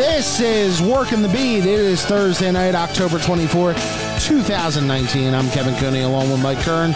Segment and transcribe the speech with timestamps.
[0.00, 1.58] This is Working the Beat.
[1.58, 5.34] It is Thursday night, October 24th, 2019.
[5.34, 6.92] I'm Kevin Cooney along with Mike Kern.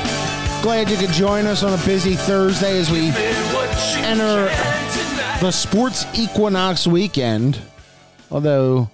[0.62, 3.08] Glad you could join us on a busy Thursday as we
[4.02, 4.46] enter
[5.44, 7.60] the sports equinox weekend.
[8.30, 8.88] Although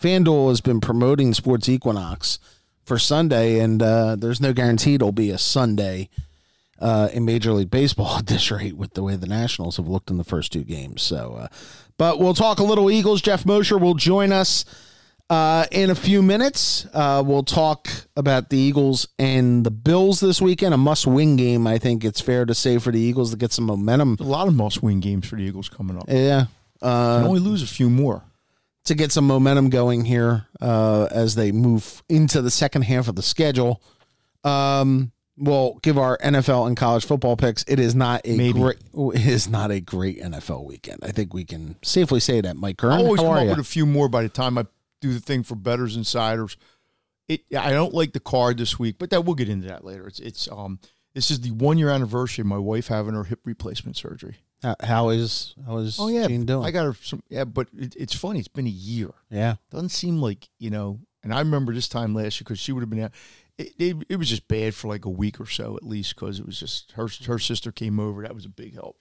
[0.00, 2.38] FanDuel has been promoting sports equinox
[2.84, 6.10] for Sunday, and uh, there's no guarantee it'll be a Sunday
[6.78, 10.10] uh, in Major League Baseball at this rate with the way the Nationals have looked
[10.10, 11.02] in the first two games.
[11.02, 11.48] So, uh,
[11.96, 13.20] but we'll talk a little Eagles.
[13.20, 14.64] Geoff Mosher will join us
[15.30, 16.86] uh, in a few minutes.
[16.92, 20.74] Uh, we'll talk about the Eagles and the Bills this weekend.
[20.74, 23.64] A must-win game, I think it's fair to say for the Eagles to get some
[23.64, 24.16] momentum.
[24.20, 26.04] A lot of must-win games for the Eagles coming up.
[26.08, 26.46] Yeah,
[26.80, 28.22] uh, only lose a few more
[28.84, 33.16] to get some momentum going here uh, as they move into the second half of
[33.16, 33.82] the schedule.
[34.44, 37.64] Um, we'll give our NFL and college football picks.
[37.68, 38.58] It is not a Maybe.
[38.58, 38.78] great.
[38.94, 41.00] It is not a great NFL weekend.
[41.02, 42.56] I think we can safely say that.
[42.56, 43.50] Mike Kern, I always come up you?
[43.50, 44.66] with a few more by the time I
[45.00, 46.56] do the thing for betters insiders.
[47.28, 47.42] It.
[47.56, 50.06] I don't like the card this week, but that we'll get into that later.
[50.06, 50.20] It's.
[50.20, 50.48] It's.
[50.50, 50.78] Um.
[51.14, 54.36] This is the one year anniversary of my wife having her hip replacement surgery.
[54.80, 56.64] How is how is oh yeah Jean doing?
[56.64, 58.40] I got her some yeah, but it, it's funny.
[58.40, 59.10] It's been a year.
[59.30, 60.98] Yeah, doesn't seem like you know.
[61.22, 63.12] And I remember this time last year because she would have been out
[63.58, 66.38] it, it, it, was just bad for like a week or so at least because
[66.38, 68.22] it was just her her sister came over.
[68.22, 68.96] That was a big help.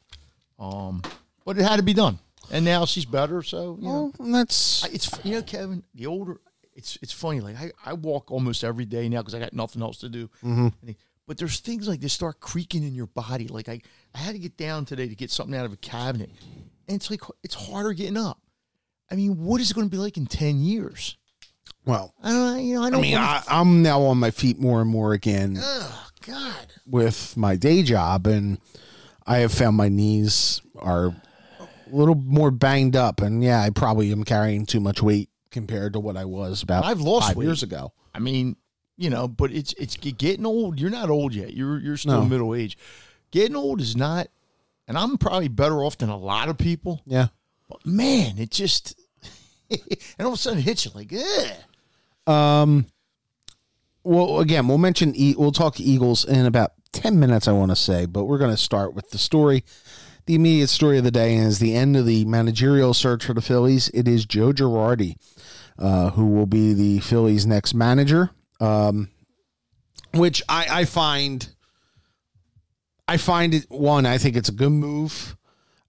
[0.60, 1.04] Um
[1.46, 2.20] but it had to be done.
[2.52, 6.40] And now she's better so you well, know that's it's you know kevin the older
[6.74, 9.82] it's it's funny like i, I walk almost every day now because i got nothing
[9.82, 10.30] else to do.
[10.44, 10.92] Mm-hmm.
[11.28, 13.48] but there's things like they start creaking in your body.
[13.48, 13.82] Like I,
[14.16, 16.32] I had to get down today to get something out of a cabinet.
[16.88, 18.40] And it's like it's harder getting up.
[19.12, 21.18] I mean what is it going to be like in 10 years
[21.86, 23.00] well, I don't, you know, I don't.
[23.00, 25.58] I mean, I, am now on my feet more and more again.
[25.60, 26.74] Oh God!
[26.86, 28.60] With my day job, and
[29.26, 31.08] I have found my knees are
[31.60, 35.94] a little more banged up, and yeah, I probably am carrying too much weight compared
[35.94, 36.86] to what I was about.
[36.86, 37.46] I've lost five weight.
[37.46, 37.94] years ago.
[38.14, 38.56] I mean,
[38.98, 40.80] you know, but it's it's getting old.
[40.80, 41.54] You're not old yet.
[41.54, 42.26] You're you're still no.
[42.26, 42.78] middle age.
[43.32, 44.28] Getting old is not,
[44.88, 47.02] and I'm probably better off than a lot of people.
[47.06, 47.28] Yeah,
[47.70, 49.00] but man, it just.
[50.18, 52.34] and all of a sudden it hits you like, Ugh.
[52.34, 52.86] Um,
[54.04, 57.48] well, again, we'll mention we'll talk Eagles in about ten minutes.
[57.48, 59.64] I want to say, but we're going to start with the story.
[60.26, 63.42] The immediate story of the day is the end of the managerial search for the
[63.42, 63.90] Phillies.
[63.94, 65.16] It is Joe Girardi,
[65.80, 68.32] uh, who will be the Phillies' next manager.
[68.60, 69.10] Um,
[70.14, 71.48] which I, I find,
[73.08, 74.06] I find it one.
[74.06, 75.38] I think it's a good move.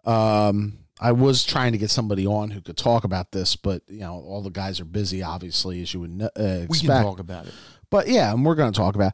[0.04, 4.00] Um, I was trying to get somebody on who could talk about this, but you
[4.00, 6.70] know, all the guys are busy, obviously, as you would uh, expect.
[6.70, 7.54] We can talk about it,
[7.90, 9.12] but yeah, and we're going to talk about.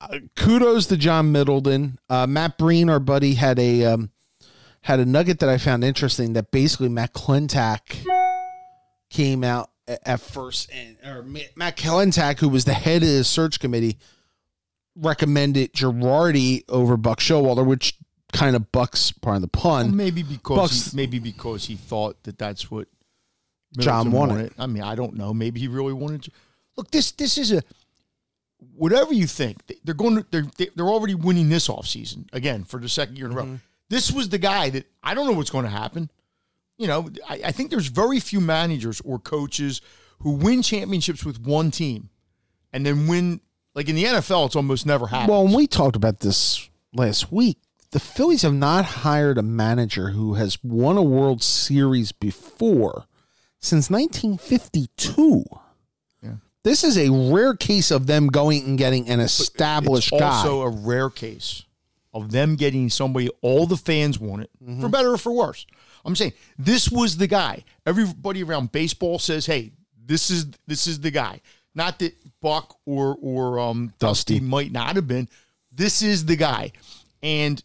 [0.00, 1.98] Uh, kudos to John Middleton.
[2.10, 4.10] Uh, Matt Breen, our buddy, had a um,
[4.82, 6.34] had a nugget that I found interesting.
[6.34, 8.04] That basically Matt Klentak
[9.08, 13.60] came out at first, and or Matt Klentak, who was the head of the search
[13.60, 13.98] committee,
[14.96, 17.96] recommended Girardi over Buck Showalter, which
[18.34, 19.86] kind of bucks, pardon the pun.
[19.86, 22.88] Well, maybe because bucks, he, maybe because he thought that that's what
[23.76, 24.34] Middleton John wanted.
[24.34, 24.52] wanted.
[24.58, 25.32] I mean, I don't know.
[25.32, 26.30] Maybe he really wanted to.
[26.76, 27.62] Look, this this is a
[28.74, 29.62] whatever you think.
[29.84, 33.32] They're going to they're they're already winning this offseason again for the second year in
[33.32, 33.44] a row.
[33.44, 33.56] Mm-hmm.
[33.88, 36.10] This was the guy that I don't know what's going to happen.
[36.76, 39.80] You know, I, I think there's very few managers or coaches
[40.20, 42.10] who win championships with one team
[42.72, 43.40] and then win
[43.74, 45.28] like in the NFL, it's almost never happened.
[45.30, 47.58] Well, and we talked about this last week
[47.94, 53.04] the Phillies have not hired a manager who has won a World Series before
[53.60, 55.44] since 1952.
[56.20, 56.30] Yeah.
[56.64, 60.28] This is a rare case of them going and getting an established it's guy.
[60.28, 61.62] Also, a rare case
[62.12, 64.80] of them getting somebody all the fans wanted, mm-hmm.
[64.80, 65.64] for better or for worse.
[66.04, 67.62] I'm saying this was the guy.
[67.86, 69.70] Everybody around baseball says, "Hey,
[70.04, 71.40] this is this is the guy."
[71.76, 74.34] Not that Buck or or um, Dusty.
[74.34, 75.28] Dusty might not have been.
[75.70, 76.72] This is the guy,
[77.22, 77.62] and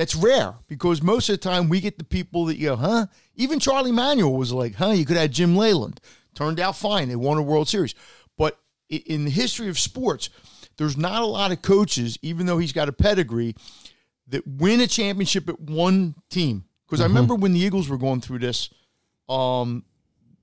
[0.00, 3.06] that's rare because most of the time we get the people that you go, huh?
[3.36, 4.92] Even Charlie Manuel was like, huh?
[4.92, 6.00] You could have Jim Leyland.
[6.34, 7.10] Turned out fine.
[7.10, 7.94] They won a World Series.
[8.38, 8.58] But
[8.88, 10.30] in the history of sports,
[10.78, 13.54] there's not a lot of coaches, even though he's got a pedigree,
[14.28, 16.64] that win a championship at one team.
[16.86, 17.04] Because mm-hmm.
[17.04, 18.70] I remember when the Eagles were going through this,
[19.28, 19.84] um,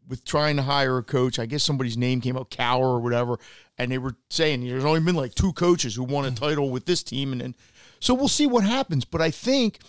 [0.07, 1.39] with trying to hire a coach.
[1.39, 3.39] I guess somebody's name came up, Cowher or whatever,
[3.79, 6.85] and they were saying there's only been like two coaches who won a title with
[6.85, 7.55] this team, and then
[7.99, 9.05] so we'll see what happens.
[9.05, 9.79] But I think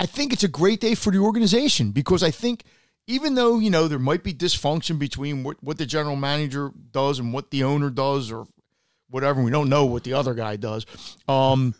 [0.00, 2.64] I think it's a great day for the organization because I think
[3.06, 7.18] even though, you know, there might be dysfunction between what, what the general manager does
[7.18, 8.46] and what the owner does or
[9.10, 10.86] whatever, we don't know what the other guy does.
[11.28, 11.74] Um,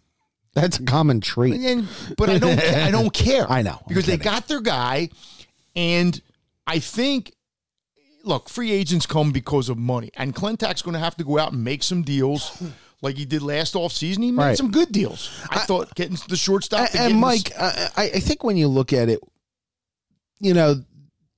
[0.55, 1.55] that's a common trait.
[1.55, 3.51] And, but I don't I don't care.
[3.51, 3.81] I know.
[3.89, 5.11] Because they got their guy
[5.75, 6.21] and
[6.67, 7.33] I think
[8.27, 11.53] look, free agents come because of money, and Klentak's going to have to go out
[11.53, 12.63] and make some deals.
[13.07, 14.23] Like he did last offseason.
[14.23, 14.57] He made Right.
[14.57, 15.31] some good deals.
[15.49, 16.89] I, thought getting the shortstop.
[16.95, 19.21] And, Mike, I, I I think when you look at it,
[20.41, 20.83] you know,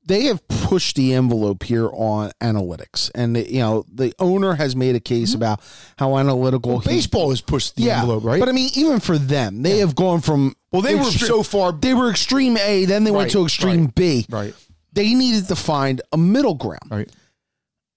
[0.07, 4.97] they have pushed the envelope here on analytics, and you know, the owner has made
[4.97, 5.43] a case mm-hmm.
[5.43, 5.61] about
[5.99, 8.41] how analytical he- baseball has pushed the yeah, envelope, right?
[8.41, 11.73] But I mean, even for them, they have gone from well, they were so far.
[11.73, 14.27] they were extreme A, then they went to extreme right, B.
[14.31, 14.55] right,
[14.95, 16.91] They needed to find a middle ground.
[16.91, 17.11] right.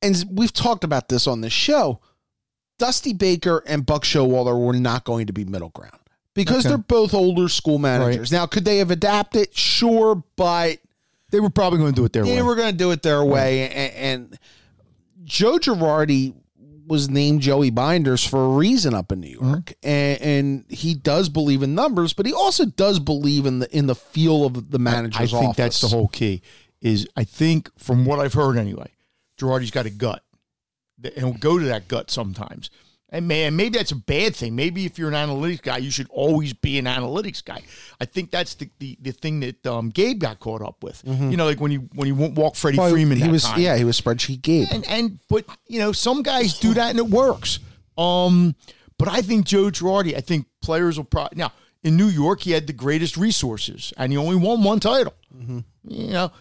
[0.02, 2.02] and we've talked about this on the show.
[2.82, 6.00] Dusty Baker and Buck Showalter were not going to be middle ground
[6.34, 6.70] because Okay.
[6.70, 8.32] they're both older school managers.
[8.32, 9.54] Now, could they have adapted?
[9.56, 10.80] Sure, but
[11.30, 12.36] They were probably going to do it their they way.
[12.38, 13.70] They were going to do it their way.
[13.70, 14.40] And, and
[15.24, 16.34] Joe Girardi
[16.88, 19.50] was named Joey Binders for a reason up in New Mm-hmm.
[19.50, 23.78] York, and, and he does believe in numbers, but he also does believe in the
[23.78, 25.16] in the feel of the manager's.
[25.16, 25.56] I manager's think office.
[25.58, 26.42] that's the whole key.
[26.82, 28.90] Is I think from what I've heard anyway,
[29.38, 30.24] Girardi's got a gut,
[31.16, 32.70] and go to that gut sometimes.
[33.14, 34.56] And man, maybe that's a bad thing.
[34.56, 37.62] Maybe if you're an analytics guy, you should always be an analytics guy.
[38.00, 41.04] I think that's the the, the thing that um, Gabe got caught up with.
[41.06, 42.84] You know, like when he when he won't walk Freddie Mm-hmm.
[42.86, 43.18] Well, Freeman.
[43.18, 43.60] he was time.
[43.60, 44.68] yeah he was spreadsheet Gabe.
[44.72, 47.60] and and but you know some guys do that and it works.
[47.98, 48.56] Um,
[48.98, 50.16] but I think Joe Girardi.
[50.16, 51.52] I think players will probably now
[51.84, 55.14] in New York he had the greatest resources and he only won one title.
[55.38, 56.32] You know,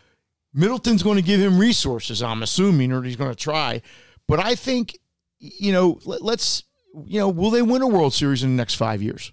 [0.55, 2.23] Middleton's going to give him resources.
[2.23, 3.83] I'm assuming, or he's going to try.
[4.31, 4.99] But I think
[5.39, 6.63] you know let, let's
[7.05, 9.33] you know will they win a World Series in the next five years?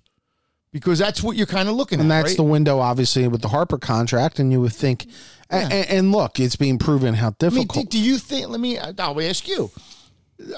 [0.74, 2.16] Because that's what you're kind of looking and at.
[2.16, 2.38] And that's right?
[2.38, 4.38] the window, obviously, with the Harper contract.
[4.38, 5.08] And you would think,
[5.50, 7.90] a- and, and, look, it's being proven how I mean, difficult.
[7.90, 8.50] do, do you think?
[8.50, 8.78] Let me.
[8.78, 9.72] I'll ask you,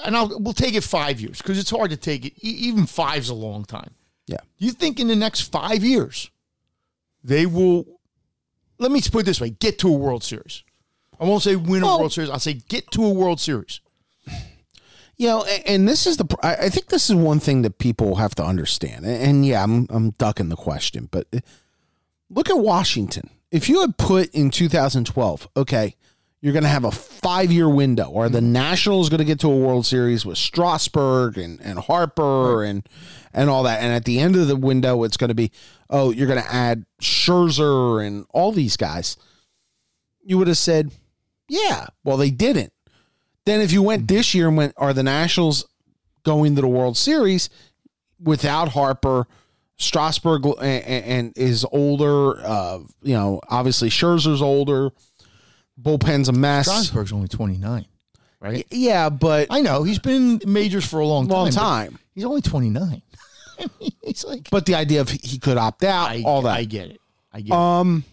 [0.04, 2.32] and I'll we'll take it five years because it's hard to take it.
[2.44, 3.94] E- Even five's a long time.
[4.26, 6.30] yeah, Do you think in the next five years
[7.22, 7.84] they will?
[8.78, 10.64] Let me put it this way: get to a World Series.
[11.20, 12.30] I won't say win a Well- World Series.
[12.30, 13.80] I'll say get to a World Series.
[15.20, 16.24] You know, and, this is the.
[16.42, 19.04] I think this is one thing that people have to understand.
[19.04, 21.40] And, yeah, I'm I'm ducking the question, but uh,
[22.30, 23.28] look at Washington.
[23.50, 25.94] If you had put in 2012, okay,
[26.40, 29.52] you're going to have a five year window, or the Nationals going to get to
[29.52, 32.88] a World Series with Strasburg and, and Harper and
[33.34, 35.52] and all that, and at the end of the window, it's going to be
[35.90, 39.18] oh, you're going to add Scherzer and all these guys.
[40.24, 40.92] You would have said,
[41.46, 41.88] yeah.
[42.04, 42.72] Well, they didn't.
[43.46, 45.66] Then if you went this year and went, are the Nationals
[46.24, 47.48] going to the World Series
[48.20, 49.26] without Harper?
[49.76, 52.38] Strasburg and, and is older.
[52.44, 54.90] Uh, you know, obviously Scherzer's older.
[55.80, 56.66] Bullpen's a mess.
[56.66, 57.86] Strasburg's only twenty nine,
[58.40, 58.66] right?
[58.70, 61.34] Yeah, but I know he's been majors for a long time.
[61.34, 61.98] long but time.
[62.14, 63.00] He's only twenty nine.
[64.04, 66.58] he's like But the idea of he could opt out, I, all that.
[66.58, 67.00] I get it.
[67.32, 67.58] I get it.
[67.58, 68.04] Um,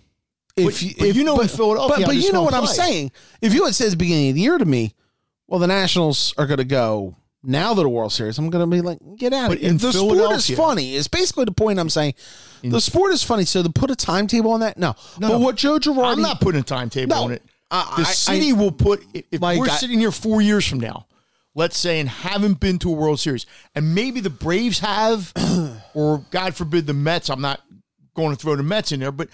[0.55, 3.11] if But- you, but you know in Philadelphia but, but you know what I'm saying.
[3.41, 4.93] If you had said at the beginning of the year to me,
[5.47, 8.75] well, the Nationals are going to go now that the World Series, I'm going to
[8.75, 9.49] be like, get out.
[9.49, 9.73] But of here.
[9.73, 10.95] the sport is funny.
[10.95, 12.15] It's basically the point I'm saying.
[12.63, 13.45] the sport is funny.
[13.45, 14.95] So to put a timetable on that, no.
[15.19, 15.39] No, but no.
[15.39, 17.23] what Joe Girardi, I'm not putting a timetable No.
[17.23, 17.43] on it.
[17.69, 20.65] The I- city I- will put if if Like, we're I- sitting here four years
[20.67, 21.05] from now,
[21.53, 25.33] let's say, and haven't been to a World Series, and maybe the Braves have,
[25.93, 27.29] or God forbid the Mets.
[27.29, 27.61] I'm not
[28.15, 29.29] going to throw the Mets in there, but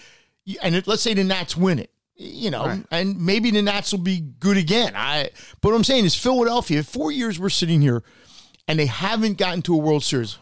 [0.62, 1.90] and it, let's say the Nats win it.
[2.16, 2.86] You know, Right.
[2.92, 4.94] and maybe the Nats will be good again.
[4.96, 5.30] I,
[5.62, 6.84] but what I'm saying is Philadelphia.
[6.84, 8.04] Four years we're sitting here,
[8.68, 10.38] and they haven't gotten to a World Series.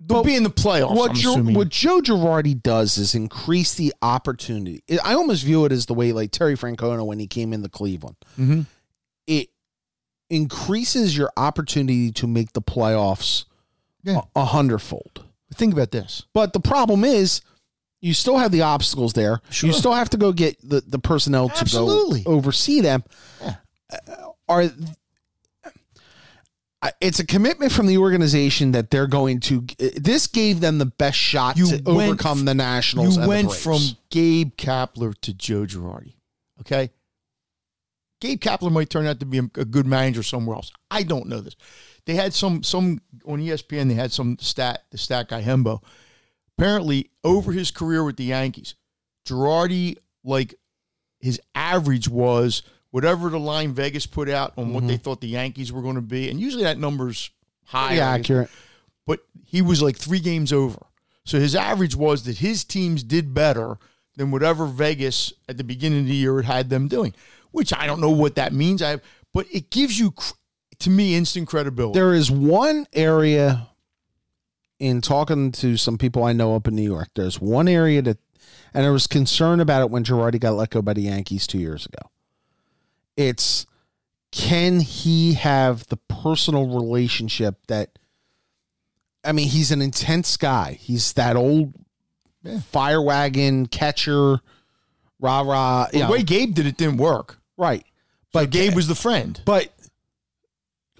[0.00, 0.96] They'll But be in the playoffs.
[0.96, 4.82] what Joe, what Joe Girardi does is increase the opportunity.
[5.02, 8.16] I almost view it as the way like Terry Francona when he came into Cleveland.
[8.38, 8.62] Mm-hmm.
[9.28, 9.48] It
[10.28, 13.44] increases your opportunity to make the playoffs
[14.02, 14.22] Yeah.
[14.34, 15.24] a, a hundredfold.
[15.54, 16.24] Think about this.
[16.34, 17.40] But the problem is,
[18.04, 19.40] you still have the obstacles there.
[19.48, 19.68] Sure.
[19.68, 22.22] You still have to go get the, the personnel to Absolutely.
[22.22, 23.02] go oversee them.
[23.40, 23.54] Yeah.
[23.90, 24.64] Uh, Are
[27.00, 29.64] it's a commitment from the organization that they're going to.
[29.96, 33.16] This gave them the best shot You to went- overcome the Nationals.
[33.16, 33.80] You went from
[34.10, 36.12] Gabe Kapler to Joe Girardi.
[36.60, 36.90] Okay.
[38.20, 40.70] Gabe Kapler might turn out to be a, a good manager somewhere else.
[40.90, 41.56] I don't know this.
[42.04, 43.88] They had some some on ESPN.
[43.88, 45.82] They had some stat the stat guy Hembo.
[46.56, 48.74] Apparently, over his career with the Yankees,
[49.26, 50.54] Girardi like
[51.20, 55.02] his average was whatever the line Vegas put out on what they mm-hmm.
[55.02, 57.30] thought the Yankees were going to be, and usually that number's
[57.64, 57.96] high.
[57.96, 58.50] accurate.
[59.06, 60.78] but he was like three games over.
[61.24, 63.78] So his average was that his teams did better
[64.16, 67.14] than whatever Vegas at the beginning of the year had them doing,
[67.50, 68.82] which I don't know what that means.
[68.82, 69.00] I
[69.32, 70.34] but it gives you, cr-
[70.80, 71.98] to me, instant credibility.
[71.98, 73.68] There is one area
[74.78, 77.08] in talking to some people I know up in New York.
[77.14, 78.18] There's one area that,
[78.72, 81.58] and I was concerned about it when Girardi got let go by the Yankees two
[81.58, 82.10] years ago.
[83.16, 83.66] It's
[84.32, 87.90] can he have the personal relationship that
[89.26, 90.72] I mean, he's an intense guy.
[90.80, 91.72] He's that old
[92.42, 92.60] Yeah.
[92.60, 94.40] fire wagon catcher,
[95.20, 95.86] rah rah.
[95.92, 97.38] The know, way Gabe did it didn't work.
[97.56, 97.84] right.
[98.32, 99.40] But Gabe was the friend.
[99.44, 99.72] But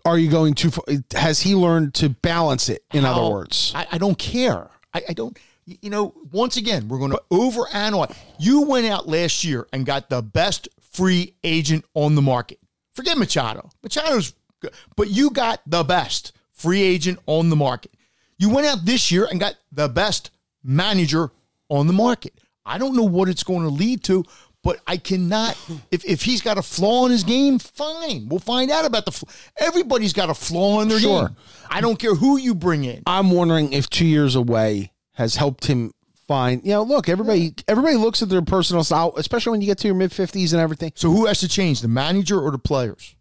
[0.05, 0.85] are you going too far?
[1.13, 2.85] Has he learned to balance it?
[2.93, 4.69] In How- other words, I, I don't care.
[4.93, 5.37] I, I don't.
[5.67, 8.15] You know, once again, we're going to overanalyze.
[8.39, 12.59] You went out last year and got the best free agent on the market.
[12.93, 13.71] Forget Machado.
[13.83, 17.93] Machado's good, but you got the best free agent on the market.
[18.37, 20.31] You went out this year and got the best
[20.63, 21.31] manager
[21.71, 22.35] on the market.
[22.67, 24.25] I don't know what it's going to lead to,
[24.64, 25.56] but I cannot.
[25.92, 28.28] If, if he's got a flaw in his game, fine.
[28.28, 29.12] We'll find out about the.
[29.12, 29.28] Flaw.
[29.59, 31.28] Everybody's got a flaw in their Sure.
[31.28, 31.37] game.
[31.71, 33.02] I don't care who you bring in.
[33.06, 35.92] I'm wondering if two years away has helped him
[36.26, 36.64] find.
[36.64, 39.87] You know, look, everybody, everybody looks at their personal style, especially when you get to
[39.88, 40.92] your mid fifties and everything.
[40.94, 43.14] So who has to change, the manager or the players?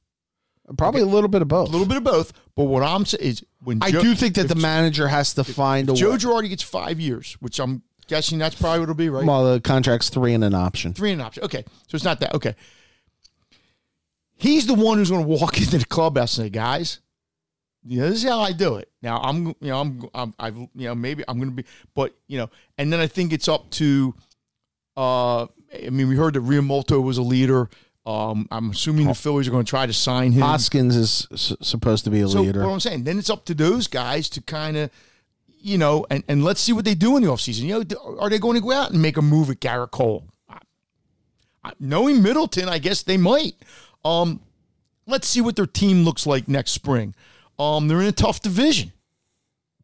[0.78, 1.68] Probably a little bit of both.
[1.68, 2.32] A little bit of both.
[2.56, 5.44] But what I'm saying is, when I Joe, do think that the manager has to
[5.44, 6.18] find a Joe way.
[6.18, 9.26] Girardi gets five years, which I'm guessing that's probably what it'll be, right?
[9.26, 10.94] Well, the contract's three and an option.
[10.94, 11.44] Three and an option.
[11.44, 12.34] Okay, so it's not that.
[12.36, 12.56] Okay,
[14.36, 17.00] he's the one who's going to walk into the clubhouse and say, "Guys,
[17.86, 20.56] you know, this is how I do it." Now I'm, you know, I'm, I'm I've,
[20.58, 23.48] you know, maybe I'm going to be, but you know, and then I think it's
[23.48, 24.14] up to.
[24.96, 25.44] Uh,
[25.74, 27.70] I mean, we heard that Realmuto was a leader.
[28.06, 30.42] Um, I'm assuming the Phillies are going to try to sign him.
[30.42, 32.60] Hoskins is s- supposed to be a So leader.
[32.64, 34.90] what I'm saying, then it's up to those guys to kind of,
[35.64, 37.62] you know, and, and let's see what they do in the offseason.
[37.64, 40.26] You know, are they going to go out and make a move at Gerrit Cole?
[41.80, 43.56] Knowing Middleton, I guess they might.
[44.04, 44.42] Um,
[45.08, 47.16] let's see what their team looks like next spring.
[47.58, 48.92] Um, they're in a tough division.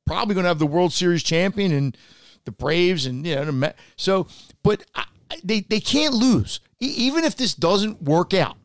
[0.06, 1.96] Probably going to have the World Series champion and
[2.44, 3.72] the Braves and you know.
[3.96, 4.28] So,
[4.64, 5.06] but I-
[5.44, 8.58] they they can't lose E- even if this doesn't work out.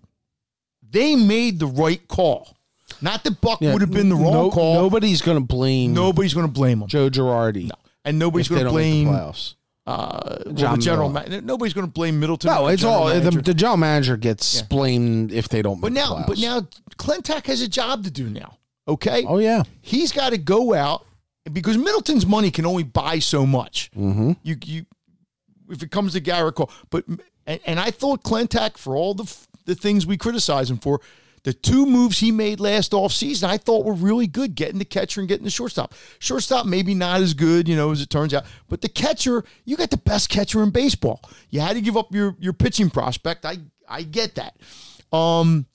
[0.90, 2.56] They made the right call.
[3.00, 4.74] Not that Buck Yeah, would have been the wrong no- call.
[4.74, 6.88] Nobody's going to blame Nobody's going to blame him.
[6.88, 7.70] Joe Girardi.
[8.04, 9.54] And nobody's if they going to don't make the blame playoffs.
[9.86, 11.08] uh, well, John the general.
[11.10, 11.26] Miller.
[11.30, 12.50] Ma- nobody's going to blame Middleton.
[12.50, 13.40] No, or the it's general all the, manager.
[13.42, 15.80] the general manager gets blamed if they don't.
[15.80, 16.42] But make now, the but playoffs.
[16.42, 18.58] now, Klentak has a job to do now.
[18.86, 19.24] Okay.
[19.26, 21.06] oh yeah, he's got to go out
[21.50, 23.90] because Middleton's money can only buy so much.
[23.96, 24.32] Mm-hmm.
[24.42, 24.86] You, you,
[25.70, 27.04] if it comes to Gerrit Cole, but
[27.46, 31.00] and, and I thought Klentak for all the f- the things we criticize him for,
[31.44, 35.20] the two moves he made last offseason, I thought were really good, getting the catcher
[35.20, 35.94] and getting the shortstop.
[36.18, 39.76] Shortstop maybe not as good, you know, as it turns out, but the catcher, you
[39.76, 41.20] got the best catcher in baseball.
[41.50, 43.44] You had to give up your your pitching prospect.
[43.44, 43.58] I
[43.88, 44.56] I get that.
[45.16, 45.66] Um,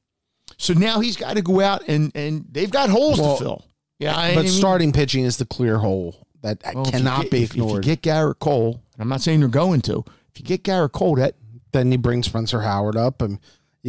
[0.57, 3.65] so now he's got to go out and and they've got holes Well, to fill.
[3.99, 7.43] Yeah, I but mean, starting pitching is the clear hole that well, cannot get- be
[7.43, 10.03] if- If you get Gerrit Cole, and I'm not saying you're going to.
[10.33, 11.35] If you get Gerrit Cole, that
[11.73, 13.39] then you bring Spencer Howard up, and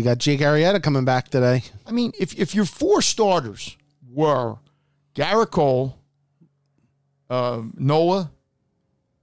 [0.01, 1.63] you got Jake Arrieta coming back today.
[1.87, 3.77] I mean, if if your four starters
[4.11, 4.57] were
[5.15, 5.99] Gerrit Cole,
[7.29, 8.31] uh, Nola,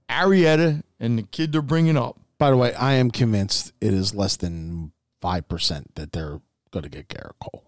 [0.08, 4.14] Arrieta, and the kid they're bringing up, By the way, I am convinced it is
[4.14, 7.64] less than five percent that they're going to get Gerrit Cole.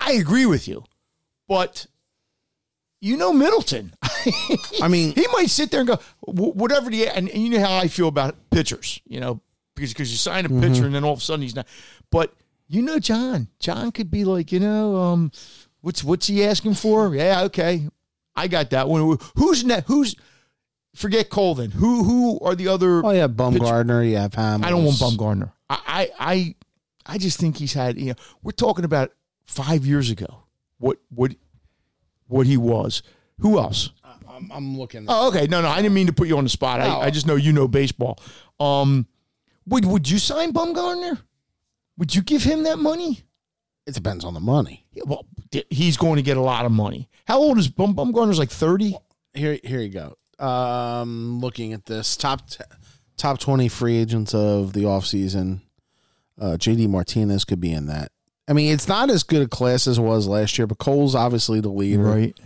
[0.00, 0.84] I agree with you,
[1.48, 1.86] but
[3.00, 3.94] you know Middleton.
[4.82, 7.60] I mean, he might sit there and go "Wh- whatever the and, and you know
[7.64, 9.40] how I feel about pitchers, you know,
[9.74, 10.60] because because you sign a Mm-hmm.
[10.60, 11.66] pitcher and then all of a sudden he's not.
[12.10, 12.32] But
[12.68, 15.30] you know, John, John could be like, you know, um,
[15.80, 17.14] what's what's he asking for?
[17.14, 17.88] Yeah, okay,
[18.34, 19.18] I got that one.
[19.36, 20.16] Who's ne- who's
[20.94, 21.70] forget Cole then?
[21.70, 23.04] Who who are the other?
[23.04, 24.64] oh yeah, Bumgarner, you have Hamels.
[24.64, 25.52] I don't want Bumgarner.
[25.70, 26.54] I, I I
[27.06, 27.98] I just think he's had.
[27.98, 29.12] You know, we're talking about
[29.44, 30.44] five years ago.
[30.78, 31.34] What what
[32.26, 33.02] what he was.
[33.40, 33.90] Who else?
[34.28, 35.06] I'm, I'm looking.
[35.08, 35.46] Oh, okay.
[35.46, 36.80] No, no, I didn't mean to put you on the spot.
[36.80, 36.86] No.
[36.86, 38.18] I, I just know you know baseball.
[38.60, 39.06] Um,
[39.66, 41.20] would would you sign Bumgarner?
[41.98, 43.22] Would you give him that money?
[43.86, 44.84] It depends on the money.
[44.92, 45.26] Yeah, well,
[45.70, 47.08] he's going to get a lot of money.
[47.26, 48.38] How old is Bum Bumgarner's?
[48.38, 48.96] Like thirty.
[49.32, 50.16] Here, here you go.
[50.44, 52.64] Um, looking at this top t-
[53.16, 55.60] top twenty free agents of the offseason,
[56.40, 58.10] uh, JD Martinez could be in that.
[58.48, 61.14] I mean, it's not as good a class as it was last year, but Cole's
[61.14, 62.02] obviously the leader.
[62.02, 62.38] Right.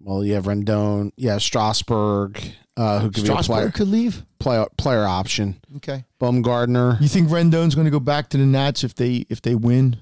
[0.00, 2.38] Well, you have Rendon, yeah, Strasburg,
[2.76, 4.22] uh, who could be a player, could leave.
[4.44, 5.58] Player player option.
[5.76, 6.04] Okay.
[6.20, 9.54] Bumgarner, You think Rendon's going to go back to the Nats if they if they
[9.54, 9.96] win?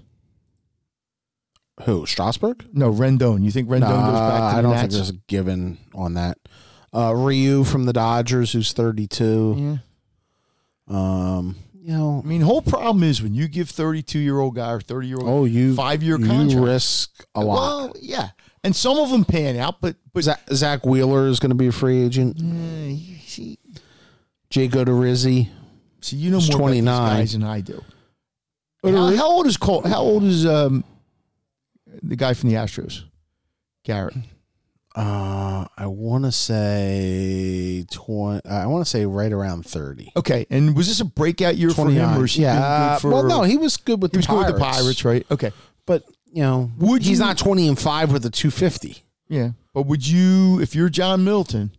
[1.85, 2.67] who Strasburg?
[2.73, 3.43] No, Rendon.
[3.45, 4.55] You think Rendon goes back Nah, to the Nats?
[4.59, 4.81] I don't Nats?
[4.83, 6.39] think there's a given on that.
[6.93, 9.55] Uh, Ryu from the Dodgers, who's 32.
[9.59, 9.77] yeah.
[10.89, 14.71] Um, you know, I mean, whole problem is when you give thirty-two year old guy
[14.73, 16.65] or thirty year old oh, you five-year you contract.
[16.65, 17.55] risk a lot.
[17.55, 18.31] Well, yeah,
[18.63, 21.69] and some of them pan out, but but Zach, Zack Wheeler is going to be
[21.69, 22.39] a free agent.
[22.39, 22.45] you
[23.07, 23.12] see,
[24.53, 25.49] Jake Odorizzi,
[26.03, 27.11] see, you know more about 29.
[27.11, 27.83] these guys than I do.
[28.85, 29.83] How, how old is Cole?
[29.87, 30.85] How old is um
[32.03, 33.03] the guy from the Astros?
[33.85, 34.15] Garrett.
[34.95, 38.47] Uh, I want to say twenty.
[38.47, 40.13] I want to say right around thirty.
[40.17, 42.11] Okay, and was this a breakout year for him?
[42.19, 42.99] Or has he been yeah.
[42.99, 44.53] for, well, no, he was good with he the was good Pirates.
[44.53, 45.27] with the Pirates, right?
[45.31, 45.53] Okay,
[45.87, 48.99] But you know, Would he's you- not twenty and five with a two fifty.
[49.29, 49.53] yeah.
[49.73, 51.71] But would you, if you're John Milton,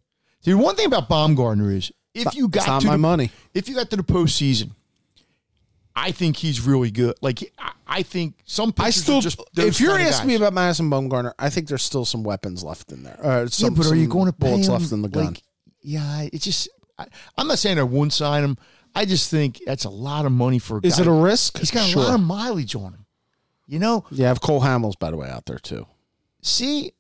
[0.42, 3.32] see one thing about Bumgarner is if you got not to my the, money.
[3.54, 4.72] if you got to the postseason,
[5.96, 7.16] I think he's really good.
[7.22, 10.28] Like I, I think some pitchers I still, are just if you're kind of asking
[10.28, 13.20] me about Madison Bumgarner, I think there's still some weapons left in there.
[13.24, 15.26] Uh, yeah, but are you going to pay bullets him, left in the gun?
[15.28, 15.44] Like,
[15.82, 16.70] yeah, it's just.
[16.98, 17.06] I,
[17.38, 18.58] I'm not saying I won't sign him.
[18.96, 21.02] I just think that's a lot of money for a Is guy.
[21.02, 21.58] it a risk?
[21.58, 22.04] He's got Sure.
[22.04, 23.06] a lot of mileage on him.
[23.68, 25.88] You know, Yeah, I have Cole Hamels by the way out there too.
[26.42, 26.92] see,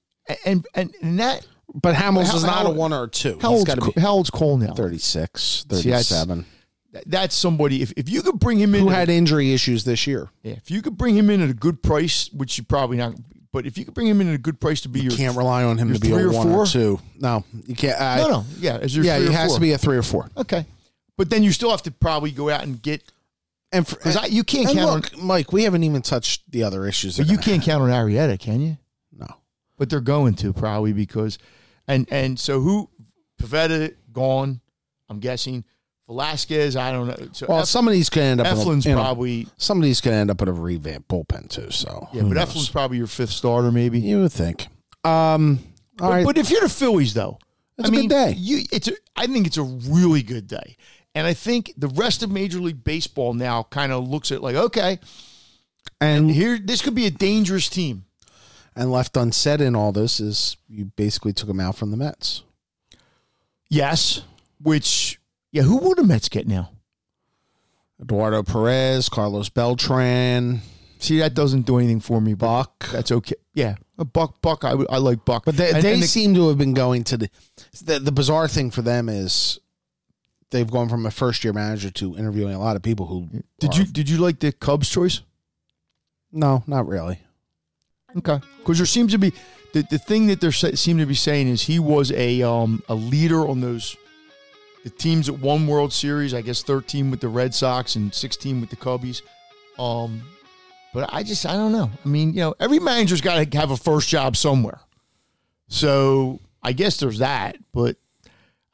[0.45, 3.39] and and, and that But Hamels How- is not how- a one or a two.
[3.41, 4.73] how old's, got to Co- be how old's Cole now?
[4.73, 6.45] 36, See, that's- 37.
[6.91, 7.81] That- That's somebody.
[7.81, 10.29] If, if you could bring him in, Who at- had injury issues this year?
[10.43, 13.15] yeah, if you could bring him in at a good price, which you probably not,
[13.51, 15.17] but if you could bring him in at a good price to be your You
[15.17, 16.63] Can't rely on him to be a or one four?
[16.63, 16.99] or two.
[17.19, 17.99] No, you can't.
[17.99, 19.55] I, no, no, yeah, as your Yeah, three it or has four.
[19.57, 20.29] to be a three or four.
[20.37, 20.67] okay,
[21.17, 23.01] but then you still have to probably go out and get
[23.71, 26.85] And for, because you can't and count look, Mike, we haven't even touched the other
[26.85, 27.17] issues.
[27.17, 28.77] but you can't count on Arrieta, can you?
[29.11, 29.25] No.
[29.79, 31.39] But they're going to probably because,
[31.87, 32.89] and and so who,
[33.41, 34.61] Pivetta gone,
[35.09, 35.63] I'm guessing.
[36.07, 37.29] Velasquez, I don't know.
[37.31, 38.47] So Well, Ef- some of these could end up.
[38.47, 41.07] Eflin's in a, you know, probably some of these could end up with a revamp
[41.07, 41.71] bullpen too.
[41.71, 42.49] So yeah, but knows?
[42.49, 43.99] Eflin's probably your fifth starter, maybe.
[44.01, 44.67] you would think.
[45.05, 45.59] Um.
[46.01, 46.25] All But, right.
[46.25, 47.37] but if you're the Phillies, though,
[47.77, 48.33] It's I a good day.
[48.37, 50.75] You, it's a, I think it's a really good day,
[51.15, 54.55] and I think the rest of Major League Baseball now kind of looks at like,
[54.55, 54.99] okay,
[56.01, 58.05] and here this could be a dangerous team.
[58.75, 62.43] And left unsaid in all this is you basically took him out from the Mets.
[63.69, 64.21] Yes,
[64.61, 65.19] which
[65.51, 66.71] yeah, who would the Mets get now?
[68.01, 70.61] Eduardo Perez, Carlos Beltran,
[70.99, 72.33] See, that doesn't do anything for me.
[72.33, 72.87] Buck.
[72.89, 73.35] that's okay.
[73.53, 74.63] Yeah, a Buck, Buck.
[74.63, 77.03] I, I like Buck, But they, And- they and the- seem to have been going
[77.05, 77.29] to the,
[77.83, 77.99] the.
[77.99, 79.59] The bizarre thing for them is
[80.51, 83.27] they've gone from a first year manager to interviewing a lot of people who.
[83.59, 85.19] did are- you did you like the Cubs choice?
[86.31, 87.19] No, not really.
[88.17, 89.33] Okay, because there seems to be
[89.73, 92.95] the, the thing that they seem to be saying is he was a um a
[92.95, 93.95] leader on those
[94.83, 96.33] the teams that won World Series.
[96.33, 99.21] I guess thirteen with the Red Sox and sixteen with the Cubbies.
[99.79, 100.21] Um,
[100.93, 101.89] but I just I don't know.
[102.05, 104.79] I mean, you know, every manager's got to have a first job somewhere.
[105.67, 107.57] So I guess there's that.
[107.73, 107.97] But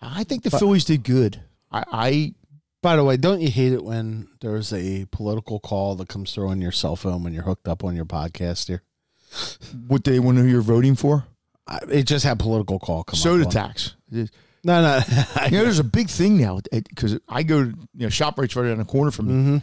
[0.02, 1.42] I think the Phillies did good.
[1.72, 2.34] I, I
[2.82, 6.50] By the way, don't you hate it when there's a political call that comes through
[6.50, 8.84] on your cell phone when you're hooked up on your podcast here?
[9.88, 11.26] What they want to who you're voting for
[11.68, 13.52] I, it just had political call come soda up.
[13.52, 13.96] tax.
[14.12, 14.26] No,
[14.64, 15.00] no.
[15.46, 18.54] You know, there's a big thing now because I go to you know shop right
[18.58, 19.34] around the corner from me.
[19.34, 19.58] Mm-hmm.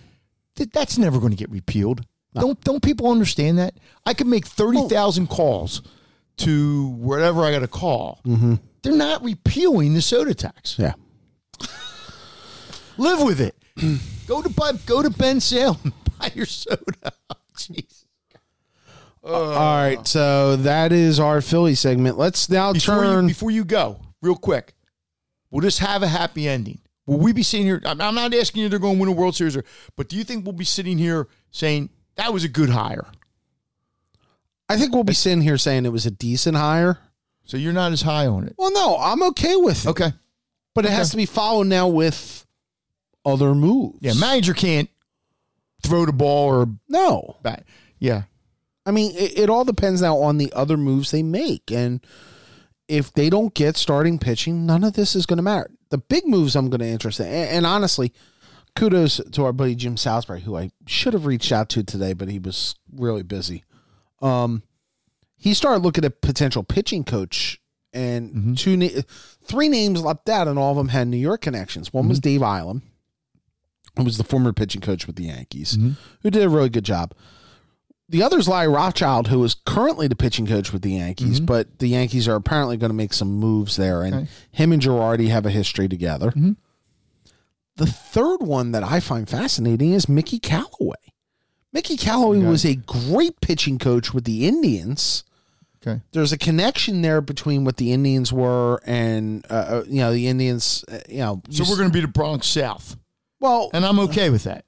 [0.57, 2.05] Th- That's never going to get repealed.
[2.35, 3.75] Don't don't people understand that?
[4.05, 5.83] I could make thirty thousand calls
[6.39, 8.21] to wherever I got to call.
[8.83, 10.79] They're not repealing the soda tax.
[10.79, 10.93] yeah.
[12.99, 13.57] Live with it.
[14.27, 17.13] go to buy, go to Ben Sale and buy your soda.
[19.27, 19.57] Jeez.
[19.57, 22.17] All right, so that is our Philly segment.
[22.17, 23.25] Let's now Before turn.
[23.25, 24.75] you, before you go, real quick,
[25.51, 26.79] we'll just have a happy ending.
[27.07, 27.81] Will we be sitting here?
[27.85, 29.65] I'm not asking you they're going to win a World Series, or,
[29.97, 33.07] but do you think we'll be sitting here saying that was a good hire?
[34.69, 36.99] I think we'll be sitting here saying it was a decent hire.
[37.45, 38.55] So you're not as high on it.
[38.59, 40.13] Well, no, I'm okay with it, Okay.
[40.75, 42.45] but it has to be followed now with
[43.25, 43.99] other moves.
[44.01, 44.91] Yeah, manager can't
[45.85, 47.37] throw the ball or no.
[47.43, 47.65] bat.
[48.01, 48.23] Yeah.
[48.87, 52.01] I mean, it, it all depends now on the other moves they make, and
[52.89, 55.71] if they don't get starting pitching, none of this is going to matter.
[55.91, 58.13] The big moves I'm going to interest in, and, and honestly,
[58.77, 62.29] kudos to our buddy Jim Salisbury, who I should have reached out to today, but
[62.29, 63.65] he was really busy.
[64.23, 64.63] Um,
[65.37, 67.61] he started looking at potential pitching coach,
[67.93, 68.55] and mm-hmm.
[68.55, 69.03] two, na-
[69.43, 71.93] three names leapt out, and all of them had New York connections.
[71.93, 72.29] One was mm-hmm.
[72.29, 72.83] Dave Eiland,
[73.97, 75.93] who was the former pitching coach with the Yankees, mm-hmm.
[76.23, 77.15] who did a really good job.
[78.09, 81.81] The other is Larry Rothschild, who is currently the pitching coach with the Yankees, but
[81.81, 84.27] the Yankees are apparently going to make some moves there, and Okay.
[84.53, 86.33] him and Girardi have a history together.
[87.77, 90.95] The third one that I find fascinating is Mickey Callaway.
[91.73, 92.47] Mickey Callaway Okay.
[92.47, 95.25] was a great pitching coach with the Indians.
[95.83, 96.01] Okay.
[96.13, 100.27] There's a connection there between what the Indians were and uh, uh, you know the
[100.29, 100.85] Indians.
[100.91, 102.97] Uh, you know, So we're going to be the Bronx South,
[103.41, 104.65] well, and I'm okay with that.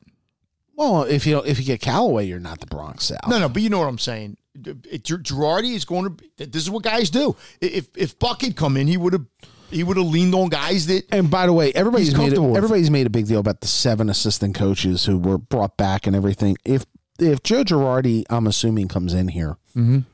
[0.78, 1.02] Well.
[1.02, 3.28] If you if you get Callaway, you're not the Bronx South.
[3.28, 4.36] No, no, but you know what I'm saying.
[4.54, 6.10] It- Girardi is going to.
[6.10, 7.36] Be, this is what guys do.
[7.60, 9.26] If if Buck had come in, he would have
[9.70, 12.90] he would have leaned on guys that And by the way, everybody's made a, everybody's
[12.90, 16.56] made a big deal about the seven assistant coaches who were brought back and everything.
[16.64, 16.86] If
[17.20, 20.04] if Joe Girardi, I'm assuming, comes in here, Mhm.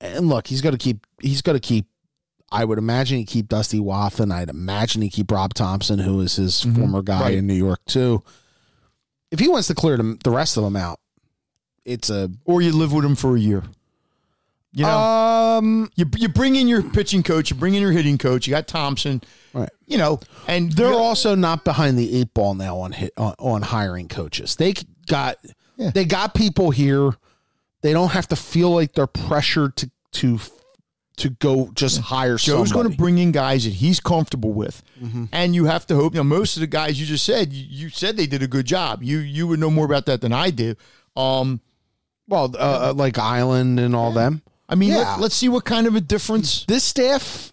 [0.00, 1.86] and look, he's got to keep he's got to keep.
[2.52, 4.30] I would imagine he keep Dusty Wathan.
[4.32, 7.22] I'd imagine he keep Rob Thompson, who is his former guy Mm-hmm.
[7.24, 7.34] Right.
[7.38, 8.22] in New York too.
[9.34, 11.00] If he wants to clear them, the rest of them out,
[11.84, 13.64] it's a or you live with him for a year.
[14.72, 18.16] You know, um you you bring in your pitching coach, you bring in your hitting
[18.16, 18.46] coach.
[18.46, 19.68] You got Thompson, right.
[19.86, 23.62] you know, and They're also not behind the eight ball now on hit on, on
[23.62, 24.54] hiring coaches.
[24.54, 24.74] They
[25.08, 25.36] got
[25.76, 25.90] Yeah.
[25.90, 27.10] they got people here.
[27.82, 30.38] They don't have to feel like they're pressured to to
[31.16, 35.24] to go just hire Joe's going to bring in guys that he's comfortable with, Mm-hmm.
[35.32, 36.14] and you have to hope.
[36.14, 38.48] You know, most of the guys you just said, you, you said they did a
[38.48, 39.02] good job.
[39.02, 40.74] You you would know more about that than I do.
[41.16, 41.60] Um,
[42.26, 44.42] well, uh, uh, like Eiland and all them.
[44.68, 45.16] I mean, Yeah.
[45.16, 46.64] let, us see what kind of a difference.
[46.64, 47.52] This staff.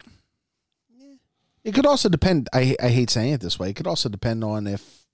[1.64, 2.50] It could also depend.
[2.54, 3.70] I I hate saying it this way.
[3.70, 5.06] It could also depend on if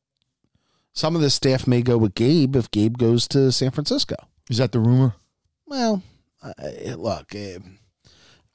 [0.94, 4.16] some of the staff may go with Gabe if Gabe goes to San Francisco.
[4.50, 5.16] Is that the rumor?
[5.66, 6.02] Well,
[6.42, 6.54] uh,
[6.96, 7.60] look, uh,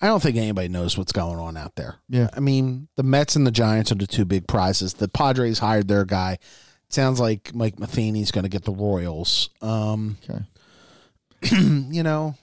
[0.02, 1.94] I don't think anybody knows what's going on out there.
[2.08, 2.28] Yeah.
[2.36, 4.94] I mean, the Mets and the Giants are the two big prizes.
[4.94, 6.32] The Padres hired their guy.
[6.32, 9.48] It sounds like Mike Matheny's going to get the Royals.
[9.62, 10.42] Um, Okay.
[11.56, 12.34] you know,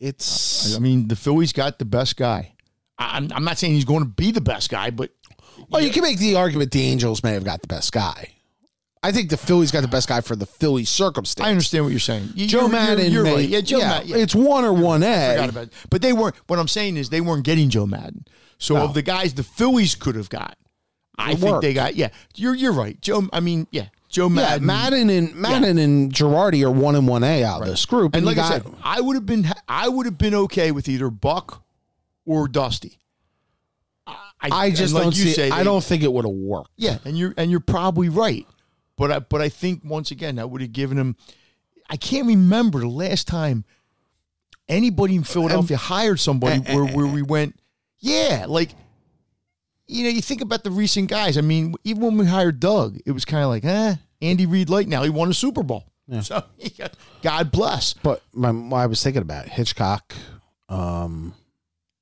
[0.00, 2.52] it's I mean, the Phillies got the best guy.
[2.98, 5.10] I- I'm, I'm not saying he's going to be the best guy, but
[5.70, 8.32] well, you can make the argument the Angels may have got the best guy.
[9.06, 11.46] I think the Phillies got the best guy for the Philly circumstance.
[11.46, 12.30] I understand what you're saying.
[12.34, 13.48] You- Joe you're- Maddon, you're, you're right.
[13.48, 14.08] Yeah, Joe Maddon.
[14.08, 14.16] Yeah.
[14.16, 15.50] It's one or one A.
[15.90, 16.34] But they weren't.
[16.48, 18.26] What I'm saying is they weren't getting Joe Maddon.
[18.58, 18.84] So No.
[18.84, 20.56] of the guys the Phillies could have got,
[21.18, 21.62] I It think worked.
[21.62, 21.94] they got.
[21.96, 23.28] Yeah, you're you're right, Joe.
[23.32, 24.66] I mean, yeah, Joe Yeah, Maddon.
[24.66, 28.22] Maddon and Maddon and Girardi are one and one A out of this group, and
[28.22, 31.10] you like I said, I would have been I would have been okay with either
[31.10, 31.62] Buck
[32.24, 32.98] or Dusty.
[34.06, 35.32] I, I just like don't you see.
[35.32, 36.70] say, I they- don't think it would have worked.
[36.76, 38.46] Yeah, and you're and you're probably right,
[38.96, 41.16] but I but I think once again that would have given him.
[41.88, 43.64] I can't remember the last time
[44.68, 47.58] anybody in Philadelphia um, hired somebody eh, eh, where eh, where we went,
[47.98, 48.70] yeah, like
[49.86, 51.38] you know, you think about the recent guys.
[51.38, 54.68] I mean, even when we hired Doug, it was kind of like, eh, Andy Reid
[54.68, 54.88] light.
[54.88, 55.84] Now he won a Super Bowl,
[56.22, 56.42] so
[57.22, 57.92] God bless.
[57.94, 60.14] But my, I was thinking about Hitchcock.
[60.68, 61.34] Um,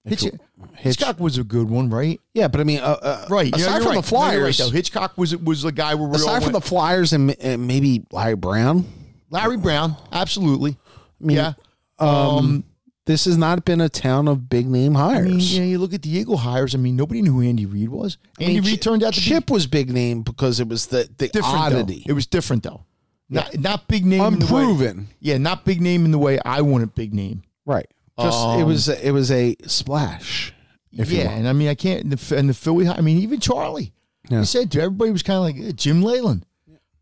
[0.06, 2.20] Hitch, you- Hitch- Hitchcock was a good one, right?
[2.34, 3.54] yeah, but I mean, uh, uh, Right.
[3.54, 4.04] Aside you're from right.
[4.04, 4.70] the No, you're right, Flyers, though.
[4.70, 7.66] Hitchcock was was a guy where we all aside from the went- Flyers and, and
[7.66, 8.84] maybe Larry Brown,
[9.30, 10.76] Larry Brown, absolutely.
[11.20, 11.52] mean, yeah.
[11.98, 12.64] um,
[13.06, 15.26] this has not been a town of big name I hires.
[15.28, 16.74] mean, yeah, you look at the Eagle hires.
[16.74, 18.18] I mean, nobody knew who Andy Reid was.
[18.40, 21.08] I Andy mean, Reid turned out to Chip was big name because it was the
[21.18, 21.44] the be different.
[21.54, 21.58] though.
[21.78, 22.84] oddity, It was different though.
[23.30, 24.20] Not not big name.
[24.22, 27.42] In the way, unproven, yeah, not big name in the way I wanted big name.
[27.64, 27.86] right?
[28.20, 30.52] Just it Um, was it was a splash.
[30.90, 32.04] Yeah, and I mean, I can't.
[32.04, 32.86] And the, and the Philly.
[32.86, 33.92] I mean, even Charlie.
[34.30, 34.40] Yeah.
[34.40, 36.46] He said to everybody was kind of like eh, Jim Leyland.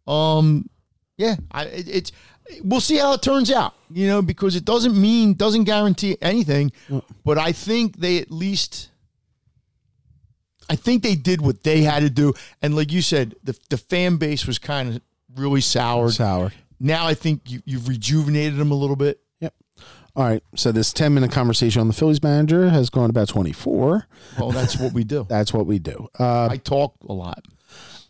[0.06, 0.68] Um,
[1.18, 2.12] yeah, I, it, it's.
[2.64, 6.72] We'll see how it turns out, you know, because it doesn't mean doesn't guarantee anything.
[7.24, 8.88] But I think they at least.
[10.70, 13.76] I think they did what they had to do, and like you said, the the
[13.76, 15.02] fan base was kind of
[15.36, 16.14] really soured.
[16.14, 16.52] sour.
[16.80, 19.20] Now I think you, you've rejuvenated them a little bit.
[20.14, 20.42] All right.
[20.56, 24.06] So this ten minute conversation on the Phillies manager has gone about twenty four.
[24.38, 25.24] Well, that's what we do.
[25.28, 26.08] That's what we do.
[26.18, 27.44] Uh, I talk a lot.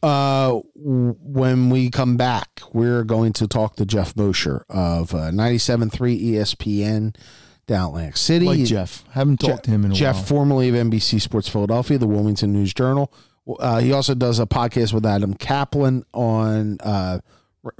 [0.03, 5.91] uh, when we come back, we're going to talk to Geoff Mosher of uh, 97.3
[6.33, 7.15] ESPN
[7.69, 8.47] down Atlantic City.
[8.47, 10.25] Like Geoff, haven't talked to him in a Geoff, while.
[10.25, 13.13] formerly of NBC Sports Philadelphia, the Wilmington News Journal.
[13.61, 17.21] Uh, he also does a podcast with Adam Caplan on uh,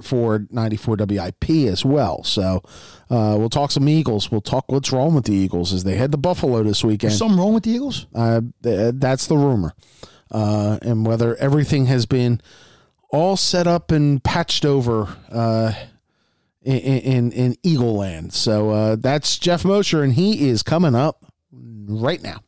[0.01, 2.23] for 94 WIP as well.
[2.23, 2.61] So
[3.09, 4.31] uh, we'll talk some Eagles.
[4.31, 7.13] We'll talk what's wrong with the Eagles as they head to Buffalo this weekend.
[7.13, 8.07] Is something wrong with the Eagles?
[8.13, 9.73] Uh, th- that's the rumor.
[10.31, 12.41] Uh, and whether everything has been
[13.09, 15.73] all set up and patched over uh,
[16.63, 18.33] in, in, in Eagle Land.
[18.33, 22.41] So uh, that's Geoff Mosher, and he is coming up right now.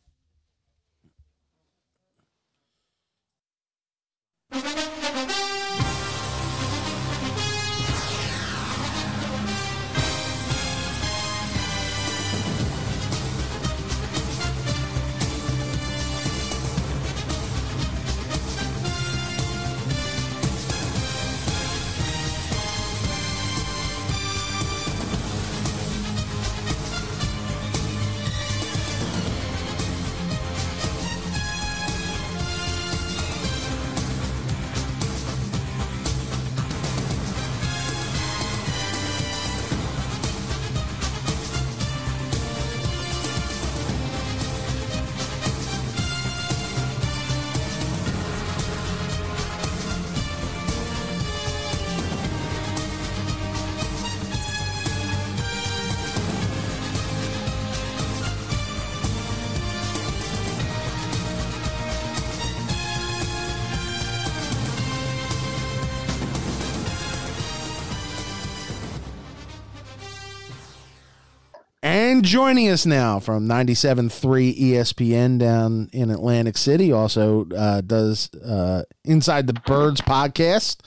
[72.26, 79.46] Joining us now from 97.3 ESPN down in Atlantic City, also uh, does uh, Inside
[79.46, 80.78] the Birds podcast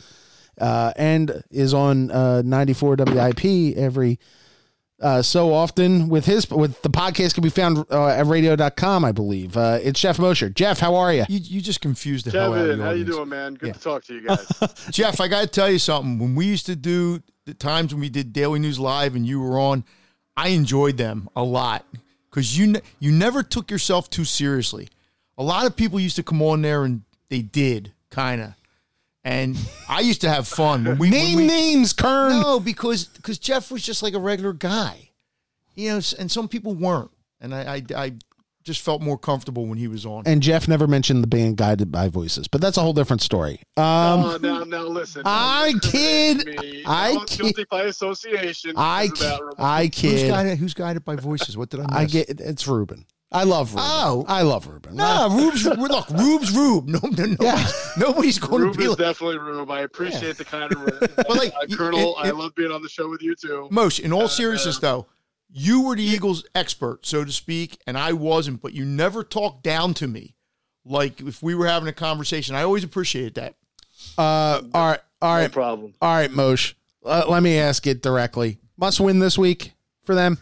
[0.60, 4.20] uh, and is on uh, 94 WIP every
[5.00, 9.14] uh, so often with his with the podcast can be found uh, at radio.com i
[9.14, 12.54] believe uh, it's geoff mosher geoff how are you You, you just confused the hell
[12.54, 13.54] out of Kevin, how you doing, man?
[13.54, 14.46] Good to talk to you guys.
[14.92, 16.20] Geoff, I got to tell you something.
[16.20, 19.40] When we used to do the times when we did Daily News Live and you
[19.40, 19.86] were on,
[20.46, 21.86] I enjoyed them a lot.
[22.30, 24.88] Because you you never took yourself too seriously.
[25.38, 28.54] A lot of people used to come on there and they did kind of,
[29.24, 32.40] and I used to have fun when we when name we- names kern.
[32.42, 35.10] No, because because Geoff was just like a regular guy,
[35.76, 37.10] you know, s- and some people weren't,
[37.42, 38.14] and I I, I
[38.64, 40.24] just felt more comfortable when he was on.
[40.26, 43.62] and geoff never mentioned the band guided by voices but that's a whole different story
[43.78, 43.86] um,
[44.24, 45.22] oh, now, now listen.
[45.26, 46.46] I Don't kid.
[46.46, 46.84] me.
[46.86, 47.40] I Now I'm kid.
[47.42, 48.74] guilty by association.
[48.76, 51.56] I, because of that, I who's kid guided Who's guided by voices?
[51.58, 51.92] What did I miss?
[51.96, 53.06] I get it's Ruben.
[53.32, 53.84] I love Ruben.
[53.88, 54.26] Oh.
[54.28, 54.96] I love Ruben.
[54.96, 56.88] Nah, Rube's look, Rube's Rube.
[56.90, 57.36] No, no, no.
[57.40, 57.64] Yeah.
[57.98, 59.70] nobody's going Rube to be is like definitely Rube.
[59.70, 61.00] I appreciate the kind of word.
[61.16, 63.68] But, like, uh, Colonel, it- I love being on the show with you too.
[63.72, 65.06] Most, In all Uh, seriousness, uh, though,
[65.52, 68.62] you were the Eagles expert, so to speak, and I wasn't.
[68.62, 70.36] But you never talked down to me,
[70.86, 72.56] like if we were having a conversation.
[72.56, 73.56] I always appreciated that.
[74.18, 75.94] Uh, all right, all No problem.
[76.02, 76.74] all right, Mosh.
[77.06, 78.60] Uh, let me ask it directly.
[78.78, 80.38] Must win this week for them.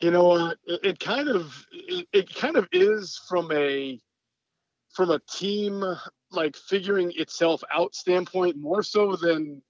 [0.00, 0.58] You know what?
[0.66, 4.00] It, it kind of it, it kind of is from a
[4.92, 5.84] from a team
[6.30, 9.62] like figuring itself out standpoint more so than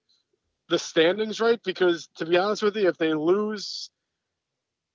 [0.69, 1.59] the standings, right?
[1.63, 3.89] Because to be honest with you, if they lose,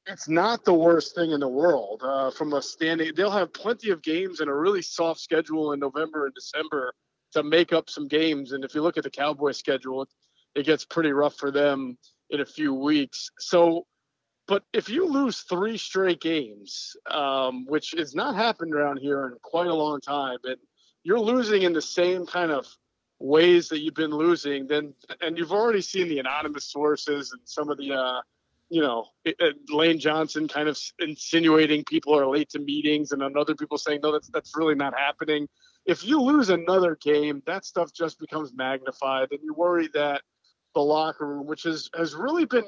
[0.07, 3.13] it's not the worst thing in the world uh, from a standing.
[3.15, 6.93] They'll have plenty of games and a really soft schedule in November and December
[7.33, 8.53] to make up some games.
[8.53, 10.07] And if you look at the Cowboys schedule,
[10.55, 11.97] it, gets pretty rough for them
[12.31, 13.31] in a few weeks.
[13.39, 13.87] So,
[14.49, 19.35] but if you lose three straight games, um, which has not happened around here in
[19.43, 20.57] quite a long time, and
[21.05, 22.67] you're losing in the same kind of
[23.21, 27.69] ways that you've been losing, then and you've already seen the anonymous sources and some
[27.71, 28.21] of the, uh,
[28.71, 29.07] you know,
[29.69, 34.01] Lane Johnson kind of insinuating people are late to meetings, and then other people saying
[34.03, 35.47] no, that's that's really not happening.
[35.87, 40.23] If you lose another game, that stuff just becomes magnified, and you worry that
[40.75, 42.65] the locker room, which has has really been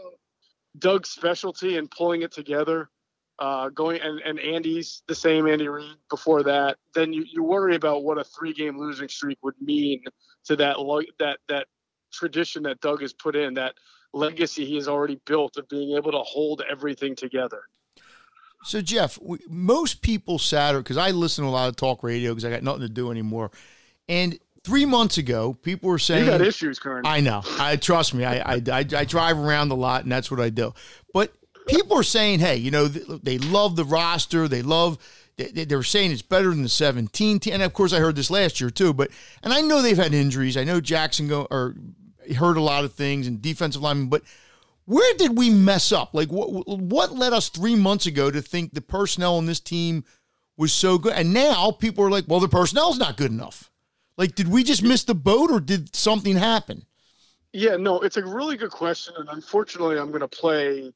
[0.79, 2.91] Doug's specialty in pulling it together,
[3.39, 7.75] uh, going and, and Andy's the same Andy Reid before that, then you, you worry
[7.75, 10.03] about what a three game losing streak would mean
[10.45, 11.67] to that lo- that that
[12.13, 13.75] tradition that Doug has put in, that
[14.13, 17.63] legacy he has already built of being able to hold everything together.
[18.65, 22.31] So, Geoff, we, most people Saturday because I listen to a lot of talk radio
[22.31, 23.51] because I got nothing to do anymore.
[24.09, 26.81] And three months ago, people were saying You got issues.
[27.05, 27.43] I know.
[27.59, 28.25] I trust me.
[28.25, 30.75] I, I, I, I drive around a lot, and that's what I do.
[31.13, 31.33] But
[31.67, 34.49] people are saying, hey, you know, they, love the roster.
[34.49, 34.99] They love.
[35.37, 37.55] They, they they were saying it's better than the 17 team.
[37.55, 38.93] And of course, I heard this last year too.
[38.93, 39.11] But
[39.43, 40.57] and I know they've had injuries.
[40.57, 41.75] I know Jackson go or
[42.37, 44.09] heard a lot of things and defensive linemen.
[44.09, 44.23] But
[44.85, 46.11] where did we mess up?
[46.13, 50.05] Like what what led us three months ago to think the personnel on this team
[50.57, 53.71] was so good, and now people are like, well, the personnel's not good enough.
[54.17, 56.85] Like, did we just miss the boat, or did something happen?
[57.53, 60.93] Yeah, no, it's a really good question, and unfortunately, I'm going to play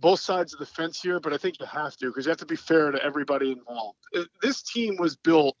[0.00, 2.38] both sides of the fence here, but I think you have to because you have
[2.38, 3.98] to be fair to everybody involved.
[4.42, 5.56] This team was built,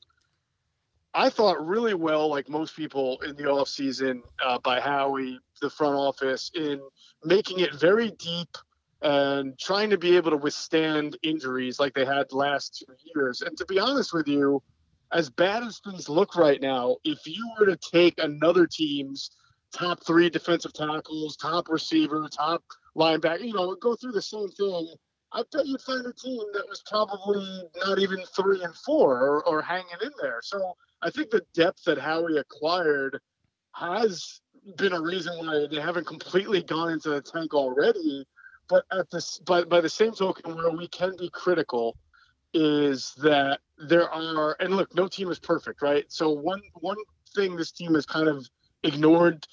[1.12, 5.96] I thought, really well, like most people in the offseason, uh, by Howie, the front
[5.96, 6.80] office, in
[7.24, 8.56] making it very deep
[9.02, 13.42] and trying to be able to withstand injuries like they had last two years.
[13.42, 14.62] And to be honest with you,
[15.12, 19.30] as bad as things look right now, if you were to take another team's
[19.72, 22.62] top three defensive tackles, top receiver, top
[22.96, 24.88] linebacker, you know, go through the same thing.
[25.32, 29.46] I bet you'd find a team that was probably not even three and four or,
[29.46, 30.40] or hanging in there.
[30.42, 33.20] So I think the depth that Howie acquired
[33.74, 34.40] has
[34.76, 38.26] been a reason why they haven't completely gone into the tank already.
[38.68, 41.96] But at this, but by the same token, where we can be critical
[42.54, 46.04] is that there are, and look, no team is perfect, right?
[46.08, 46.96] So one one
[47.34, 48.48] thing this team has kind of
[48.82, 49.46] ignored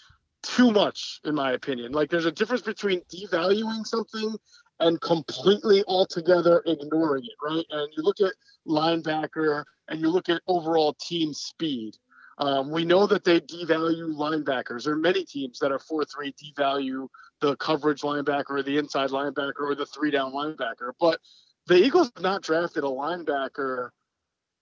[0.43, 1.91] too much, in my opinion.
[1.91, 4.35] Like there's a difference between devaluing something
[4.79, 7.65] and completely altogether ignoring it, right?
[7.69, 8.33] And you look at
[8.67, 11.95] linebacker and you look at overall team speed.
[12.39, 14.83] Um, we know that they devalue linebackers.
[14.83, 17.07] There are many teams that are 4 3 devalue
[17.39, 20.91] the coverage linebacker or the inside linebacker or the three down linebacker.
[20.99, 21.19] But
[21.67, 23.89] the Eagles have not drafted a linebacker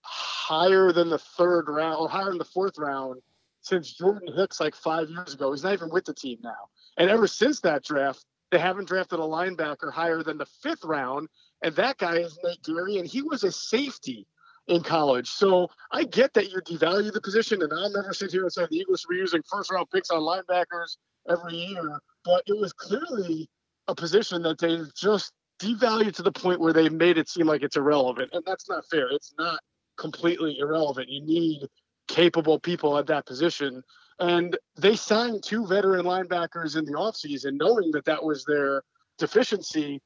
[0.01, 3.21] higher than the third round or higher than the fourth round
[3.65, 5.51] since Jordan Hicks like five years ago.
[5.51, 6.69] He's not even with the team now.
[6.97, 11.27] And ever since that draft, they haven't drafted a linebacker higher than the fifth round,
[11.63, 14.27] and that guy is Nate Gerry, and he was a safety
[14.67, 15.27] in college.
[15.27, 18.67] So I get that you devalue the position, and I'll never sit here and say
[18.69, 20.97] the Eagles were using first round picks on linebackers
[21.27, 23.49] every year, but it was clearly
[23.87, 27.63] a position that they just devalued to the point where they made it seem like
[27.63, 29.07] it's irrelevant, and that's not fair.
[29.09, 29.59] It's not
[29.97, 31.09] completely irrelevant.
[31.09, 31.67] You need
[32.15, 33.83] capable people at that position.
[34.19, 38.83] And they signed two veteran linebackers in the offseason, knowing that that was their
[39.17, 40.01] deficiency.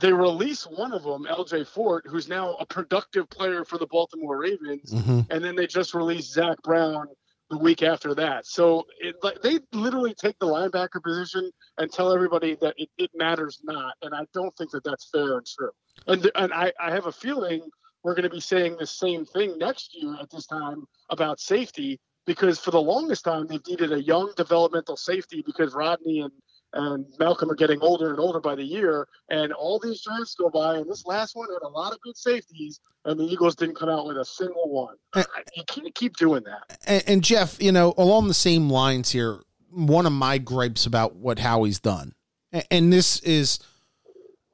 [0.00, 4.38] They release one of them, LJ Fort, who's now a productive player for the Baltimore
[4.38, 4.90] Ravens.
[4.94, 5.20] Mm-hmm.
[5.28, 7.06] And then they just released Zach Brown
[7.50, 8.46] the week after that.
[8.46, 13.60] So it, they literally take the linebacker position and tell everybody that it, it, matters
[13.62, 13.94] not.
[14.00, 15.72] And I don't think that that's fair and true.
[16.06, 17.60] And, and I, I have a feeling
[18.02, 22.00] we're going to be saying the same thing next year at this time about safety
[22.26, 26.32] because for the longest time they've needed a young developmental safety because Rodney and
[26.72, 29.08] and Malcolm are getting older and older by the year.
[29.28, 32.16] And all these drafts go by, and this last one had a lot of good
[32.16, 34.96] safeties, and the Eagles didn't come out with a single one.
[35.14, 36.78] And, you can't keep doing that.
[36.86, 41.16] And, and, Geoff, you know, along the same lines here, one of my gripes about
[41.16, 42.14] what Howie's done,
[42.52, 43.58] and, and this is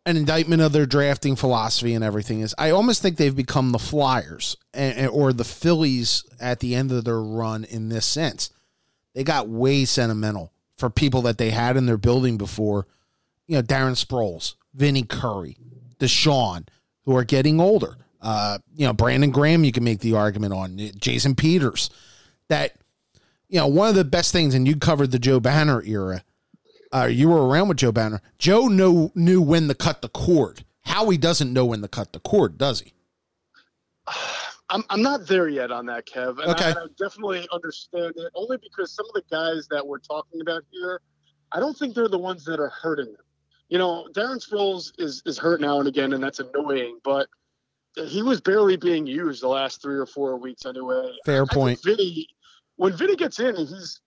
[0.07, 3.79] an indictment of their drafting philosophy and everything is I almost think they've become the
[3.79, 8.51] Flyers and, or the Phillies at the end of their run in this sense.
[9.15, 12.87] They got way sentimental for people that they had in their building before.
[13.49, 15.57] You know, Darren Sproles, Vinny Curry,
[15.99, 16.69] DeSean,
[17.05, 17.97] who are getting older.
[18.23, 21.91] Uh, you know, Brandon Graham, you can make the argument on Jason Peters.
[22.49, 22.77] That,
[23.49, 26.23] you know, one of the best things, and you covered the Joe Banner era
[26.97, 28.23] uh, you were around with Joe Banner.
[28.39, 30.65] Joe know, knew when to cut the cord.
[30.83, 32.95] Howie doesn't know when to cut the cord, does he?
[34.69, 36.41] I'm, I'm not there yet on that, Kev.
[36.41, 36.71] And okay.
[36.71, 40.65] I, I definitely understand it, only because some of the guys that we're talking about
[40.73, 41.01] here,
[41.53, 43.25] I don't think they're the ones that are hurting them.
[43.69, 47.29] You know, Darren Sproles is, is hurt now and again, and that's annoying, but
[48.09, 51.13] he was barely being used the last three or four weeks anyway.
[51.25, 51.79] Fair point.
[51.85, 52.27] Vinny,
[52.75, 54.01] when Vinny gets in, he's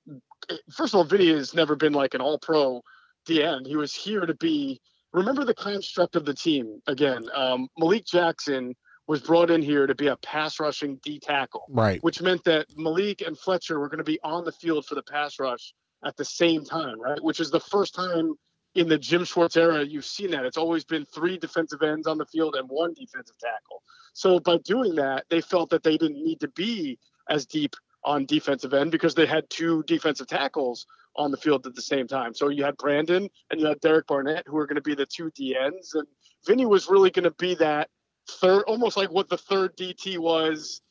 [0.71, 2.81] first of all, Vinny has never been like an all pro
[3.29, 3.67] end.
[3.67, 4.81] He was here to be
[5.13, 7.25] remember the construct of the team again.
[7.33, 8.75] Um, Malik Jackson
[9.07, 11.65] was brought in here to be a pass rushing D tackle.
[11.69, 12.01] Right.
[12.03, 15.03] Which meant that Malik and Fletcher were going to be on the field for the
[15.03, 15.73] pass rush
[16.05, 17.21] at the same time, right?
[17.21, 18.35] Which is the first time
[18.75, 20.45] in the Jim Schwartz era you've seen that.
[20.45, 23.81] It's always been three defensive ends on the field and one defensive tackle.
[24.13, 26.99] So by doing that, they felt that they didn't need to be
[27.29, 30.85] as deep on defensive end because they had two defensive tackles
[31.15, 32.33] on the field at the same time.
[32.33, 35.05] So you had Brandon and you had Derek Barnett, who are going to be the
[35.05, 36.07] two DNs, and
[36.45, 37.89] Vinny was really going to be that
[38.29, 40.81] third, almost like what the third DT was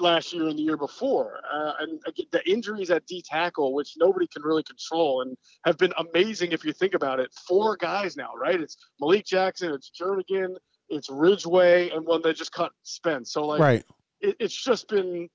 [0.00, 1.40] last year and the year before.
[1.52, 2.00] Uh, and
[2.32, 6.64] the injuries at D tackle, which nobody can really control, and have been amazing if
[6.64, 7.30] you think about it.
[7.46, 8.60] Four guys now, right?
[8.60, 10.56] It's Malik Jackson, it's Jernigan,
[10.88, 13.32] it's Ridgeway, and one that just cut Spence.
[13.32, 13.84] So like, right.
[14.20, 15.28] It, it's just been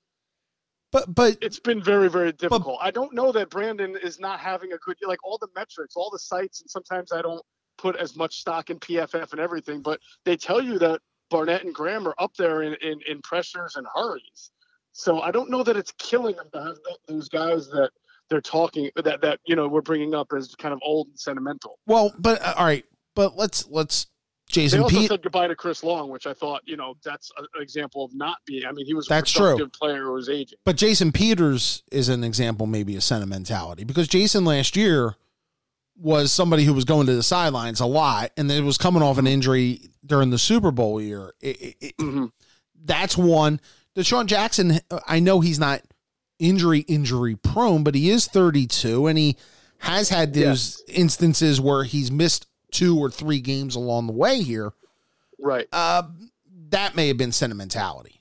[0.92, 2.78] but but it's been very very difficult.
[2.80, 5.96] But, I don't know that Brandon is not having a good like all the metrics,
[5.96, 7.42] all the sites, and sometimes I don't
[7.78, 11.00] put as much stock in PFF and everything, but they tell you that
[11.30, 14.50] Barnett and Graham are up there in, in, in pressures and hurries.
[14.92, 16.76] So I don't know that it's killing them to have
[17.08, 17.90] those guys that
[18.28, 21.78] they're talking that that you know we're bringing up as kind of old and sentimental.
[21.86, 24.06] Well, but uh, all right, but let's let's
[24.52, 25.08] Jason they also Pete.
[25.08, 28.36] said goodbye to Chris Long, which I thought, you know, that's an example of not
[28.46, 28.64] being.
[28.66, 29.68] I mean, he was a that's true.
[29.68, 30.58] player who was aging.
[30.64, 35.16] But Jason Peters is an example, maybe of sentimentality, because Jason last year
[35.96, 39.18] was somebody who was going to the sidelines a lot, and it was coming off
[39.18, 41.32] an injury during the Super Bowl year.
[41.40, 42.26] It, it, mm-hmm.
[42.84, 43.60] That's one.
[43.96, 45.82] DeSean Jackson, I know he's not
[46.38, 49.36] injury injury prone, but he is 32, and he
[49.78, 50.96] has had those yes.
[50.96, 54.72] instances where he's missed two or three games along the way here.
[55.38, 55.68] Right.
[55.72, 56.02] Uh,
[56.70, 58.20] that may have been sentimentality.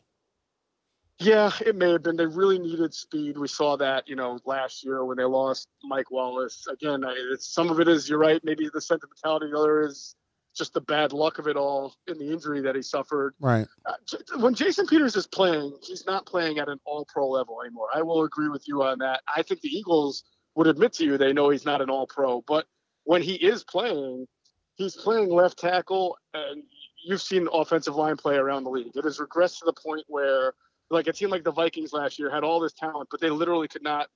[1.19, 2.17] Yeah, it may have been.
[2.17, 3.37] They really needed speed.
[3.37, 6.65] We saw that, you know, last year when they lost Mike Wallace.
[6.67, 7.03] Again,
[7.39, 8.43] some of it is you're right.
[8.43, 9.51] Maybe the sentimentality.
[9.51, 10.15] The other is
[10.57, 13.35] just the bad luck of it all in the injury that he suffered.
[13.39, 13.67] Right.
[13.85, 13.93] Uh,
[14.39, 17.87] when Jason Peters is playing, he's not playing at an All-Pro level anymore.
[17.93, 19.21] I will agree with you on that.
[19.33, 20.23] I think the Eagles
[20.55, 22.65] would admit to you they know he's not an All-Pro, but
[23.03, 24.27] when he is playing,
[24.75, 26.63] he's playing left tackle, and
[27.03, 28.95] you've seen offensive line play around the league.
[28.95, 30.53] It has regressed to the point where,
[30.89, 33.67] like a team like the Vikings last year had all this talent, but they literally
[33.67, 34.07] could not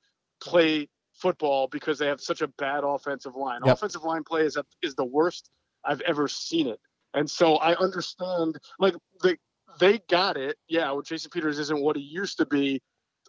[0.41, 3.61] play football because they have such a bad offensive line.
[3.65, 3.75] Yep.
[3.75, 5.49] Offensive line play is a, is the worst
[5.83, 6.79] I've ever seen it,
[7.13, 8.57] and so I understand.
[8.79, 9.37] Like they
[9.79, 10.57] they got it.
[10.67, 12.81] Yeah, well, Jason Peters isn't what he used to be.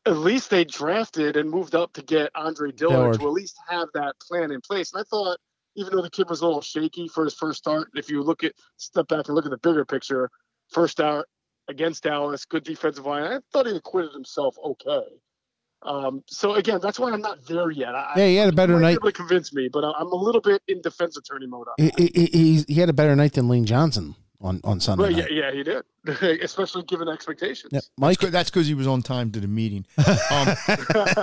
[0.05, 3.21] At least they drafted and moved up to get Andre Dillard, Dillard.
[3.21, 4.93] to at least have that plan in place.
[4.93, 5.39] And I thought
[5.77, 8.45] even though the kid was a little shaky for his first start, if you look
[8.45, 10.31] at step back and look at the bigger picture,
[10.69, 11.27] first out
[11.69, 13.25] against Dallas, good defensive line.
[13.25, 15.05] I thought he acquitted himself okay.
[15.83, 17.95] Um, so again, that's why I'm not there yet.
[17.95, 18.97] I, yeah, he had a better night.
[18.97, 21.67] Able to convince me, but I'm a little bit in defense attorney mode.
[21.77, 25.03] He, he, he, he had a better night than Lane Johnson on on Sunday.
[25.03, 25.31] Well, night.
[25.31, 27.73] yeah, yeah, he did, especially given expectations.
[27.73, 29.87] Yeah, Mike, That's because he was on time to the meeting.
[30.29, 30.49] Um,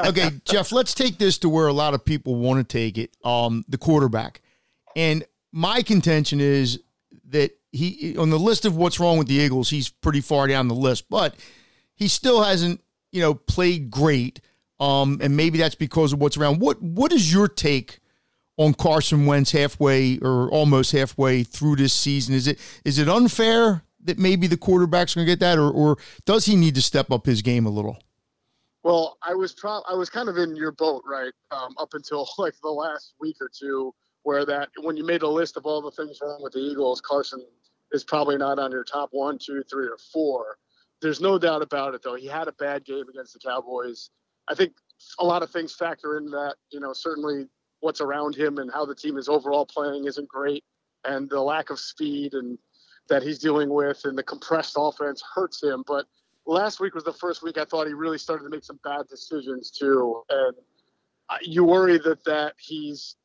[0.08, 3.16] okay, Geoff, let's take this to where a lot of people want to take it.
[3.24, 4.42] Um, the quarterback,
[4.96, 6.80] and my contention is
[7.30, 10.68] that he on the list of what's wrong with the Eagles, he's pretty far down
[10.68, 11.36] the list, but
[11.96, 12.82] he still hasn't,
[13.12, 14.42] you know, played great.
[14.80, 16.60] Um, and maybe that's because of what's around.
[16.60, 18.00] What What is your take
[18.58, 22.36] on Carson Wentz halfway or almost halfway through this season?
[22.36, 25.98] Is it is it unfair that maybe the quarterback's going to get that, or or
[26.26, 27.98] does he need to step up his game a little?
[28.84, 32.28] Well, I was pro- I was kind of in your boat, right, um, up until
[32.38, 33.94] like the last week or two,
[34.24, 37.02] where that when you made a list of all the things wrong with the Eagles,
[37.02, 37.46] Carson
[37.92, 40.58] is probably not on your top one, two, three, or four.
[41.02, 42.16] There's no doubt about it, though.
[42.16, 44.10] He had a bad game against the Cowboys.
[44.48, 44.74] I think
[45.20, 46.56] a lot of things factor in that.
[46.72, 47.48] You know, certainly
[47.82, 50.64] what's around him and how the team is overall playing isn't great,
[51.04, 52.58] and the lack of speed and
[53.10, 55.84] that he's dealing with, and the compressed offense hurts him.
[55.86, 56.06] But
[56.46, 59.08] last week was the first week I thought he really started to make some bad
[59.10, 60.56] decisions too, and
[61.42, 63.18] you worry that that he's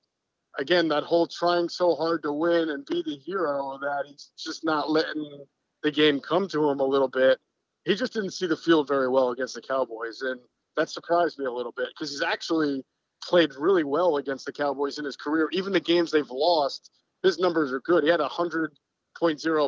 [0.58, 4.64] again that whole trying so hard to win and be the hero that he's just
[4.64, 5.44] not letting
[5.82, 7.38] the game come to him a little bit.
[7.84, 10.40] He just didn't see the field very well against the Cowboys, and
[10.76, 12.84] that surprised me a little bit because he's actually
[13.22, 15.48] played really well against the Cowboys in his career.
[15.52, 16.90] Even the games they've lost,
[17.22, 18.04] his numbers are good.
[18.04, 18.28] He had a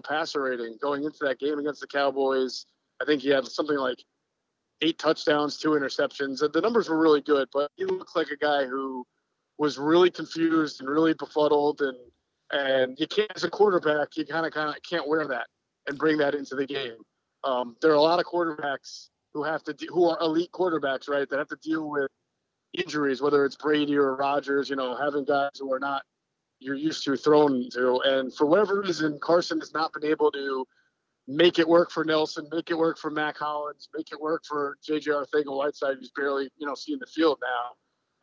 [0.03, 2.67] passer rating going into that game against the Cowboys.
[3.01, 4.03] I think he had something like
[4.83, 6.41] eight touchdowns, two interceptions.
[6.53, 9.07] The numbers were really good, but he looked like a guy who
[9.61, 11.97] was really confused and really befuddled and
[12.51, 15.47] and you can't as a quarterback you kind of kind of can't wear that
[15.87, 16.97] and bring that into the game.
[17.45, 21.11] Um, there are a lot of quarterbacks who have to de- who are elite quarterbacks
[21.11, 22.11] right that have to deal with
[22.73, 26.03] injuries whether it's brady or rodgers you know having guys who are not
[26.59, 28.01] you're used to thrown to.
[28.05, 30.67] And for whatever reason carson has not been able to
[31.29, 34.79] make it work for nelson make it work for mack hollins make it work for
[34.89, 37.77] jj arcega-whiteside who's barely you know seeing the field now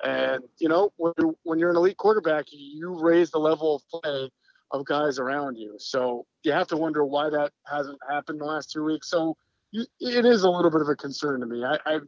[0.03, 4.01] and you know, when you're, when you're an elite quarterback, you raise the level of
[4.01, 4.29] play
[4.71, 5.75] of guys around you.
[5.79, 9.09] So you have to wonder why that hasn't happened the last two weeks.
[9.09, 9.37] So
[9.71, 11.63] you, it is a little bit of a concern to me.
[11.63, 11.99] I, I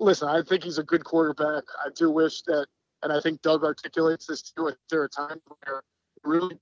[0.00, 0.28] listen.
[0.28, 1.64] I think he's a good quarterback.
[1.84, 2.66] I do wish that,
[3.02, 4.72] and I think Doug articulates this too.
[4.90, 5.82] There are times where
[6.24, 6.58] really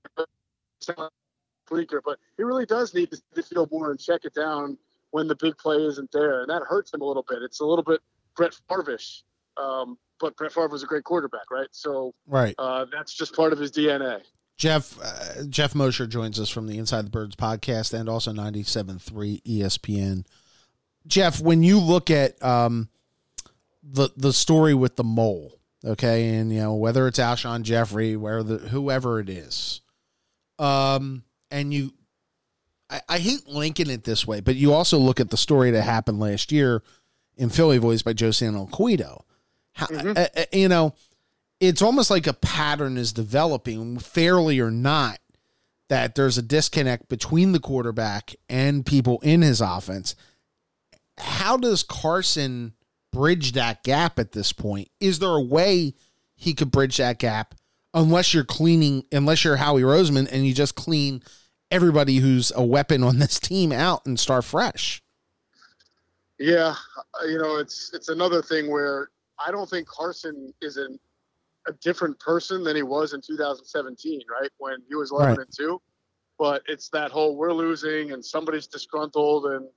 [2.03, 4.77] but he really does need to feel more and check it down
[5.11, 7.41] when the big play isn't there, and that hurts him a little bit.
[7.41, 8.01] It's a little bit
[8.35, 9.23] Brett Favre-ish.
[9.57, 11.67] Um, but Brett Favre was a great quarterback, right?
[11.71, 14.21] So right, uh, that's just part of his DNA.
[14.57, 19.41] Geoff uh, Geoff Mosher joins us from the Inside the Birds podcast and also 97.3
[19.43, 20.25] ESPN.
[21.07, 22.87] Geoff, when you look at um,
[23.83, 28.43] the the story with the mole, okay, and you know whether it's Alshon Jeffery, where
[28.43, 29.81] the whoever it is,
[30.59, 31.91] um, and you,
[32.87, 35.81] I, I hate linking it this way, but you also look at the story that
[35.81, 36.83] happened last year
[37.35, 39.23] in Philly, voiced by Joe Santoliquito
[39.73, 40.13] how, mm-hmm.
[40.15, 40.93] uh, uh, you know,
[41.59, 45.19] it's almost like a pattern is developing, fairly or not,
[45.89, 50.15] that there's a disconnect between the quarterback and people in his offense.
[51.17, 52.73] How does Carson
[53.11, 54.89] bridge that gap at this point?
[54.99, 55.93] Is there a way
[56.35, 57.55] he could bridge that gap
[57.93, 61.21] unless you're cleaning, unless you're Howie Roseman and you just clean
[61.69, 65.03] everybody who's a weapon on this team out and start fresh?
[66.39, 66.73] Yeah,
[67.27, 69.09] you know, it's it's another thing where
[69.45, 70.99] I don't think Carson is an,
[71.67, 74.49] a different person than he was in 2017, right?
[74.57, 75.39] When he was 11 right.
[75.39, 75.81] and 2.
[76.37, 79.67] But it's that whole we're losing and somebody's disgruntled and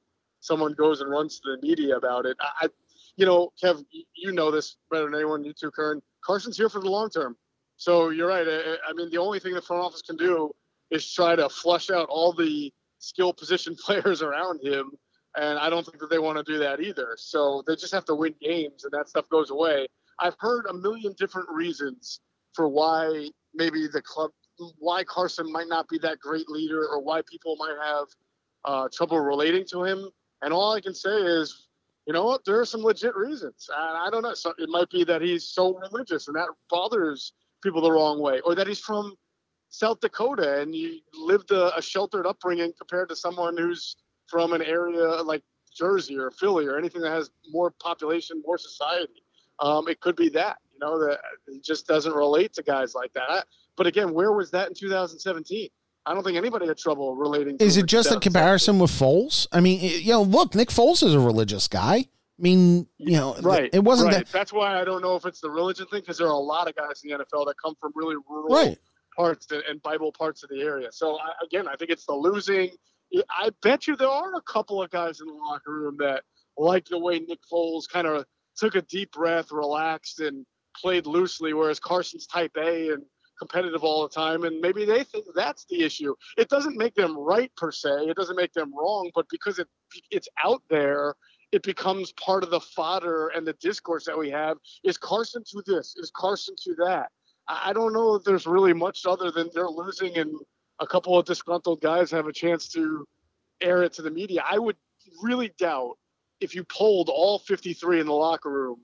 [0.41, 2.37] someone goes and runs to the media about it.
[2.41, 2.69] I,
[3.17, 6.01] you know, Kev, you know this better than anyone, you too, Kern.
[6.25, 7.37] Carson's here for the long term.
[7.77, 8.47] So you're right.
[8.47, 10.51] I, I mean, the only thing the front office can do
[10.91, 14.93] is try to flush out all the skill position players around him
[15.37, 17.17] and I don't think that they want to do that either.
[17.17, 19.87] So they just have to win games, and that stuff goes away.
[20.21, 22.21] I've heard a million different reasons
[22.53, 24.31] for why maybe the club,
[24.79, 28.07] why Carson might not be that great leader, or why people might have
[28.65, 30.09] uh, trouble relating to him.
[30.43, 31.69] And all I can say is,
[32.07, 32.45] you know what?
[32.45, 33.69] There are some legit reasons.
[33.75, 34.35] And I don't know.
[34.35, 37.33] So it might be that he's so religious, and that bothers
[37.63, 39.15] people the wrong way, or that he's from
[39.75, 44.63] South Dakota and he lived a, a sheltered upbringing compared to someone who's from an
[44.63, 45.43] area like
[45.75, 49.23] Jersey or Philly or anything that has more population, more society.
[49.61, 53.13] Um, it could be that, you know, that it just doesn't relate to guys like
[53.15, 53.25] that.
[53.29, 53.43] I,
[53.77, 55.69] But again, where was that in 2017?
[56.07, 57.57] I don't think anybody had trouble relating.
[57.59, 59.47] Is it just a comparison with Foles?
[59.53, 61.97] I mean, you know, look, Nick Foles is a religious guy.
[62.39, 63.71] I mean, you know, right?
[63.73, 64.27] It wasn't right.
[64.27, 64.33] that.
[64.33, 66.69] That's why I don't know if it's the religion thing because there are a lot
[66.69, 68.77] of guys in the NFL that come from really rural Right.
[69.17, 70.91] parts and Bible parts of the area.
[70.91, 72.71] So I, again, I think it's the losing.
[73.31, 76.23] I bet you there are a couple of guys in the locker room that
[76.57, 78.25] like the way Nick Foles kind of
[78.57, 80.47] took a deep breath, relaxed, and
[80.77, 83.03] played loosely, whereas Carson's type A and
[83.39, 86.15] competitive all the time, and maybe they think that's the issue.
[86.39, 88.07] It doesn't make them right per se.
[88.09, 89.69] It doesn't make them wrong, but because it
[90.11, 91.15] it's out there,
[91.53, 94.59] it becomes part of the fodder and the discourse that we have.
[94.85, 95.95] Is Carson to this?
[95.97, 97.11] Is Carson to that?
[97.47, 100.35] I don't know if there's really much other than they're losing and
[100.81, 103.07] a couple of disgruntled guys have a chance to
[103.61, 104.45] air it to the media.
[104.49, 104.77] I would
[105.23, 105.97] really doubt
[106.41, 108.81] if you polled all 53 in the locker room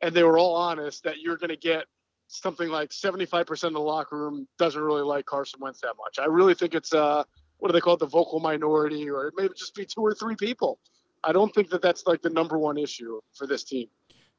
[0.00, 1.84] and they were all honest that you're going to get
[2.28, 6.18] something like 75% of the locker room doesn't really like Carson Wentz that much.
[6.18, 7.24] I really think it's uh
[7.58, 10.14] what do they call it the vocal minority or it may just be two or
[10.14, 10.78] three people.
[11.24, 13.86] I don't think that that's like the number one issue for this team.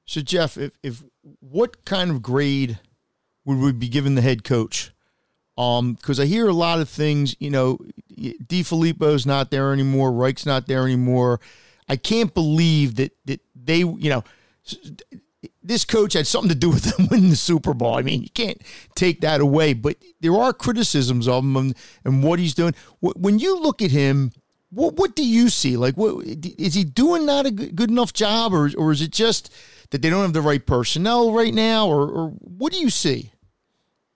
[0.05, 1.03] So Geoff, if if
[1.39, 2.79] what kind of grade
[3.45, 4.92] would we be giving the head coach?
[5.57, 7.35] Um, because I hear a lot of things.
[7.39, 7.79] You know,
[8.11, 10.11] DeFilippo's not there anymore.
[10.11, 11.39] Reich's not there anymore.
[11.87, 14.23] I can't believe that that they, you know,
[15.61, 17.95] this coach had something to do with them winning the Super Bowl.
[17.95, 18.61] I mean, you can't
[18.95, 19.73] take that away.
[19.73, 22.75] But there are criticisms of him and, and what he's doing.
[22.99, 24.31] When you look at him,
[24.69, 25.77] what what do you see?
[25.77, 27.25] Like, what is he doing?
[27.25, 29.53] Not a good enough job, or or is it just
[29.91, 33.32] that they don't have the right personnel right now, or, or what do you see?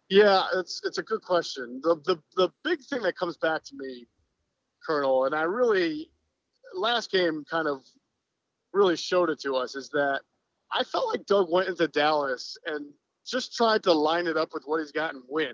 [0.09, 1.81] Yeah, it's it's a good question.
[1.83, 4.07] The the the big thing that comes back to me,
[4.85, 6.09] Colonel, and I really
[6.75, 7.83] last game kind of
[8.73, 10.21] really showed it to us is that
[10.71, 12.85] I felt like Doug went into Dallas and
[13.25, 15.53] just tried to line it up with what he's got and win,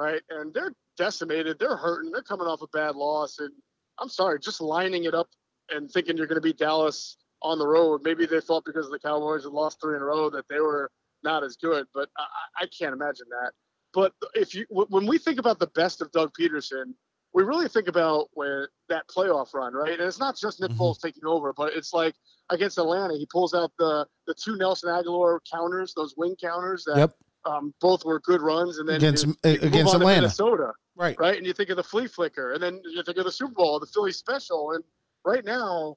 [0.00, 0.22] right?
[0.30, 3.50] And they're decimated, they're hurting, they're coming off a bad loss, and
[3.98, 5.28] I'm sorry, just lining it up
[5.70, 8.02] and thinking you're going to beat Dallas on the road.
[8.04, 10.90] Maybe they thought because the Cowboys had lost three in a row that they were
[11.22, 13.52] not as good, but I, I can't imagine that.
[13.94, 16.94] But if you when we think about the best of Doug Pederson,
[17.32, 19.92] we really think about when that playoff run, right?
[19.92, 20.80] And it's not just Nick Mm-hmm.
[20.82, 22.14] Foles taking over, but it's like
[22.50, 26.96] against Atlanta, he pulls out the the two Nelson Agholor counters, those wing counters that
[26.96, 27.12] Yep.
[27.46, 30.20] um, both were good runs, and then Against- you, you move against Atlanta.
[30.22, 31.18] Minnesota, Right.
[31.18, 31.36] right?
[31.36, 33.78] And you think of the flea flicker, and then you think of the Super Bowl,
[33.78, 34.82] the Philly special, and
[35.24, 35.96] right now.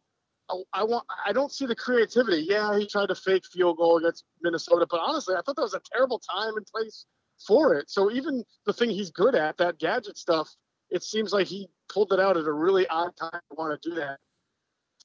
[0.49, 1.03] I- I want.
[1.25, 2.37] I don't see the creativity.
[2.43, 5.73] Yeah, he tried to fake field goal against Minnesota, but honestly, I thought that was
[5.73, 7.05] a terrible time and place
[7.45, 7.89] for it.
[7.89, 10.49] So even the thing he's good at, that gadget stuff,
[10.89, 13.89] it seems like he pulled it out at a really odd time to want to
[13.89, 14.19] do that.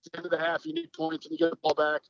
[0.07, 2.03] At the end of the half, you need points, and you get the ball back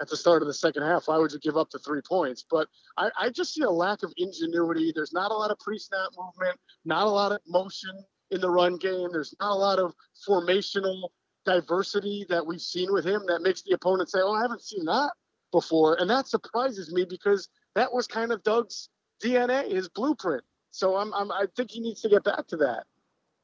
[0.00, 1.08] at the start of the second half.
[1.08, 2.44] Why would you give up the three points?
[2.48, 4.92] But I, I just see a lack of ingenuity.
[4.94, 8.76] There's not a lot of pre-snap movement, not a lot of motion in the run
[8.76, 9.08] game.
[9.12, 9.92] There's not a lot of
[10.28, 11.08] formational
[11.44, 14.84] diversity that we've seen with him that makes the opponent say, "Oh, I haven't seen
[14.84, 15.12] that
[15.52, 18.88] before," and that surprises me because that was kind of Doug's
[19.22, 20.42] DNA, his blueprint.
[20.70, 22.84] So I'm, I'm I think he needs to get back to that.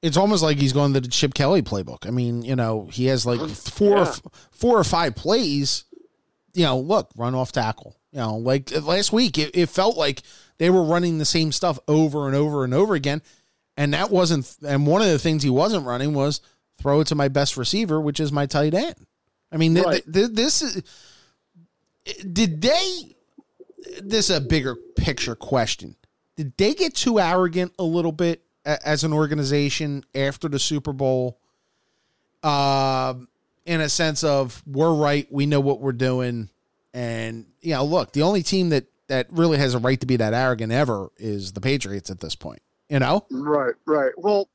[0.02, 2.06] It's almost like he's going to the Chip Kelly playbook.
[2.06, 4.08] I mean, you know, he has like four, or Yeah.
[4.08, 4.22] f-
[4.52, 5.84] four or five plays.
[6.54, 7.96] You know, look, run off tackle.
[8.12, 10.22] You know, like last week, it, it felt like
[10.58, 13.20] they were running the same stuff over and over and over again,
[13.76, 14.54] and that wasn't.
[14.66, 16.40] And one of the things he wasn't running was
[16.78, 18.94] throw it to my best receiver, which is my tight end.
[19.50, 20.04] I mean, th- Right.
[20.04, 20.82] th- th- this is.
[22.32, 23.15] Did they?
[24.02, 25.96] This is a bigger picture question.
[26.36, 31.38] Did they get too arrogant a little bit as an organization after the Super Bowl?
[32.42, 33.28] Um,
[33.64, 36.50] in a sense of we're right, we know what we're doing,
[36.94, 40.16] and you know, look, the only team that that really has a right to be
[40.16, 42.62] that arrogant ever is the Patriots at this point.
[42.88, 44.12] You know, Right, right.
[44.16, 44.48] Well,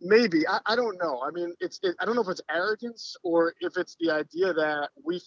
[0.00, 1.22] maybe I, I don't know.
[1.22, 4.52] I mean, it's it, I don't know if it's arrogance or if it's the idea
[4.52, 5.20] that we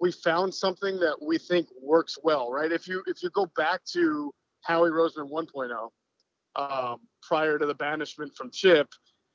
[0.00, 2.70] we found something that we think works well, right?
[2.72, 4.32] If you if you go back to
[4.62, 5.90] Howie Roseman 1.0,
[6.56, 8.88] um, prior to the banishment from Chip,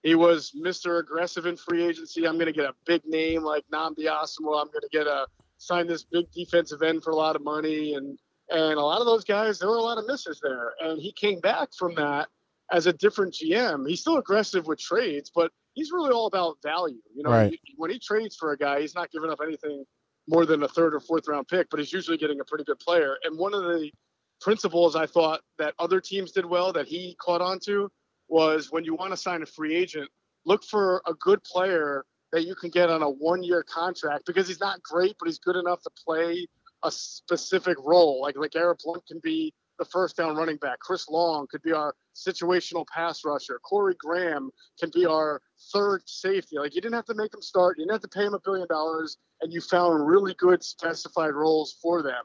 [0.03, 0.99] he was Mr.
[0.99, 2.26] Aggressive in free agency.
[2.28, 4.62] I'm going to get a big name like Nnamdi Asomugha.
[4.62, 7.93] I'm going to get a sign this big defensive end for a lot of money,
[7.95, 8.18] and
[8.49, 11.12] and a lot of those guys, there were a lot of misses there, and he
[11.14, 12.28] came back from that
[12.72, 13.88] as a different GM.
[13.88, 17.01] He's still aggressive with trades, but he's really all about value.
[17.16, 17.51] You know, Right.
[17.64, 19.86] he- when he trades for a guy, he's not giving up anything
[20.32, 22.80] more than a third or fourth round pick, but he's usually getting a pretty good
[22.80, 23.18] player.
[23.24, 23.92] And one of the
[24.40, 27.90] principles I thought that other teams did well that he caught on to
[28.30, 30.10] was when you want to sign a free agent,
[30.46, 34.48] look for a good player that you can get on a one year contract because
[34.48, 36.48] he's not great, but he's good enough to play
[36.84, 38.22] a specific role.
[38.22, 40.78] Like like Garrett Blount can be the first down running back.
[40.80, 43.60] Chris Long could be our situational pass rusher.
[43.64, 45.42] Corey Graham can be our
[45.74, 46.60] third safety.
[46.60, 47.80] Like you didn't have to make them start.
[47.80, 51.34] You didn't have to pay them a billion dollars, and you found really good specified
[51.34, 52.24] roles for them.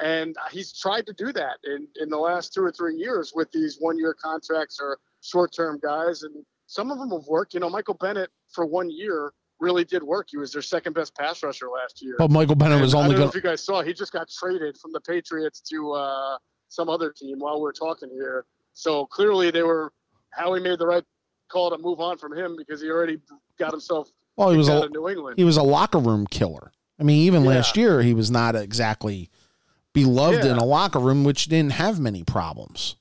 [0.00, 3.52] And he's tried to do that in, in the last two or three years with
[3.52, 6.24] these one year contracts or short term guys.
[6.24, 7.54] And some of them have worked.
[7.54, 10.26] You know, Michael Bennett for one year really did work.
[10.28, 12.16] He was their second best pass rusher last year.
[12.18, 14.12] But Michael Bennett was And only I don't know if you guys saw, he just
[14.12, 16.36] got traded from the Patriots to uh,
[16.68, 18.44] some other team while we're talking here.
[18.72, 19.92] So clearly they were
[20.30, 21.04] Howie made the right
[21.48, 23.18] call to move on from him because he already
[23.58, 25.38] got himself Well, he was out a of New England.
[25.38, 26.72] he was a locker room killer.
[26.98, 27.50] I mean, even Yeah.
[27.50, 29.30] last year he was not exactly
[29.92, 30.52] beloved Yeah.
[30.52, 32.96] in a locker room, which didn't have many problems.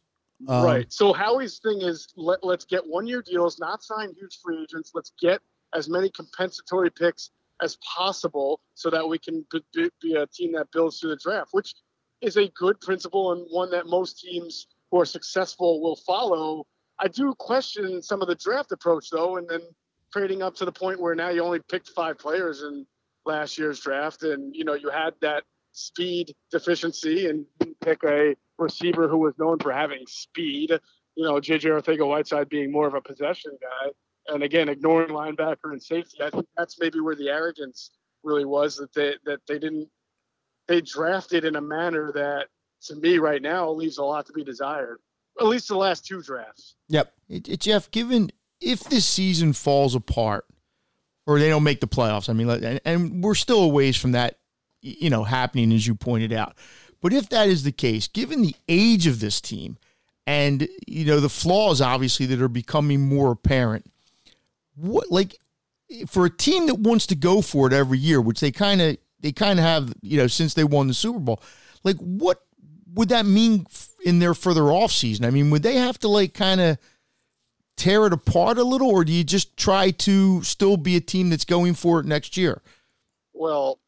[0.48, 0.92] Um, right.
[0.94, 4.92] So Howie's thing is let, let's get one year deals, not sign huge free agents.
[4.94, 5.42] Let's get
[5.74, 10.52] as many compensatory picks as possible so that we can be, be- be a team
[10.54, 11.74] that builds through the draft, which
[12.26, 16.66] is a good principle and one that most teams who are successful will follow.
[17.00, 19.62] I do question some of the draft approach though, and then
[20.12, 22.86] trading up to the point where now you only picked five players in
[23.26, 27.46] last year's draft, and you know you had that speed deficiency and
[27.82, 30.72] pick a receiver who was known for having speed.
[31.16, 33.92] You know, JJ Arcega-Whiteside being more of a possession guy,
[34.34, 36.24] and again ignoring linebacker and safety.
[36.24, 37.92] I think that's maybe where the arrogance
[38.24, 39.90] really was that they that they didn't
[40.68, 42.48] they drafted in a manner that
[42.84, 45.00] to me right now leaves a lot to be desired.
[45.40, 46.76] At least the last two drafts.
[46.90, 47.14] Yep.
[47.30, 50.46] It, it- Geoff, given if this season falls apart
[51.28, 54.14] or they don't make the playoffs, I mean, and, and we're still a ways from
[54.14, 54.38] that,
[54.82, 56.56] you know, happening as you pointed out.
[57.02, 59.78] But if that is the case, given the age of this team
[60.26, 63.86] and you know the flaws obviously that are becoming more apparent,
[64.76, 65.38] what like
[66.08, 68.98] for a team that wants to go for it every year, which they kind of
[69.20, 71.42] they kind of have, you know, since they won the Super Bowl,
[71.84, 72.42] like what
[72.94, 73.66] would that mean
[74.06, 75.26] in their further off season?
[75.26, 76.78] I mean, would they have to like kind of
[77.78, 81.30] tear it apart a little, or do you just try to still be a team
[81.30, 82.62] that's going for it next year?
[83.34, 83.80] Well,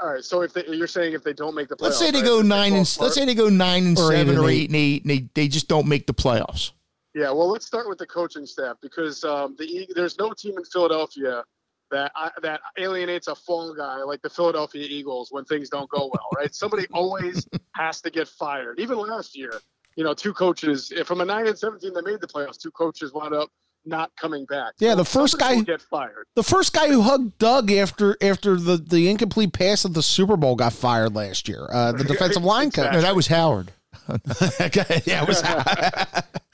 [0.00, 0.24] all right.
[0.24, 2.26] So if they, you're saying if they don't make the playoffs, Let's say they right,
[2.26, 4.44] go nine fall and apart- let's say they go nine and Or eight seven and
[4.44, 4.54] or eight.
[4.54, 6.72] eight and eight, and they they just don't make the playoffs.
[7.14, 10.54] Yeah, well, let's start with the coaching staff because um, the E- there's no team
[10.58, 11.44] in Philadelphia
[11.90, 16.10] that I, that alienates a fall guy like the Philadelphia Eagles when things don't go
[16.12, 16.54] well, right?
[16.54, 18.80] Somebody always has to get fired.
[18.80, 19.52] Even last year,
[19.96, 23.12] you know, two coaches from a nine and seventeen that made the playoffs, two coaches
[23.12, 23.50] wound up
[23.88, 24.74] not coming back.
[24.78, 26.26] Yeah, So the first guy- get fired.
[26.34, 30.36] The first guy who hugged Doug after after the, the incomplete pass at the Super
[30.36, 31.66] Bowl got fired last year.
[31.72, 32.92] Uh, the defensive line coach.
[32.92, 33.72] No, that was Howard.
[34.60, 35.24] okay, yeah,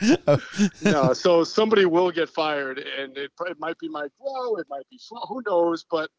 [0.83, 4.89] no, so somebody will get fired, and it, it might be Mike Lowe, it might
[4.91, 5.85] be who knows.
[5.91, 6.11] But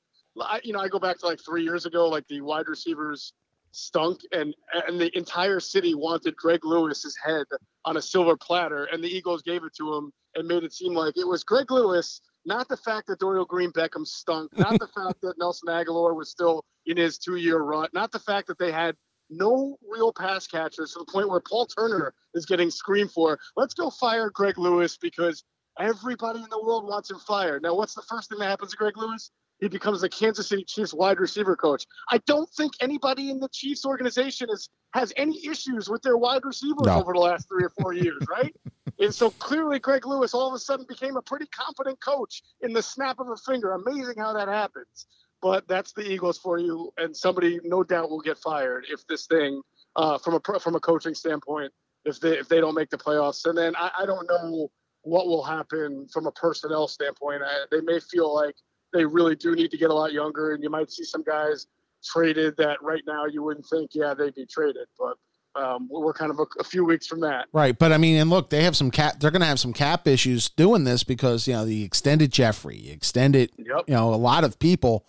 [0.41, 3.33] I, you know, I go back to like three years ago, like the wide receivers
[3.71, 4.53] stunk, and
[4.87, 7.45] and the entire city wanted Greg Lewis's head
[7.85, 10.93] on a silver platter, and the Eagles gave it to him and made it seem
[10.93, 14.87] like it was Greg Lewis, not the fact that Dorial Green Beckham stunk, not the
[14.87, 18.71] fact that Nelson Agholor was still in his two-year run, not the fact that they
[18.71, 18.95] had
[19.37, 23.39] no real pass catchers to the point where Paul Turner is getting screamed for.
[23.55, 25.43] Let's go fire Greg Lewis because
[25.79, 27.63] everybody in the world wants him fired.
[27.63, 29.31] Now, what's the first thing that happens to Greg Lewis?
[29.59, 31.85] He becomes the Kansas City Chiefs wide receiver coach.
[32.11, 36.43] I don't think anybody in the Chiefs organization is, has any issues with their wide
[36.43, 36.99] receivers No.
[36.99, 38.53] over the last three or four years, right?
[38.99, 42.73] and so clearly, Greg Lewis all of a sudden became a pretty competent coach in
[42.73, 43.71] the snap of a finger.
[43.71, 45.07] Amazing how that happens
[45.43, 49.27] but that's the Eagles for you, and somebody no doubt will get fired if this
[49.27, 49.61] thing,
[49.97, 51.71] uh, from a from a coaching standpoint,
[52.05, 54.71] if they if they don't make the playoffs, and then I, I don't know
[55.01, 57.43] what will happen from a personnel standpoint.
[57.45, 58.55] I, they may feel like
[58.93, 61.67] they really do need to get a lot younger, and you might see some guys
[62.05, 65.17] traded that right now you wouldn't think, yeah, they'd be traded, but.
[65.55, 67.45] Um, we're kind of a, a few weeks from that.
[67.53, 69.19] Right, but I mean, and look, they have some cap.
[69.19, 72.89] They're going to have some cap issues doing this because you know the extended Jeffery,
[72.89, 73.83] extended, Yep.
[73.85, 75.05] you know, a lot of people.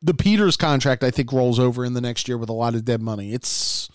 [0.00, 2.84] The Peters contract, I think, rolls over in the next year with a lot of
[2.84, 3.32] dead money.
[3.34, 3.88] It's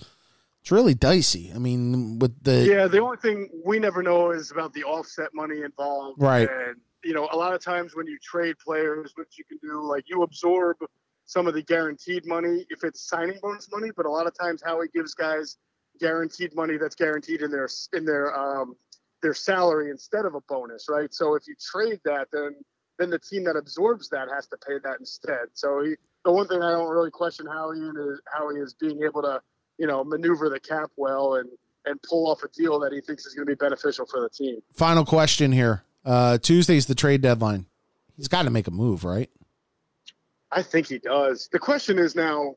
[0.61, 1.51] it's really dicey.
[1.53, 5.29] I mean, with the Yeah, the only thing we never know is about the offset
[5.33, 6.21] money involved.
[6.21, 6.49] Right.
[6.49, 9.81] And, you know, a lot of times when you trade players, what you can do,
[9.81, 10.77] like you absorb
[11.25, 14.61] some of the guaranteed money if it's signing bonus money, but a lot of times
[14.65, 15.57] Howie gives guys
[15.99, 18.75] guaranteed money that's guaranteed in their in their um
[19.21, 21.13] their salary instead of a bonus, right?
[21.13, 22.55] So if you trade that, then
[22.99, 25.47] then the team that absorbs that has to pay that instead.
[25.53, 29.03] So he, the one thing I don't really question Howie in is Howie is being
[29.03, 29.41] able to,
[29.77, 31.49] you know, maneuver the cap well and
[31.85, 34.29] and pull off a deal that he thinks is going to be beneficial for the
[34.29, 34.61] team.
[34.73, 35.83] final question here.
[36.05, 37.65] Uh, Tuesday's the trade deadline.
[38.15, 39.29] He's got to make a move, right?
[40.51, 41.49] I think he does.
[41.51, 42.55] The question is now,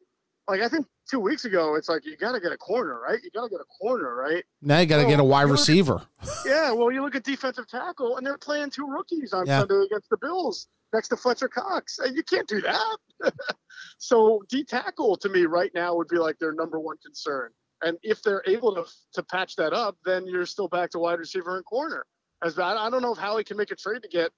[0.49, 3.19] like I think two weeks ago, it's like you got to get a corner, right?
[3.23, 4.45] You got to get a corner, right?
[4.63, 6.03] Now you got to Well, get a wide look at- receiver.
[6.45, 6.73] Yeah.
[6.73, 9.61] Well, you look at defensive tackle, and they're playing two rookies on Yeah.
[9.61, 11.99] Sunday against the Bills next to Fletcher Cox.
[11.99, 12.97] And You can't do that.
[13.99, 17.51] so D tackle to me right now would be like their number one concern.
[17.83, 18.85] And if they're able to
[19.15, 22.05] to patch that up, then you're still back to wide receiver and corner.
[22.45, 24.31] As I I don't know if Howie can make a trade to get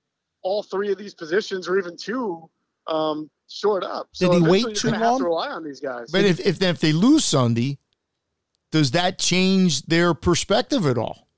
[0.42, 2.48] all three of these positions or even two
[2.86, 4.08] um, short up.
[4.12, 5.18] Did so he wait too long?
[5.18, 6.10] to rely on these guys.
[6.10, 7.78] But if if if they lose Sunday,
[8.70, 11.28] does that change their perspective at all?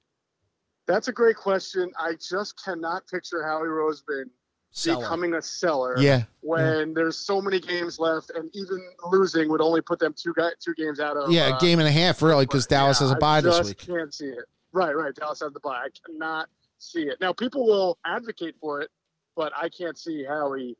[0.87, 1.93] That's a great question.
[1.99, 4.25] I just cannot picture Howie Roseman
[4.73, 5.03] Seller.
[5.03, 6.25] becoming a seller Yeah.
[6.41, 8.81] when there's so many games left, and even
[9.13, 11.79] losing would only put them two guy, two games out of Yeah, uh, a game
[11.79, 13.79] and a half really because Dallas yeah, has a bye this just week.
[13.79, 14.45] Can't see it.
[14.73, 15.15] Right, right.
[15.15, 15.85] Dallas has the bye.
[15.87, 16.49] I cannot
[16.79, 17.21] see it.
[17.21, 18.91] Now people will advocate for it,
[19.37, 20.77] but I can't see Howie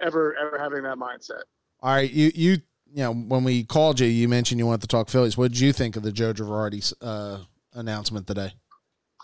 [0.00, 1.42] ever ever having that mindset.
[1.80, 2.50] All right, you you
[2.92, 5.36] you know when we called you, you mentioned you wanted to talk Phillies.
[5.36, 7.38] What did you think of the Joe Girardi uh,
[7.74, 8.52] announcement today?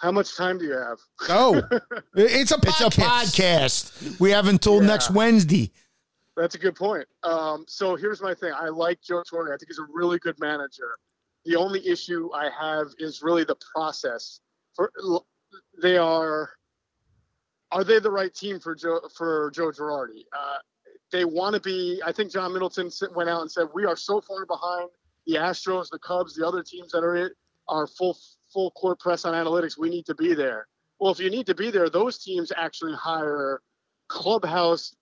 [0.00, 0.98] How much time do you have?
[1.28, 1.56] Oh,
[2.14, 4.20] it's a It's a podcast.
[4.20, 4.88] We have until Yeah.
[4.88, 5.70] next Wednesday.
[6.36, 7.06] That's a good point.
[7.22, 8.52] Um, so here's my thing.
[8.54, 9.54] I like Joe Torre.
[9.54, 10.98] I think he's a really good manager.
[11.44, 14.40] The only issue I have is really the process.
[14.74, 14.90] For
[15.80, 16.50] they are,
[17.74, 20.24] are they the right team for Joe for Joe Girardi?
[20.32, 20.58] Uh,
[21.10, 22.00] they want to be.
[22.04, 24.88] I think John Middleton went out and said we are so far behind
[25.26, 27.32] the Astros, the Cubs, the other teams that are it
[27.68, 28.16] are full
[28.52, 29.76] full court press on analytics.
[29.76, 30.68] We need to be there.
[31.00, 33.60] Well, if you need to be there, those teams actually hire
[34.08, 34.94] clubhouse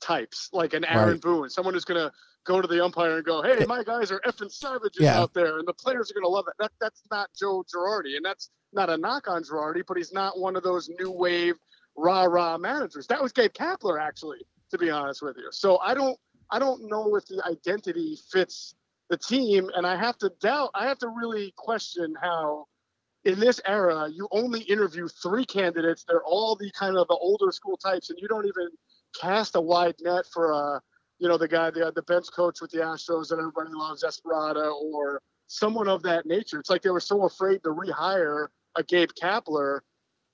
[0.00, 1.20] types, like an Aaron Right.
[1.20, 2.12] Boone, someone who's going to
[2.44, 5.20] go to the umpire and go, "Hey, my guys are effing savages Yeah.
[5.20, 6.54] out there," and the players are going to love it.
[6.60, 10.38] That that's not Joe Girardi, and that's not a knock on Girardi, but he's not
[10.38, 11.54] one of those new wave
[11.96, 13.06] rah rah managers.
[13.06, 14.38] That was Gabe Kapler, actually,
[14.70, 15.48] to be honest with you.
[15.50, 16.18] So I don't
[16.50, 18.74] I don't know if the identity fits
[19.10, 20.70] the team, and I have to doubt.
[20.74, 22.66] I have to really question how.
[23.24, 26.04] In this era, you only interview three candidates.
[26.06, 28.68] They're all the kind of the older school types, and you don't even
[29.20, 30.80] cast a wide net for a,
[31.18, 34.70] you know, the guy, the the bench coach with the Astros that everybody loves, Espada,
[34.70, 36.60] or someone of that nature.
[36.60, 38.46] It's like they were so afraid to rehire
[38.76, 39.80] a Gabe Kapler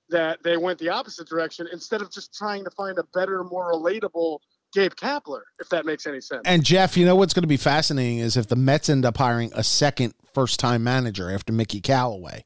[0.09, 3.71] that they went the opposite direction instead of just trying to find a better, more
[3.73, 4.39] relatable
[4.73, 6.41] Gabe Kapler, if that makes any sense.
[6.45, 9.17] And Geoff, you know what's going to be fascinating is if the Mets end up
[9.17, 12.43] hiring a second first time manager after Mickey Callaway.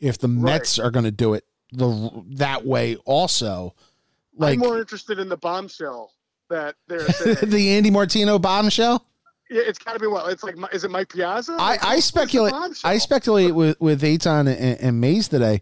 [0.00, 3.74] If the Mets are going to do it the that way also,
[4.36, 6.12] like I'm more interested in the bombshell
[6.50, 7.36] that they're saying.
[7.42, 9.04] the Andy Martino bombshell.
[9.50, 10.30] Yeah, it's got to be what?
[10.30, 11.56] It's like, is it Mike Piazza?
[11.58, 12.52] I, I speculate.
[12.84, 15.60] I speculate with with Aton and, and Mays today.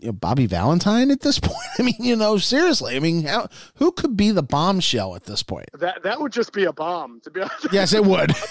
[0.00, 1.56] You know, Bobby Valentine at this point.
[1.78, 2.96] I mean, you know, seriously.
[2.96, 5.68] I mean, how, who could be the bombshell at this point?
[5.78, 7.68] That that would just be a bomb, to be honest.
[7.72, 8.32] Yes, it would.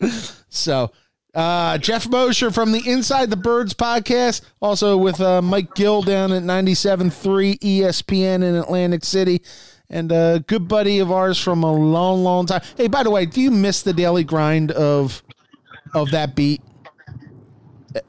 [0.48, 0.92] so,
[1.34, 6.32] uh, Geoff Mosher from the Inside the Birds podcast, also with uh, Mike Gill down
[6.32, 9.42] at 97.3 ESPN in Atlantic City,
[9.94, 12.60] and a good buddy of ours from a long, long time.
[12.76, 15.22] Hey, by the way, do you miss the daily grind of
[15.94, 16.60] of that beat?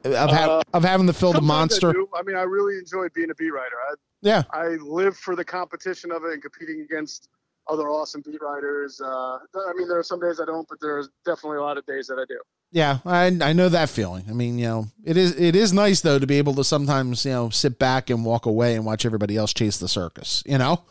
[0.04, 1.90] Of, ha- of having to fill the Uh, monster?
[1.92, 2.20] I.
[2.20, 3.76] I mean, I really enjoy being a beat writer.
[3.90, 4.44] I, Yeah.
[4.52, 7.30] I live for the competition of it and competing against
[7.68, 9.00] other awesome beat writers.
[9.00, 11.86] Uh, I mean, there are some days I don't, but there's definitely a lot of
[11.86, 12.40] days that I do.
[12.72, 14.26] Yeah, I I know that feeling.
[14.28, 17.24] I mean, you know, it is it is nice though to be able to sometimes
[17.24, 20.44] you know sit back and walk away and watch everybody else chase the circus.
[20.48, 20.82] You know,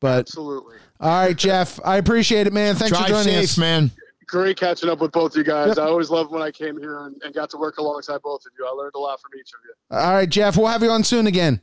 [0.00, 0.76] but Absolutely.
[0.98, 2.74] all right, Geoff, I appreciate it, man.
[2.74, 3.58] Thanks Drive for joining safe, us.
[3.58, 3.90] man.
[4.26, 5.68] Great catching up with both you guys.
[5.68, 5.78] Yep.
[5.78, 8.52] I always loved when I came here and, and got to work alongside both of
[8.58, 8.66] you.
[8.66, 9.96] I learned a lot from each of you.
[9.96, 11.60] All right, Geoff, we'll have you on soon again.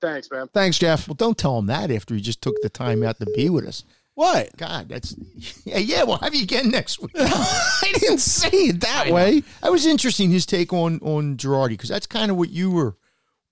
[0.00, 0.48] Thanks, man.
[0.52, 1.08] Thanks, Geoff.
[1.08, 3.66] Well, don't tell him that after he just took the time out to be with
[3.66, 3.84] us.
[4.14, 4.56] What?
[4.56, 5.16] God, that's
[5.64, 6.04] yeah, yeah.
[6.04, 7.10] We'll have you again next week.
[7.18, 9.14] I didn't say it that I know.
[9.14, 9.42] way.
[9.62, 10.30] That was interesting.
[10.30, 12.96] His take on on Girardi because that's kind of what you were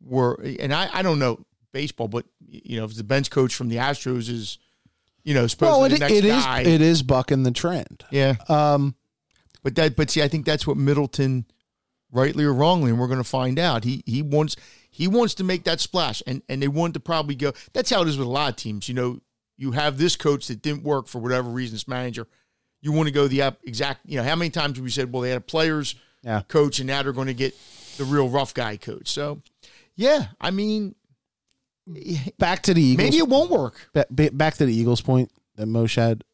[0.05, 1.41] were, and I I don't know
[1.73, 4.59] baseball, but you know if the bench coach from the Astros is
[5.25, 6.61] you know supposed Well, to it, the next it is guy.
[6.63, 8.05] it is bucking the trend.
[8.11, 8.95] yeah, Um,
[9.63, 11.47] but that but see, I think that's what Middleton,
[12.11, 13.85] rightly or wrongly, and we're going to find out.
[13.85, 14.57] He he wants
[14.91, 17.53] he wants to make that splash, and and they want to probably go.
[17.73, 18.89] That's how it is with a lot of teams.
[18.89, 19.21] You know,
[19.57, 22.27] you have this coach that didn't work for whatever reason, this manager.
[22.81, 24.01] You want to go the exact.
[24.05, 25.95] You know, how many times have we said, well, they had a players
[26.25, 26.43] Yeah.
[26.49, 27.55] coach, and now they're going to get
[27.97, 29.09] the real rough guy coach.
[29.09, 29.41] So,
[29.95, 30.97] yeah, I mean,
[32.39, 33.05] back to the Eagles.
[33.05, 33.89] maybe it won't work.
[33.93, 36.25] Ba- ba- back to the Eagles point that Mosher had,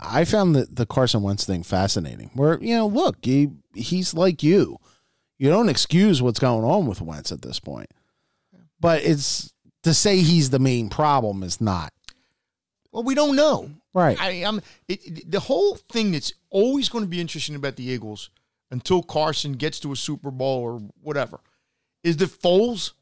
[0.00, 2.30] I found the, the Carson Wentz thing fascinating.
[2.34, 4.78] Where, you know, look, he, he's like you.
[5.38, 7.90] You don't excuse what's going on with Wentz at this point.
[8.80, 9.52] But it's
[9.82, 11.92] to say he's the main problem is not.
[12.92, 13.70] Well, we don't know.
[13.92, 14.16] Right.
[14.20, 18.30] I, it- the whole thing that's always going to be interesting about the Eagles
[18.70, 21.40] until Carson gets to a Super Bowl or whatever
[22.02, 22.92] is that Foles.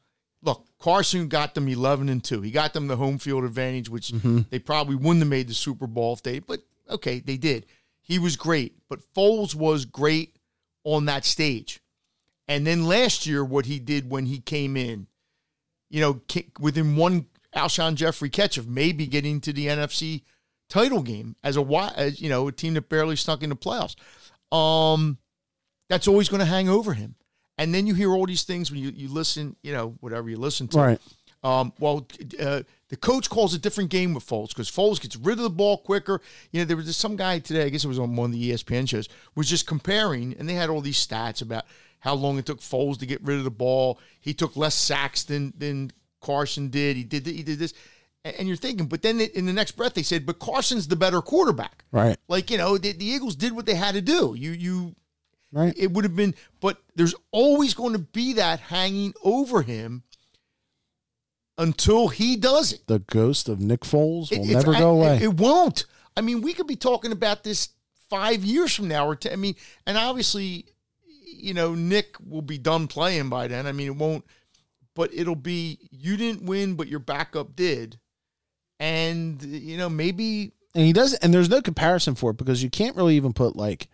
[0.83, 2.41] Carson got them eleven and two.
[2.41, 4.11] He got them the home field advantage, which
[4.49, 6.39] they probably wouldn't have made the Super Bowl if they.
[6.39, 6.59] But
[6.89, 7.67] okay, they did.
[8.01, 10.35] He was great, but Foles was great
[10.83, 11.79] on that stage.
[12.49, 15.07] And then last year, what he did when he came in,
[15.89, 16.19] you know,
[16.59, 20.23] within one Alshon Jeffery catch of maybe getting to the NFC
[20.67, 23.95] title game as a as you know a team that barely snuck into the playoffs.
[24.53, 25.17] Um,
[25.87, 27.15] that's always going to hang over him.
[27.57, 30.37] And then you hear all these things when you, you listen, you know, whatever you
[30.37, 30.77] listen to.
[30.77, 30.99] Right.
[31.43, 32.07] Um, well,
[32.39, 35.49] uh, the coach calls a different game with Foles because Foles gets rid of the
[35.49, 36.21] ball quicker.
[36.51, 38.51] You know, there was some guy today, I guess it was on one of the
[38.51, 41.65] ESPN shows, was just comparing, and they had all these stats about
[41.99, 43.99] how long it took Foles to get rid of the ball.
[44.19, 45.91] He took less sacks than than
[46.21, 46.95] Carson did.
[46.95, 47.73] He did he did this,
[48.23, 50.95] and and you're thinking, but then in the next breath they said, but Carson's the
[50.95, 51.83] better quarterback.
[51.91, 52.17] Right.
[52.29, 54.33] Like you know, the, the Eagles did what they had to do.
[54.37, 54.95] You you
[55.53, 55.73] Right.
[55.77, 60.01] it would have been, but there's always going to be that hanging over him
[61.57, 62.87] until he does it.
[62.87, 65.17] The ghost of Nick Foles will It- never go away.
[65.17, 65.85] It, it won't.
[66.17, 67.69] I mean, we could be talking about this
[68.09, 70.65] five years from now, or ten, I mean, and obviously,
[71.25, 73.65] you know, Nick will be done playing by then.
[73.67, 74.25] I mean, it won't,
[74.95, 77.99] but it'll be you didn't win, but your backup did,
[78.79, 82.69] and you know maybe and he does and there's no comparison for it because you
[82.69, 83.87] can't really even put like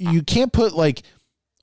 [0.00, 1.02] you can't put like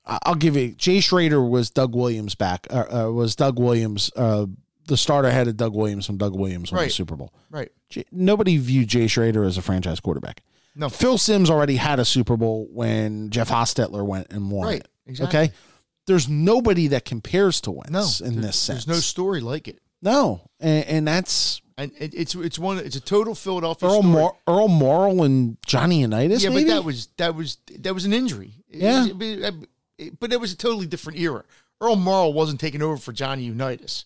[0.06, 4.46] I'll give you Jay Schroeder was Doug Williams back uh, uh, was Doug Williams uh,
[4.86, 6.92] the starter ahead of Doug Williams when Doug Williams won the Right.
[6.92, 7.32] Super Bowl.
[7.50, 7.70] right.
[7.90, 10.42] J- nobody viewed Jay Schroeder as a franchise quarterback.
[10.74, 10.88] No.
[10.88, 14.88] Phil Simms already had a Super Bowl when Jeff Hostetler went and won Right, it.
[15.06, 15.38] exactly.
[15.40, 15.52] Okay.
[16.06, 18.84] There's nobody that compares to Wentz No, in there- this sense.
[18.86, 22.76] There's no story like it, no, and, and that's and it, it's it's one.
[22.78, 24.12] It's a total Philadelphia Earl story.
[24.12, 26.42] Mor- Earl Morrall and Johnny Unitas.
[26.42, 26.64] yeah, maybe?
[26.64, 28.52] but that was that was that was an injury.
[28.68, 29.00] It Yeah.
[29.06, 29.54] was- it-
[29.96, 31.44] it- but it was a totally different era.
[31.80, 34.04] Earl Morrall wasn't taking over for Johnny Unitas.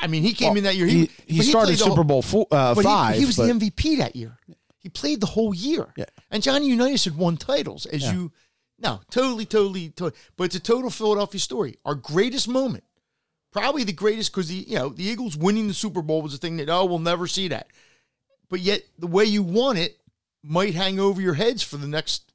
[0.00, 0.86] I mean, he came Well, in that year.
[0.86, 3.16] He, but he started Super whole- Bowl four, uh, he- five.
[3.18, 4.38] He, was but- the MVP that year.
[4.78, 5.92] He played the whole year.
[5.96, 6.04] Yeah.
[6.30, 8.12] And Johnny Unitas had won titles, as Yeah.
[8.12, 8.32] you.
[8.78, 10.16] No, totally, totally, totally.
[10.36, 11.78] But it's a total Philadelphia story.
[11.84, 12.84] Our greatest moment,
[13.52, 16.38] probably the greatest, because the you know the Eagles winning the Super Bowl was a
[16.38, 17.68] thing that oh we'll never see that.
[18.48, 19.98] But yet the way you won it
[20.42, 22.32] might hang over your heads for the next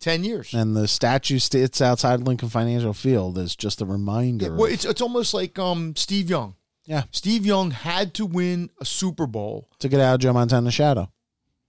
[0.00, 0.52] ten years.
[0.54, 4.46] and the statue sits outside Lincoln Financial Field is just a reminder.
[4.46, 6.54] Yeah, well, it's it's almost like um Steve Young.
[6.84, 7.04] Yeah.
[7.10, 11.10] Steve Young had to win a Super Bowl, to get out of Joe Montana's shadow.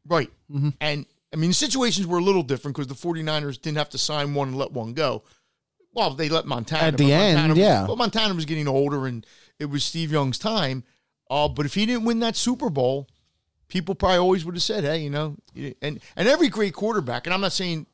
[0.07, 0.31] right?
[0.51, 0.73] Mhm.
[0.79, 3.97] And I mean, the situations were a little different because the 49ers didn't have to
[3.97, 5.23] sign one and let one go.
[5.97, 7.85] Well, they let Montana At the end, Montana, yeah.
[7.87, 9.25] But Montana was getting older, and
[9.57, 10.83] it was Steve Young's time.
[11.27, 13.07] Uh, but if he didn't win that Super Bowl,
[13.67, 15.37] people probably always would have said, "Hey, you know,"
[15.81, 17.87] and and every great quarterback, and I'm not saying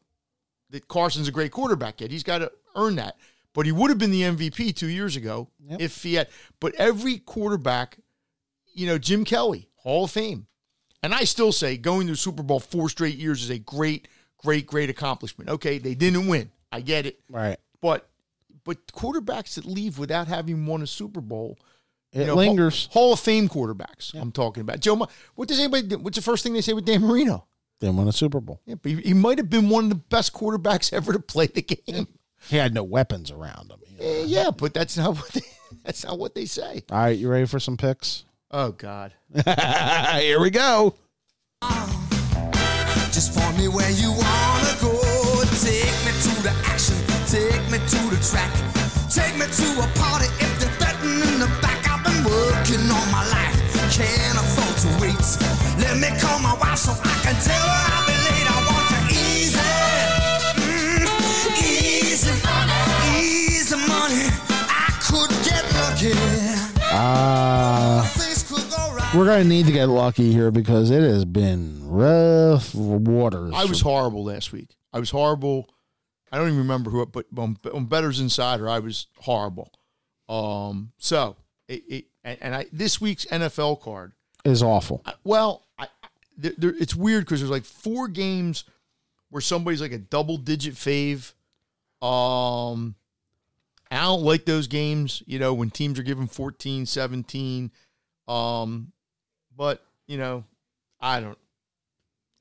[0.71, 2.11] that Carson's a great quarterback yet.
[2.11, 3.15] He's got to earn that.
[3.53, 5.79] But he would have been the MVP two years ago Yep.
[5.79, 6.27] if he had.
[6.59, 7.99] But every quarterback,
[8.73, 10.47] you know, Jim Kelly, Hall of Fame.
[11.03, 14.07] And I still say going to the Super Bowl four straight years is a great,
[14.37, 15.49] great, great accomplishment.
[15.49, 16.51] Okay, they didn't win.
[16.71, 17.19] I get it.
[17.29, 17.59] Right.
[17.83, 18.07] But
[18.63, 21.59] but quarterbacks that leave without having won a Super Bowl,
[22.13, 22.85] It you know, lingers.
[22.93, 24.13] Hall, Hall of Fame quarterbacks.
[24.15, 24.79] I'm talking about.
[24.79, 25.05] Joe,
[25.35, 25.85] what does anybody?
[25.87, 27.45] do- What's the first thing they say with Dan Marino?
[27.81, 28.61] Didn't win a Super Bowl.
[28.65, 31.47] Yeah, but he, he might have been one of the best quarterbacks ever to play
[31.47, 32.07] the game.
[32.47, 33.79] He had no weapons around him.
[33.85, 34.05] you know.
[34.05, 35.41] Eh, yeah, but that's not what they,
[35.83, 36.83] that's not what they say.
[36.89, 38.23] All right, you ready for some picks?
[38.49, 39.11] Oh God.
[39.35, 40.95] Here we go.
[43.11, 45.43] Just point me where you wanna go.
[45.61, 47.02] Take me to the action.
[47.33, 48.53] Take me to the track.
[49.09, 51.81] Take me to a party if they're betting in the back.
[51.89, 53.57] I've been working all my life.
[53.89, 55.17] Can't afford to wait.
[55.81, 58.45] Let me call my wife so I can tell her I'll be late.
[58.45, 59.57] I want to easy.
[60.61, 61.09] Mm,
[61.57, 62.33] easy.
[63.17, 64.29] Easy money.
[64.69, 66.13] I could get lucky.
[66.93, 69.15] Uh, Things could go right.
[69.15, 73.53] we're going to need to get lucky here because it has been rough waters.
[73.55, 74.75] I was horrible last week.
[74.93, 75.67] I was horrible.
[76.33, 79.71] I don't even remember who, but on, on Better's Insider, I was horrible.
[80.27, 81.35] Um, so
[81.67, 84.13] it, it and, and I this week's NFL card.
[84.43, 85.03] is awful.
[85.05, 88.63] I- well, I, I- there, there, it's weird because there's like four games
[89.29, 91.33] where somebody's like a double digit fave.
[92.03, 92.95] Um,
[93.91, 97.69] I don't like those games, you know, when teams are given 14, 17.
[98.27, 98.91] Um,
[99.55, 100.43] but you know,
[100.99, 101.37] I don't,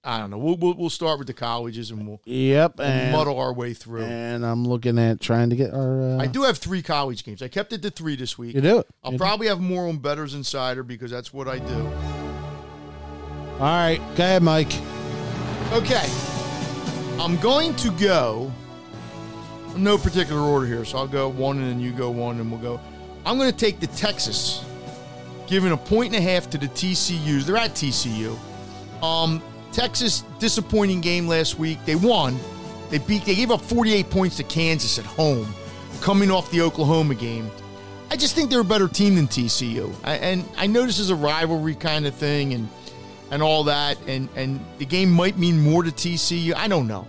[0.04, 0.38] I don't know.
[0.38, 3.72] We'll we'll, we'll start with the colleges and we'll, Yep, we'll and, muddle our way
[3.72, 4.02] through.
[4.02, 6.02] and I'm looking at trying to get our.
[6.02, 7.40] Uh, I do have three college games.
[7.40, 8.54] I kept it to three this week.
[8.56, 8.86] You do it.
[9.04, 9.22] I'll You do.
[9.24, 11.86] probably have more on Better's Insider because that's what I do.
[11.86, 14.72] All All right, go ahead, Mike.
[15.72, 16.08] Okay.
[17.20, 18.50] I'm going to go
[19.76, 22.60] no particular order here, so I'll go one and then you go one and we'll
[22.60, 22.80] go.
[23.24, 24.64] I'm going to take the Texas,
[25.46, 27.44] giving a point and a half to the TCUs.
[27.44, 28.36] They're at TCU.
[29.02, 29.40] Um,
[29.72, 31.84] Texas disappointing game last week.
[31.84, 32.38] They won.
[32.90, 33.24] They beat.
[33.24, 35.52] They gave up 48 points to Kansas at home,
[36.00, 37.50] coming off the Oklahoma game.
[38.10, 41.08] I just think they're a better team than TCU, I, and I know this is
[41.08, 42.68] a rivalry kind of thing, and
[43.30, 46.54] and all that, and and the game might mean more to TCU.
[46.54, 47.06] I don't know,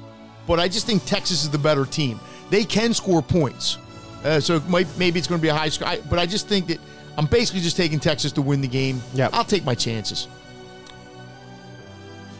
[0.47, 2.21] but I just think Texas is the better team.
[2.49, 3.77] They can score points,
[4.23, 5.89] uh, so it might maybe it's going to be a high score.
[5.89, 6.79] I, but I just think that
[7.17, 9.01] I'm basically just taking Texas to win the game.
[9.13, 9.31] Yep.
[9.33, 10.29] I'll take my chances.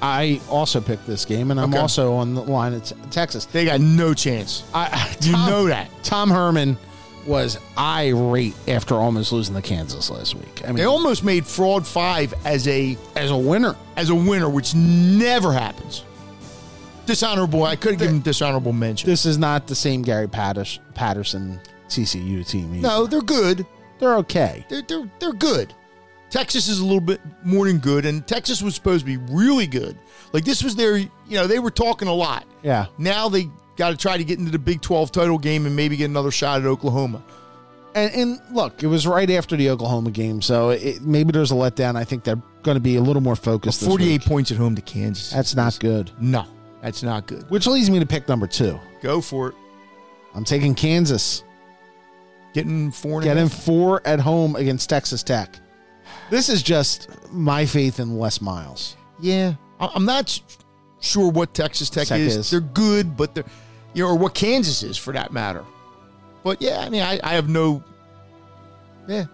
[0.06, 1.80] I also picked this game, and I'm Okay.
[1.82, 3.46] also on the line at Texas.
[3.46, 4.64] They got no chance.
[4.74, 5.90] I, You know that.
[6.04, 6.78] Tom Herman
[7.26, 10.62] was irate after almost losing to Kansas last week.
[10.66, 13.78] I mean, They almost made fraud five as a as a winner.
[13.96, 16.04] as a winner, which never happens.
[17.06, 17.64] Dishonorable.
[17.64, 19.10] I could give him dishonorable mention.
[19.10, 22.74] This is not the same Gary Pattis- Patterson TCU team.
[22.76, 22.88] either.
[22.88, 23.66] No, they're good.
[24.00, 24.66] they're okay.
[24.70, 25.74] They're, they're they're good.
[26.34, 29.68] Texas is a little bit more than good, and Texas was supposed to be really
[29.68, 29.96] good.
[30.32, 32.46] Like this was their, you know, they were talking a lot.
[32.64, 32.88] Yeah.
[32.98, 35.96] Now they got to try to get into the Big 12 title game and maybe
[35.96, 37.24] get another shot at Oklahoma.
[37.94, 41.56] And, and look, it was right after the Oklahoma game, so it, maybe there's a
[41.56, 41.96] letdown.
[41.96, 43.82] I think they're going to be a little more focused.
[43.82, 44.22] this 48 week.
[44.24, 45.30] points at home to Kansas.
[45.30, 46.10] That's not good.
[46.20, 46.48] no,
[46.82, 47.48] that's not good.
[47.52, 48.80] Which leads me to pick number two.
[49.04, 49.56] Go for it.
[50.34, 51.44] I'm taking Kansas.
[52.56, 53.64] Getting four and Getting half.
[53.64, 55.60] four at home against Texas Tech.
[56.30, 58.96] This is just my faith in Les Miles.
[59.20, 60.40] Yeah, I- I'm not
[61.00, 62.36] sure what Texas Tech, Tech is.
[62.38, 62.50] is.
[62.52, 63.46] They're good, but they're,
[63.94, 65.64] you know, or what Kansas is for that matter.
[66.44, 67.84] But yeah, I mean, I, I have no.
[69.08, 69.26] Yeah,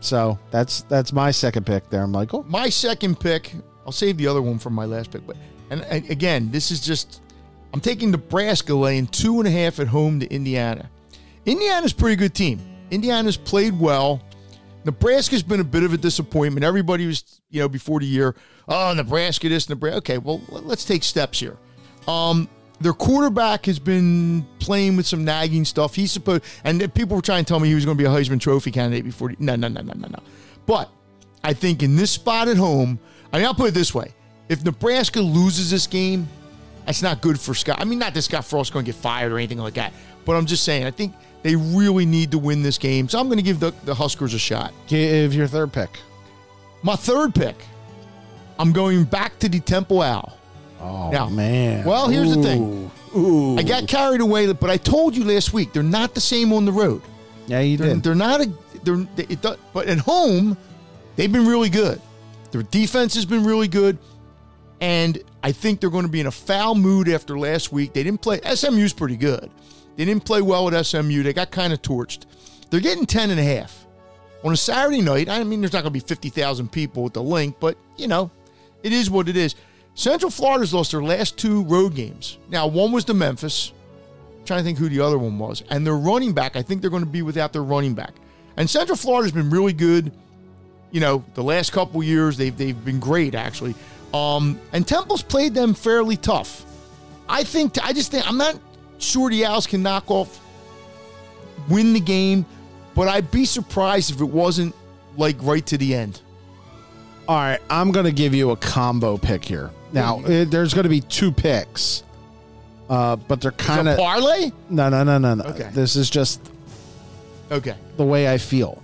[0.00, 2.44] So that's that's my second pick there, Michael.
[2.48, 3.52] my second pick.
[3.84, 5.26] I'll save the other one for my last pick.
[5.26, 5.36] But
[5.70, 7.20] and, and again, this is just.
[7.72, 10.88] I'm taking Nebraska laying two and a half at home to Indiana.
[11.44, 12.60] Indiana's a pretty good team.
[12.92, 14.22] Indiana's played well.
[14.84, 16.64] Nebraska's been a bit of a disappointment.
[16.64, 18.34] Everybody was, you know, before the year,
[18.68, 19.98] oh, Nebraska this, Nebraska.
[19.98, 21.56] Okay, well, let's take steps here.
[22.06, 22.48] Um,
[22.80, 25.94] their quarterback has been playing with some nagging stuff.
[25.94, 28.10] He's supposed, and people were trying to tell me he was going to be a
[28.12, 29.30] Heisman Trophy candidate before.
[29.30, 30.18] The, no, no, no, no, no, no.
[30.66, 30.90] But
[31.42, 32.98] I think in this spot at home,
[33.32, 34.12] I mean, I'll put it this way:
[34.48, 36.28] if Nebraska loses this game,
[36.84, 37.80] that's not good for Scott.
[37.80, 39.92] I mean, not that Scott Frost's going to get fired or anything like that,
[40.24, 41.14] but I'm just saying, I think
[41.44, 43.08] they really need to win this game.
[43.08, 44.72] So I'm going to give the, the Huskers a shot.
[44.88, 45.90] Give your third pick.
[46.82, 47.54] My third pick,
[48.58, 50.36] I'm going back to the Temple Owl.
[50.80, 51.84] Oh Now, man.
[51.84, 52.90] well, here's the thing.
[53.14, 53.18] Ooh.
[53.18, 53.58] Ooh.
[53.58, 56.64] I got carried away, but I told you last week they're not the same on
[56.64, 57.02] the road.
[57.46, 58.02] Yeah, you They're, did.
[58.02, 58.50] they're not a.
[58.82, 59.42] They're they, it,
[59.72, 60.56] but at home,
[61.14, 62.00] they've been really good.
[62.52, 63.98] Their defense has been really good,
[64.80, 67.92] and I think they're going to be in a foul mood after last week.
[67.92, 68.40] They didn't play.
[68.40, 69.50] SMU's pretty good.
[69.94, 71.22] They didn't play well at SMU.
[71.22, 72.24] They got kind of torched.
[72.70, 73.84] They're getting 10 and a half.
[74.42, 77.22] On a Saturday night, I mean, there's not going to be 50,000 people at the
[77.22, 78.30] link, but, you know,
[78.82, 79.54] it is what it is.
[79.94, 82.38] Central Florida's lost their last two road games.
[82.48, 83.74] Now, one was to Memphis.
[84.38, 85.62] I'm trying to think who the other one was.
[85.68, 88.14] And their running back, I think they're going to be without their running back.
[88.56, 90.10] And Central Florida's been really good.
[90.90, 93.74] You know, the last couple years, they've, they've been great, actually.
[94.14, 96.64] Um, and Temple's played them fairly tough.
[97.28, 98.58] I think, I just think, I'm not
[98.98, 100.40] sure the Owls can knock off,
[101.68, 102.46] win the game,
[102.94, 104.74] but I'd be surprised if it wasn't
[105.16, 106.20] like right to the end.
[107.26, 109.70] All right, I'm going to give you a combo pick here.
[109.92, 112.04] Now, eh, there's going to be two picks,
[112.90, 114.52] uh, but they're kind of parlay?
[114.68, 115.44] no, no, no, no, no.
[115.44, 115.70] Okay.
[115.72, 116.40] This is just
[117.50, 117.74] Okay.
[117.96, 118.80] the way I feel.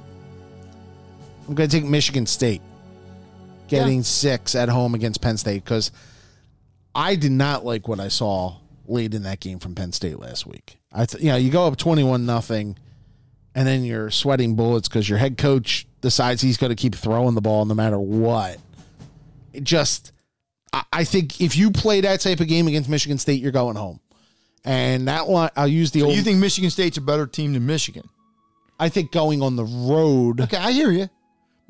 [1.46, 2.62] I'm going to take Michigan State,
[3.70, 4.02] getting Yeah.
[4.04, 5.90] six at home against Penn State because
[6.94, 8.56] I did not like what I saw
[8.86, 10.78] late in that game from Penn State last week.
[10.92, 12.76] I, th- you know, you go up twenty-one nothing,
[13.54, 17.34] and then you're sweating bullets because your head coach decides he's going to keep throwing
[17.34, 18.58] the ball no matter what.
[19.52, 20.12] It just,
[20.72, 23.76] I, I think if you play that type of game against Michigan State, you're going
[23.76, 24.00] home.
[24.64, 26.16] And that one, I'll use the So old.
[26.16, 28.08] you think Michigan State's a better team than Michigan?
[28.78, 30.40] I think going on the road.
[30.40, 31.08] Okay, I hear you.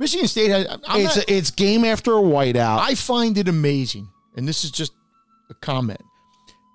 [0.01, 0.67] Michigan State has.
[0.89, 2.79] I'm it's not- it's game after a whiteout.
[2.81, 4.93] I find it amazing, and this is just
[5.51, 6.01] a comment,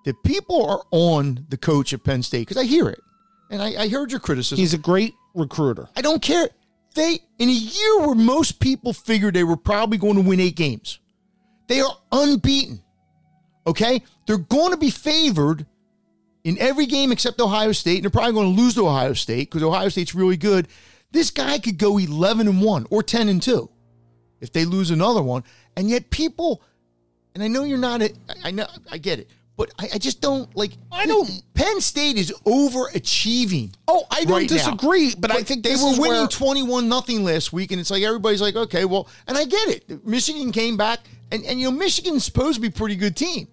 [0.06, 3.02] that people are on the coach at Penn State because I hear it,
[3.50, 4.60] and I, I heard your criticism.
[4.60, 5.90] He's a great recruiter.
[5.98, 6.48] I don't care.
[6.94, 10.56] They in a year where most people figured they were probably going to win eight
[10.56, 11.00] games,
[11.68, 12.82] they are unbeaten.
[13.68, 15.66] Okay, they're going to be favored
[16.44, 19.50] in every game except Ohio State, and they're probably going to lose to Ohio State
[19.50, 20.68] because Ohio State's really good.
[21.16, 23.70] This guy could go eleven and one or ten and two.
[24.42, 25.44] if they lose another one.
[25.78, 26.62] And yet people,
[27.34, 28.14] and I know you're not, a,
[28.44, 30.74] I know, I get it, but I, I just don't like.
[30.92, 31.30] I don't.
[31.54, 33.74] Penn State is overachieving.
[33.88, 37.54] Oh, I don't right disagree, but I think they were winning where- twenty-one nothing last
[37.54, 40.06] week, and it's like everybody's like, okay, well, and I get it.
[40.06, 41.00] Michigan came back,
[41.32, 43.48] and and you know Michigan's supposed to be a pretty good team.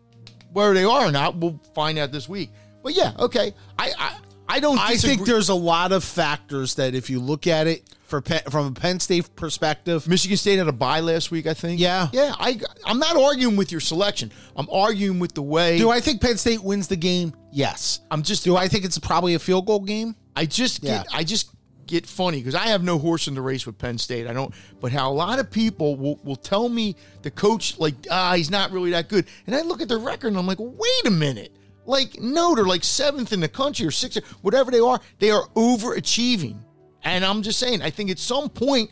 [0.52, 2.50] Where they are or not, we'll find out this week.
[2.82, 4.16] But yeah, okay, I I,
[4.48, 4.78] I don't.
[4.78, 8.42] I think there's a lot of factors that if you look at it for Penn,
[8.50, 11.80] from a Penn State perspective, Michigan State had a bye last week, I think.
[11.80, 12.08] Yeah.
[12.12, 12.34] yeah.
[12.38, 14.30] I I'm not arguing with your selection.
[14.56, 15.78] I'm arguing with the way.
[15.78, 17.34] do I think Penn State wins the game?
[17.52, 18.00] Yes.
[18.10, 18.44] I'm just.
[18.44, 20.14] Do I think it's probably a field goal game?
[20.36, 21.18] I just get Yeah.
[21.18, 21.50] I just
[21.86, 24.26] get funny because I have no horse in the race with Penn State.
[24.26, 27.94] I don't, but how a lot of people will, will tell me the coach like
[28.10, 30.58] ah he's not really that good, and I look at their record and I'm like,
[30.58, 31.54] wait a minute,
[31.86, 35.46] like no, they're like seventh in the country or sixth, whatever they are, they are
[35.56, 36.56] overachieving,
[37.04, 38.90] and I'm just saying, I think at some point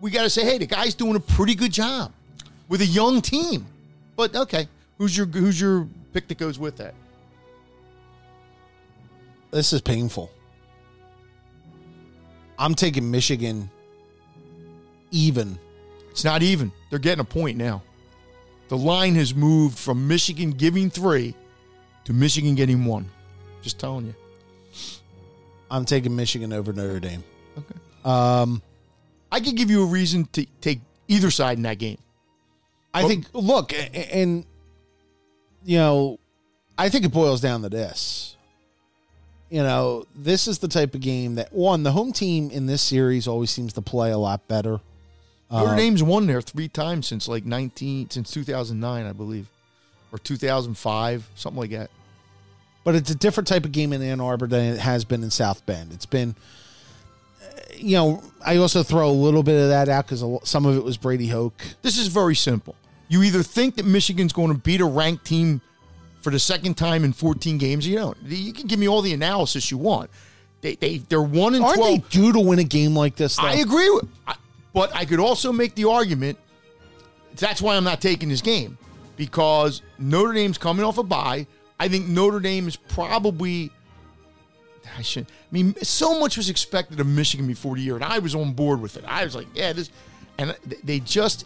[0.00, 2.12] we got to say, hey, the guy's doing a pretty good job
[2.68, 3.66] with a young team,
[4.16, 6.94] but okay, who's your who's your pick that goes with that?
[9.50, 10.30] This is painful.
[12.58, 13.70] I'm taking Michigan
[15.10, 15.58] even.
[16.10, 16.72] It's not even.
[16.90, 17.82] They're getting a point now.
[18.68, 21.34] The line has moved from Michigan giving three
[22.08, 23.06] to Michigan getting one.
[23.60, 24.14] Just telling you.
[25.70, 27.22] I'm taking Michigan over Notre Dame.
[27.58, 27.74] Okay.
[28.02, 28.62] Um,
[29.30, 31.98] I could give you a reason to take either side in that game.
[32.94, 34.46] I think look, a- a- and
[35.66, 36.18] you know,
[36.78, 38.36] I think it boils down to this.
[39.50, 42.80] You know, this is the type of game that one, the home team in this
[42.80, 44.80] series always seems to play a lot better.
[45.50, 49.46] Notre Um, Dame's won there three times since like 19, since 2009, I believe,
[50.10, 51.90] or 2005, something like that.
[52.88, 55.30] But it's a different type of game in Ann Arbor than it has been in
[55.30, 55.92] South Bend.
[55.92, 56.34] It's been,
[57.42, 60.74] uh, you know, I also throw a little bit of that out because some of
[60.74, 61.62] it was Brady Hoke.
[61.82, 62.74] This is very simple.
[63.08, 65.60] You either think that Michigan's going to beat a ranked team
[66.22, 68.16] for the second time in 14 games, or you don't.
[68.24, 70.08] You can give me all the analysis you want.
[70.62, 71.92] They, they, they're 1 and Aren't 12.
[71.92, 73.36] they due to win a game like this?
[73.36, 73.48] Though?
[73.48, 74.34] I agree with, I,
[74.72, 76.38] but I could also make the argument.
[77.34, 78.78] That's why I'm not taking this game
[79.18, 81.46] because Notre Dame's coming off a bye.
[81.80, 83.70] I think Notre Dame is probably.
[84.96, 85.26] I should.
[85.26, 88.52] I mean, so much was expected of Michigan before the year, and I was on
[88.52, 89.04] board with it.
[89.06, 89.90] I was like, yeah, this,
[90.38, 91.44] and they just.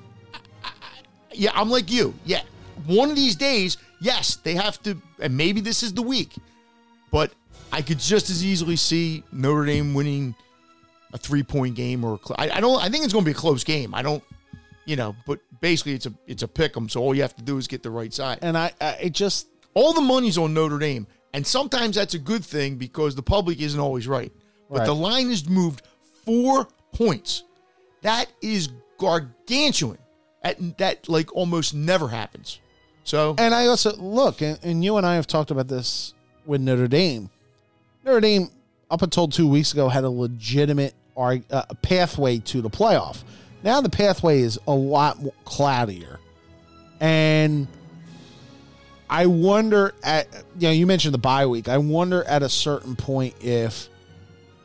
[1.32, 2.14] Yeah, I'm like you.
[2.24, 2.42] Yeah,
[2.86, 6.34] one of these days, yes, they have to, and maybe this is the week,
[7.10, 7.32] but
[7.72, 10.34] I could just as easily see Notre Dame winning
[11.14, 13.38] a three point game or I, I don't I think it's going to be a
[13.38, 13.94] close game.
[13.94, 14.22] I don't
[14.84, 16.88] you know, but basically it's a it's a pick 'em.
[16.88, 18.38] So all you have to do is get the right side.
[18.42, 22.18] and I, I it just All the money's on Notre Dame, and sometimes that's a
[22.18, 24.32] good thing because the public isn't always right.
[24.70, 24.86] But Right.
[24.86, 25.82] the line has moved
[26.24, 27.42] four points.
[28.02, 28.68] That is
[28.98, 29.98] gargantuan.
[30.42, 32.58] That that like almost never happens.
[33.04, 36.14] So And I also look, and, and you and I have talked about this
[36.46, 37.30] with Notre Dame.
[38.04, 38.50] Notre Dame,
[38.90, 43.22] up until two weeks ago, had a legitimate arg- uh, pathway to the playoff.
[43.62, 46.18] Now the pathway is a lot more cloudier,
[47.00, 47.66] and
[49.12, 50.26] I wonder at
[50.58, 51.68] you know you mentioned the bye week.
[51.68, 53.88] I wonder at a certain point if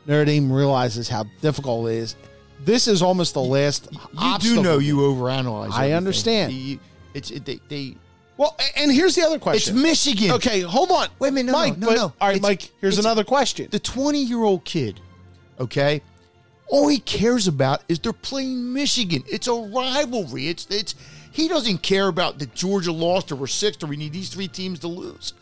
[0.06, 2.16] Notre Dame realizes how difficult it is.
[2.64, 3.88] This is almost the last.
[4.18, 5.72] you do know you overanalyze.
[5.72, 6.52] I understand.
[6.54, 6.80] You-
[7.14, 7.96] it's it, they, they
[8.38, 9.74] Well, and here's the other question.
[9.76, 9.82] it's.
[9.82, 10.30] Michigan.
[10.32, 11.08] Okay, hold on.
[11.18, 11.78] Wait a minute, no, Mike.
[11.78, 12.02] no, but- no.
[12.04, 12.70] All right, It's- Mike.
[12.80, 13.68] Here's another question.
[13.70, 14.98] the 20 year old kid,
[15.60, 16.00] okay,
[16.68, 19.24] all he cares about is they're playing Michigan.
[19.26, 20.48] It's a rivalry.
[20.48, 20.94] It's it's
[21.38, 24.48] he doesn't care about that Georgia lost or we're sixth or we need these three
[24.48, 25.34] teams to lose.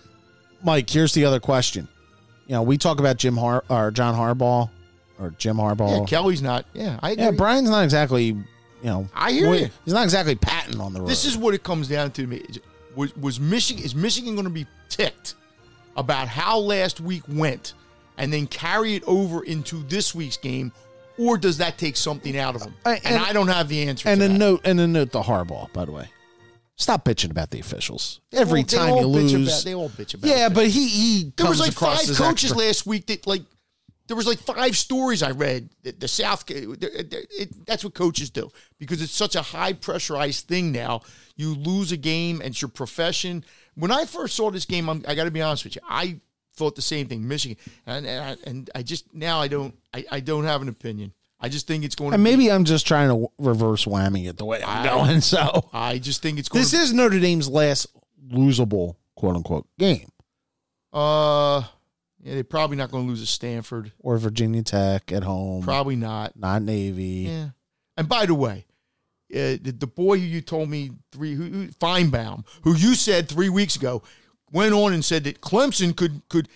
[0.62, 1.88] Mike, here's the other question.
[2.46, 4.68] You know, we talk about Jim Har or John Harbaugh
[5.18, 6.00] or Jim Harbaugh.
[6.00, 6.66] Yeah, Kelly's not.
[6.74, 7.24] Yeah, I agree.
[7.24, 8.24] Yeah, Brian's not exactly.
[8.24, 8.44] You
[8.82, 9.70] know, I hear you.
[9.86, 11.08] He's not exactly patting on the road.
[11.08, 12.44] This is what it comes down to me.
[12.94, 15.34] Was, was Michigan is Michigan going to be ticked
[15.96, 17.72] about how last week went
[18.18, 20.72] and then carry it over into this week's game,
[21.18, 22.74] or does that take something out of them?
[22.84, 24.08] Uh, and, and- I don't have the answer.
[24.08, 24.34] and to a that.
[24.38, 25.72] note and a note to Harbaugh.
[25.72, 26.08] By the way,
[26.76, 29.32] stop bitching about the officials every They time you lose.
[29.34, 30.28] about- they all bitch about.
[30.28, 30.54] yeah, it.
[30.54, 33.42] but he he There was like five coaches extra- last week that like
[34.08, 35.68] there was like five stories I read.
[35.82, 40.46] that The South, it, it, that's what coaches do because it's such a high pressurized
[40.46, 41.00] thing now.
[41.34, 43.44] You lose a game and it's your profession.
[43.74, 46.20] When I first saw this game, I'm, I got to be honest with you, I
[46.56, 47.56] thought the same thing, Michigan,
[47.86, 51.12] and and I, and I just now I don't I, I don't have an opinion.
[51.38, 52.14] I just think it's going.
[52.14, 55.20] And to maybe I'm just trying to reverse whammy it the way I'm I- going.
[55.20, 56.62] So I just think it's going.
[56.62, 57.86] this to, is Notre Dame's last
[58.28, 60.10] losable quote unquote game,
[60.92, 61.62] uh,
[62.22, 63.92] yeah, they're probably not going to lose to Stanford.
[63.98, 66.36] or Virginia Tech at home, Probably not.
[66.36, 67.28] not Navy.
[67.28, 67.48] Yeah.
[67.96, 68.64] And by the way,
[69.32, 73.28] uh, the, the boy who you told me three, who, who Finebaum, who you said
[73.28, 74.02] three weeks ago,
[74.56, 76.48] went on and said that Clemson could could.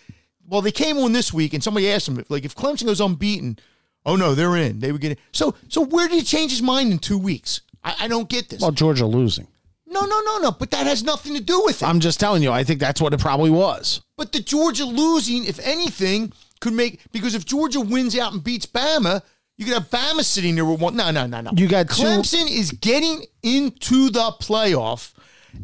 [0.48, 3.58] Well, they came on this week, and somebody asked him, like, if Clemson goes unbeaten,
[4.04, 4.80] oh no, they're in.
[4.80, 5.18] They would get it.
[5.30, 7.60] So, so where did he change his mind in two weeks?
[7.84, 8.60] I, I don't get this.
[8.60, 9.46] Well, Georgia losing.
[9.86, 10.50] no, no, no, no.
[10.50, 11.88] But that has nothing to do with it.
[11.88, 12.50] I'm just telling you.
[12.50, 14.00] I think that's what it probably was.
[14.16, 18.66] But the Georgia losing, if anything, could make because if Georgia wins out and beats
[18.66, 19.22] Bama,
[19.56, 20.96] you could have Bama sitting there with one.
[20.96, 21.52] No, no, no, no.
[21.54, 25.12] You got two- Clemson is getting into the playoff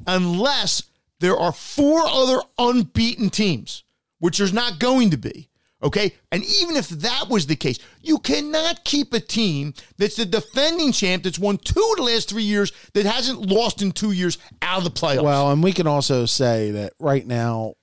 [0.06, 0.82] unless
[1.20, 3.84] there are four other unbeaten teams,
[4.18, 5.48] which there's not going to be.
[5.82, 6.14] Okay.
[6.32, 10.92] And even if that was the case, you cannot keep a team that's the defending
[10.92, 14.38] champ that's won two of the last three years that hasn't lost in two years
[14.62, 15.22] out of the playoffs.
[15.22, 17.74] Well, and we can also say that right now,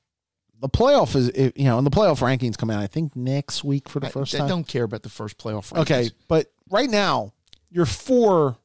[0.60, 2.82] the playoff is you know, and the playoff rankings come out.
[2.82, 4.46] I think next week for the first I time.
[4.46, 5.72] I don't care about the first playoff.
[5.72, 5.82] Rankings.
[5.82, 7.34] Okay, but right now,
[7.70, 8.58] your four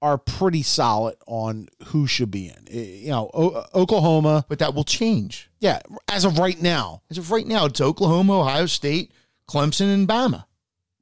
[0.00, 2.68] are pretty solid on who should be in.
[2.70, 4.44] Eh, You know, o- Oklahoma.
[4.48, 5.50] But that will change.
[5.60, 7.02] Yeah, as of right now.
[7.10, 9.10] As of right now, it's Oklahoma, Ohio State,
[9.50, 10.44] Clemson, and Bama.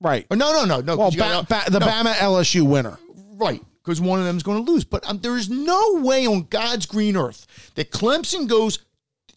[0.01, 0.27] Right.
[0.31, 0.97] Or no, no, no, no.
[0.97, 2.98] 'cause Well, ba- gotta- ba- the no, Bama LSU winner.
[3.35, 3.62] right?
[3.85, 4.85] Because one of them is going to lose.
[4.85, 7.47] But um, there is no way on God's green earth
[7.77, 8.78] that Clemson goes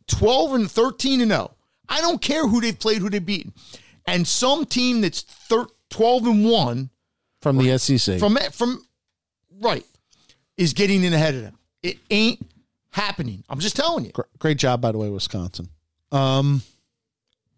[0.07, 1.55] twelve and thirteen and zero.
[1.87, 3.53] I don't care who they've played, who they've beaten,
[4.07, 6.89] and some team that's thir- twelve and one
[7.41, 8.19] From the SEC.
[8.19, 8.83] from from
[9.59, 9.85] right
[10.57, 11.57] is getting in ahead of them.
[11.83, 12.45] It ain't
[12.91, 13.43] happening.
[13.49, 14.11] I'm just telling you.
[14.39, 15.69] Great job, by the way, Wisconsin.
[16.11, 16.61] Um,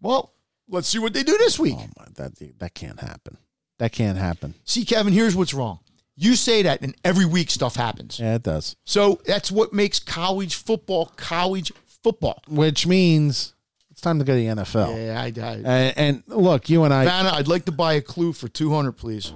[0.00, 0.32] Well,
[0.68, 1.76] let's see what they do this week.
[1.78, 3.36] oh my, that that can't happen.
[3.78, 4.54] That can't happen.
[4.64, 5.80] See, Kevin, here's what's wrong.
[6.14, 8.20] You say that, and every week stuff happens.
[8.20, 8.76] Yeah, it does.
[8.84, 11.72] So that's what makes college football college
[12.02, 12.42] football.
[12.48, 13.54] Which means
[13.90, 14.94] it's time to go to the NFL.
[14.94, 17.04] Yeah, I, I And, and look, you and I.
[17.06, 19.32] Vanna, I'd like to buy a clue for two hundred, please.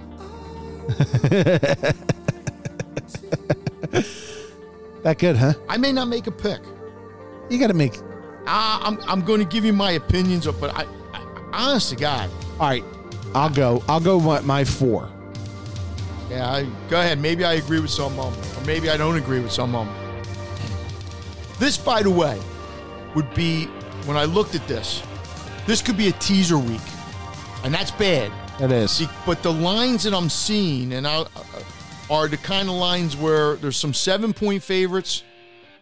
[5.03, 5.53] That good, huh?
[5.69, 6.59] I may not make a pick.
[7.49, 7.95] You got to make.
[8.45, 11.21] Uh, I'm I'm going to give you my opinions, but I, I
[11.53, 12.29] honest to God,
[12.59, 12.83] All right,
[13.33, 13.81] I'll go.
[13.87, 14.19] I'll go.
[14.19, 15.09] My, my four.
[16.29, 17.19] yeah, I, go ahead.
[17.21, 19.85] Maybe I agree with some of them, or maybe I don't agree with some of
[19.87, 19.95] them.
[21.59, 22.39] This, by the way,
[23.15, 23.65] would be
[24.05, 25.03] when I looked at this.
[25.65, 26.81] This could be a teaser week,
[27.63, 28.31] and that's bad.
[28.59, 28.91] It is.
[28.91, 31.25] See, but the lines that I'm seeing and I,
[32.09, 35.23] are the kind of lines where there's some seven point favorites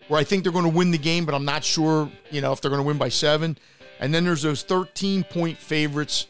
[0.08, 2.52] where I think they're going to win the game, but I'm not sure, you know,
[2.52, 3.58] if they're going to win by seven.
[4.00, 6.28] And then there's those 13 point favorites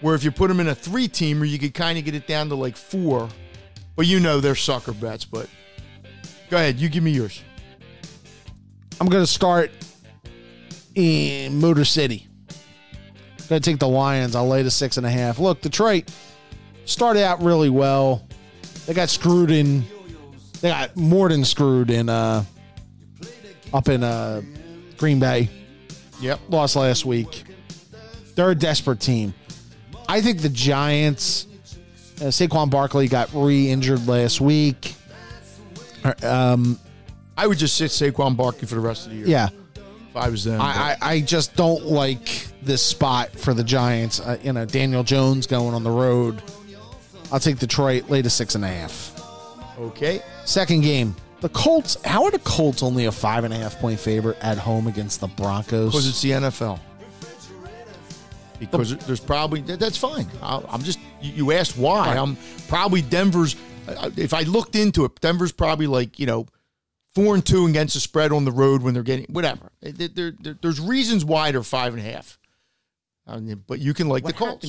[0.00, 2.26] where if you put them in a three teamer, you could kind of get it
[2.26, 3.28] down to like four.
[3.96, 5.24] But you know they're sucker bets.
[5.24, 5.48] But
[6.50, 7.42] go ahead, you give me yours.
[9.00, 9.70] I'm going to start
[10.94, 12.26] in Motor City.
[13.48, 14.36] Going to take the Lions.
[14.36, 15.38] I'll lay the six and a half.
[15.38, 16.12] Look, Detroit
[16.84, 18.27] started out really well.
[18.88, 19.84] They got screwed in.
[20.62, 22.08] They got more than screwed in.
[22.08, 22.42] Uh,
[23.74, 24.40] up in uh,
[24.96, 25.50] Green Bay.
[26.22, 26.40] Yep.
[26.48, 27.44] Lost last week.
[28.34, 29.34] They're a desperate team.
[30.08, 31.46] I think the Giants.
[32.18, 34.94] Uh, Saquon Barkley got re-injured last week.
[36.22, 36.78] Um,
[37.36, 39.26] I would just sit Saquon Barkley for the rest of the year.
[39.26, 39.48] yeah.
[40.08, 40.62] If I was them.
[40.62, 44.18] I, I, I just don't like this spot for the Giants.
[44.18, 46.42] Uh, you know, Daniel Jones going on the road.
[47.30, 49.14] I'll take Detroit, lay to six and a half.
[49.78, 50.22] okay.
[50.44, 51.96] Second game, the Colts.
[52.04, 55.20] How are the Colts only a five and a half point favorite at home against
[55.20, 55.90] the Broncos?
[55.92, 56.80] Because it's the NFL.
[58.58, 60.26] Because there's probably that's fine.
[60.42, 62.16] I- I'm just you you asked why.
[62.16, 62.36] I'm
[62.66, 63.54] probably Denver's.
[63.86, 66.46] uh, If I looked into it, Denver's probably like you know
[67.14, 69.70] four and two against the spread on the road when they're getting whatever.
[69.80, 72.36] There- there- there- there's reasons why they're five and a half.
[73.28, 74.64] I mean, but you can like the Colts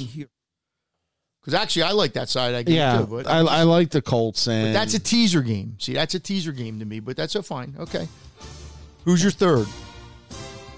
[1.41, 2.55] because actually I like that side.
[2.55, 5.75] I yeah, too, but I, I like the Colts, and but that's a teaser game.
[5.79, 7.75] See, that's a teaser game to me, but that's a fine.
[7.79, 8.07] Okay.
[9.05, 9.67] Who's your third?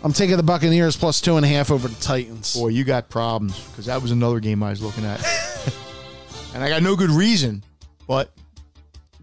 [0.04, 2.56] I'm taking the Buccaneers plus two and a half over the Titans.
[2.56, 5.20] Boy, you got problems because that was another game I was looking at,
[6.54, 7.64] and I got no good reason.
[8.08, 8.32] But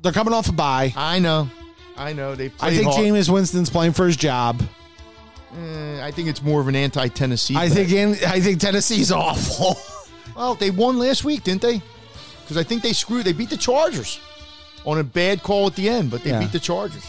[0.01, 0.93] They're coming off a bye.
[0.97, 1.49] I know,
[1.97, 2.53] I know they.
[2.61, 3.05] I think hard.
[3.05, 4.63] Jameis Winston's playing for his job.
[5.57, 7.57] Eh, I think it's more of an anti-Tennessee.
[7.57, 7.77] I bet.
[7.77, 9.77] think in, I think Tennessee's awful.
[10.39, 11.83] Well, they won last week, didn't they?
[12.43, 13.25] Because I think they screwed.
[13.27, 14.21] They beat the Chargers
[14.87, 16.39] on a bad call at the end, but they Yeah.
[16.39, 17.03] beat the Chargers.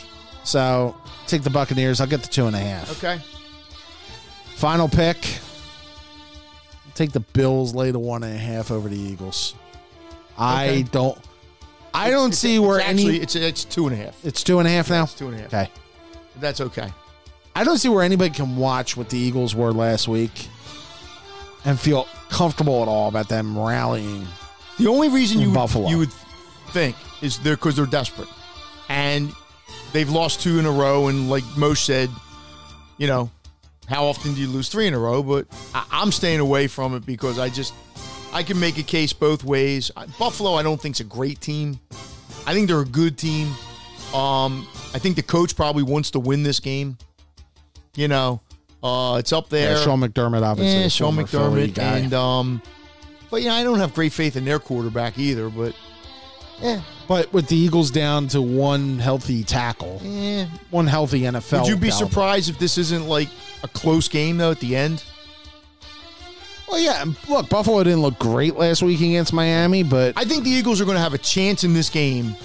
[0.43, 0.95] so
[1.27, 2.01] take the Buccaneers.
[2.01, 2.89] I'll get the two and a half.
[2.97, 3.22] Okay.
[4.56, 5.18] Final pick.
[6.95, 9.53] Take the Bills, lay the one and a half over the Eagles.
[10.38, 10.84] I Okay.
[10.84, 11.18] don't.
[11.93, 13.18] I don't It's- see it's where actually any.
[13.19, 14.15] it's it's two and a half.
[14.23, 15.03] It's two and a half now.
[15.03, 15.53] It's two and a half.
[15.53, 15.69] Okay.
[16.39, 16.91] That's okay.
[17.56, 20.49] I don't see where anybody can watch what the Eagles were last week
[21.65, 24.26] and feel comfortable at all about them rallying.
[24.77, 25.90] The only reason you would, Buffalo.
[25.90, 26.14] you would
[26.72, 28.30] think is they're because they're desperate,
[28.88, 29.34] and
[29.91, 31.07] they've lost two in a row.
[31.07, 32.10] And like Moshe said,
[32.98, 33.30] you know,
[33.88, 35.22] how often do you lose three in a row?
[35.22, 37.73] But I, I'm staying away from it because I just
[38.31, 39.91] I can make a case both ways.
[40.18, 41.80] Buffalo, I don't think's a great team.
[42.45, 43.48] I think they're a good team.
[44.14, 46.98] Um, I think the coach probably wants to win this game.
[47.95, 48.41] You know,
[48.84, 49.76] uh, it's up there.
[49.76, 50.81] Yeah, Sean McDermott, obviously.
[50.81, 52.61] Yeah, Sean McDermott, and um,
[53.30, 55.49] but yeah, I don't have great faith in their quarterback either.
[55.49, 55.76] But
[56.61, 60.47] yeah, but with the Eagles down to one healthy tackle, yeah.
[60.69, 61.61] one healthy NFL.
[61.61, 63.30] Would you be surprised if this isn't like
[63.64, 65.03] a close game though at the end?
[66.69, 67.03] Well, yeah.
[67.27, 70.85] Look, Buffalo didn't look great last week against Miami, but I think the Eagles are
[70.85, 72.35] going to have a chance in this game,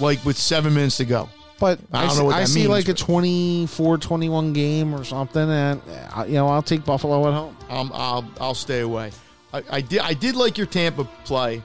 [0.00, 1.28] like with seven minutes to go.
[1.62, 4.52] But I I, don't see, know what I that see means, like a but- 24-21
[4.52, 5.80] game or something, and
[6.16, 7.56] uh, you know I'll take Buffalo at home.
[7.70, 9.12] Um, I'll I'll stay away.
[9.52, 11.62] I, I did I did like your Tampa play,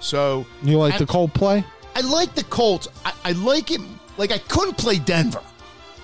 [0.00, 1.62] so You like the cold play?
[1.94, 2.88] I like the Colts.
[3.04, 3.82] I, I like it.
[4.16, 5.42] Like I couldn't play Denver.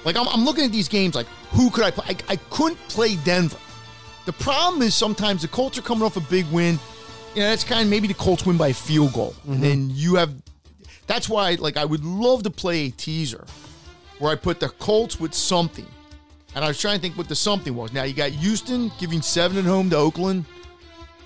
[0.05, 1.15] Like I'm, I'm looking at these games.
[1.15, 2.15] Like who could I play?
[2.29, 3.57] I, I couldn't play Denver.
[4.27, 6.79] The problem is sometimes the Colts are coming off a big win.
[7.35, 9.89] You know, that's kind of maybe the Colts win by a field goal, and then
[9.91, 10.31] you have.
[11.11, 13.45] That's why, like, I would love to play a teaser
[14.21, 15.89] where I put the Colts with something,
[16.55, 17.93] and I was trying to think what the something was.
[17.93, 20.45] Now you got Houston giving seven at home to Oakland.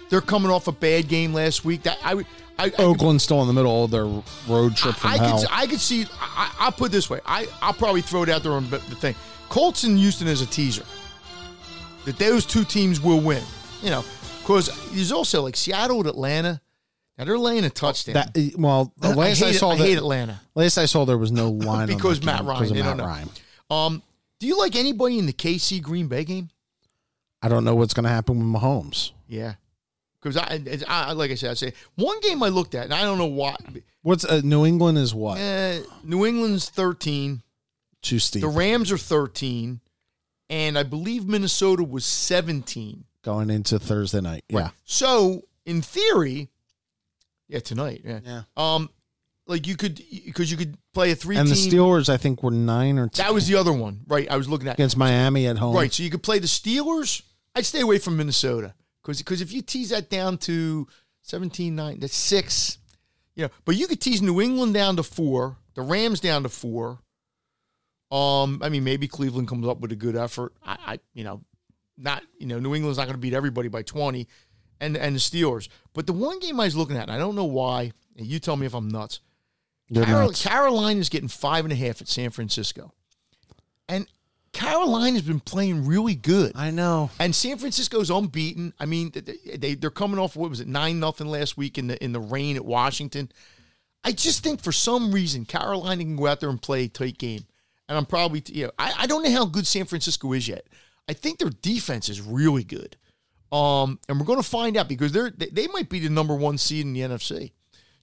[0.08, 1.82] They're coming off a bad game last week.
[1.82, 2.26] That I would.
[2.58, 4.06] I, I Oakland's still in the middle of their
[4.48, 5.40] road trip from I hell.
[5.40, 6.06] could, I could see.
[6.18, 7.20] I, I'll put it this way.
[7.26, 9.14] I, I'll probably throw it out there on the the thing.
[9.50, 10.86] Colts and Houston as a teaser.
[12.06, 13.42] That those two teams will win.
[13.82, 14.04] You know,
[14.40, 16.62] because there's also like Seattle and Atlanta.
[17.18, 18.14] Now they're laying a touchdown.
[18.14, 20.40] that well, the last I, hate it- saw I that, hate Atlanta.
[20.54, 22.96] last I saw there was no line Because Matt game Ryan, because of they Matt
[22.96, 23.04] don't know.
[23.06, 23.28] Ryan.
[23.70, 24.02] Um,
[24.40, 26.48] do you like anybody in the KC Green Bay game?
[27.42, 29.12] I don't know what's going to happen with Mahomes.
[29.28, 29.54] Yeah,
[30.20, 33.02] because I, I, like I said, I say one game I looked at, and I
[33.02, 33.56] don't know why.
[34.02, 35.38] What's uh, New England is what?
[35.38, 37.42] Uh, New England's thirteen.
[38.02, 38.42] Too steep.
[38.42, 39.80] The Rams are thirteen,
[40.50, 43.04] and I believe Minnesota was seventeen.
[43.22, 44.44] going into Thursday night.
[44.48, 44.60] Yeah.
[44.60, 44.70] Right.
[44.84, 46.48] So in theory,
[47.54, 48.42] yeah, tonight, yeah, Yeah.
[48.56, 48.90] um,
[49.46, 49.94] like you could
[50.26, 51.72] because you could play a three And the team.
[51.72, 54.30] Steelers, I think, were nine or ten that was the other one, right?
[54.30, 55.74] I was looking at against Miami at home.
[55.76, 55.92] right.
[55.92, 57.22] So you could play the Steelers.
[57.54, 60.88] I'd stay away from Minnesota because because if you tease that down to
[61.26, 62.78] 17-9, that's six.
[63.36, 66.48] You know, but you could tease New England down to four, the Rams down to
[66.48, 67.00] four.
[68.10, 70.52] Um, I mean, maybe Cleveland comes up with a good effort.
[70.64, 71.42] I, I you know,
[71.98, 74.28] not you know, New England's not going to beat everybody by twenty,
[74.80, 75.68] and and the Steelers.
[75.92, 77.92] But the one game I was looking at, and I don't know why.
[78.16, 79.20] And you tell me if I'm nuts.
[79.88, 80.42] You're Carol, nuts.
[80.42, 82.92] Carolina's getting five and a half at San Francisco,
[83.88, 84.06] and
[84.54, 86.52] Carolina's been playing really good.
[86.54, 87.10] I know.
[87.18, 88.72] And San Francisco's unbeaten.
[88.78, 91.88] I mean, they, they they're coming off what was it nine nothing last week in
[91.88, 93.30] the in the rain at Washington.
[94.04, 97.18] I just think for some reason Carolina can go out there and play a tight
[97.18, 97.44] game,
[97.88, 100.66] and I'm probably you know I, I don't know how good San Francisco is yet.
[101.08, 102.96] I think their defense is really good,
[103.54, 106.34] um, and we're going to find out because they're they, they might be the number
[106.34, 107.52] one seed in the NFC,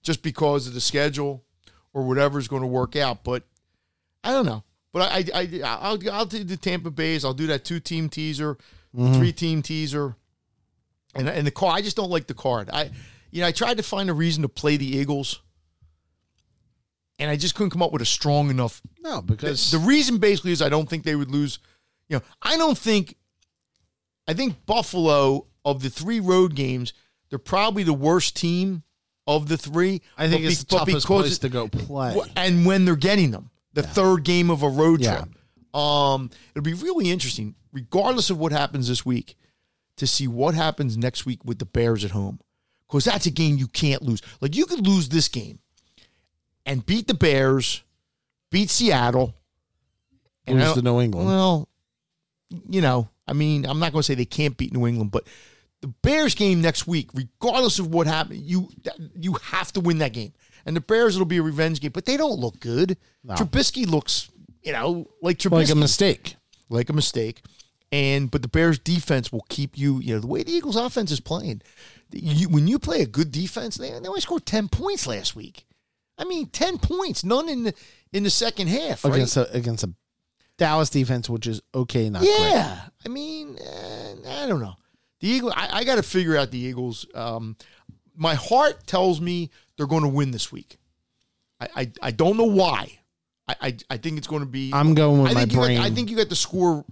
[0.02, 1.44] just because of the schedule
[1.92, 3.22] or whatever is going to work out.
[3.22, 3.44] But
[4.24, 4.64] I don't know.
[4.92, 7.24] But I, I, I I'll, I'll do the Tampa Bay's.
[7.24, 8.56] I'll do that two team teaser,
[9.14, 10.16] three team teaser,
[11.14, 11.76] and and the card.
[11.76, 12.70] I just don't like the card.
[12.72, 12.90] I,
[13.30, 15.40] you know, I tried to find a reason to play the Eagles,
[17.18, 18.82] and I just couldn't come up with a strong enough.
[19.00, 21.58] No, The, because the reason basically is I don't think they would lose.
[22.08, 23.16] You know, I don't think.
[24.28, 26.92] I think Buffalo of the three road games,
[27.30, 28.82] they're probably the worst team
[29.26, 30.02] of the three.
[30.16, 32.18] I think it's be- the toughest place to go play.
[32.36, 35.22] And when they're getting them, the third game of a road Yeah.
[35.24, 35.74] trip.
[35.80, 39.36] Um, it'll be really interesting, regardless of what happens this week,
[39.96, 42.40] to see what happens next week with the Bears at home,
[42.86, 44.20] because that's a game you can't lose.
[44.40, 45.60] Like you could lose this game
[46.66, 47.82] and beat the Bears,
[48.50, 49.34] beat Seattle,
[50.46, 51.26] and Lose to New England.
[51.28, 51.68] Well,
[52.68, 55.26] you know, I mean, I'm not going to say they can't beat New England, but
[55.80, 58.68] the Bears game next week, regardless of what happened, you
[59.14, 60.32] you have to win that game.
[60.64, 62.96] And the Bears, it'll be a revenge game, but they don't look good.
[63.36, 64.30] Trubisky looks,
[64.62, 66.36] you know, like Trubisky, like a mistake.
[66.68, 67.42] like a mistake.
[67.90, 71.10] And but the Bears defense will keep you, you know, the way the Eagles offense
[71.10, 71.62] is playing.
[72.12, 75.66] You, when you play a good defense, they, they only scored 10 points last week.
[76.18, 77.74] I mean, 10 points, none in the
[78.12, 79.14] in the second half, right?
[79.14, 79.92] against a, against a
[80.58, 82.30] Dallas defense, which is okay, not great.
[82.38, 84.74] Yeah, I mean, uh, I don't know.
[85.20, 85.52] The Eagles.
[85.56, 87.06] I, I got to figure out the Eagles.
[87.14, 87.56] Um,
[88.16, 90.78] my heart tells me they're going to win this week.
[91.60, 92.98] I, I, I don't know why.
[93.48, 94.70] I, I, I think it's going to be.
[94.72, 95.78] I'm going with I my think you got- brain.
[95.80, 96.84] I think you got the score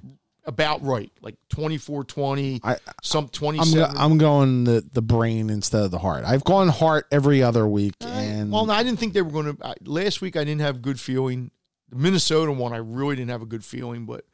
[0.47, 5.91] about right, like 24-20, I- some I'm, go- I'm going the, the brain instead of
[5.91, 6.25] the heart.
[6.25, 9.57] I've gone heart every other week, and well, no, I didn't think they were going
[9.57, 9.75] to.
[9.85, 11.51] Last week, I didn't have good feeling.
[11.91, 14.07] The Minnesota one, I really didn't have a good feeling.
[14.07, 14.25] But,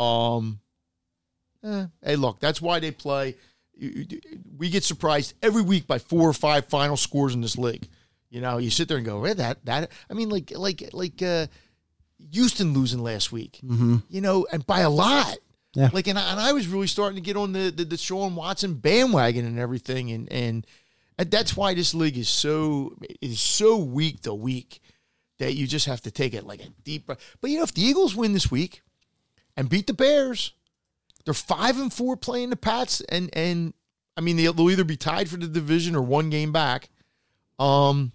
[0.00, 0.60] um,
[1.64, 3.36] eh, hey, look, that's why they play.
[4.56, 7.88] We get surprised every week by four or five final scores in this league.
[8.30, 11.22] You know, you sit there and go, "Eh, that that." I mean, like like like
[11.22, 11.46] uh,
[12.32, 13.60] Houston losing last week.
[13.64, 14.02] Mhm.
[14.08, 15.36] You know, and by a lot.
[15.74, 15.90] Yeah.
[15.92, 18.34] Like, and I, and I was really starting to get on the the, the Sean
[18.34, 20.66] Watson bandwagon and everything, and and
[21.18, 24.80] and that's why this league is so is so week to week
[25.38, 27.36] that you just have to take it like a deep breath.
[27.40, 28.82] But you know, if the Eagles win this week
[29.56, 30.52] and beat the Bears,
[31.24, 33.74] they're five and four playing the Pats, and and
[34.16, 36.88] I mean they'll, either be tied for the division or one game back.
[37.58, 38.12] Um,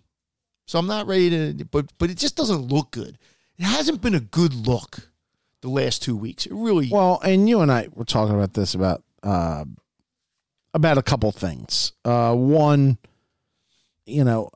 [0.66, 3.18] so I'm not ready to, but but it just doesn't look good.
[3.58, 5.12] It hasn't been a good look
[5.62, 6.46] the last two weeks.
[6.46, 6.90] It really.
[6.92, 9.66] Well, and you and I were talking about this about uh,
[10.74, 11.92] about a couple things.
[12.06, 12.98] Uh, one,
[14.06, 14.50] you know,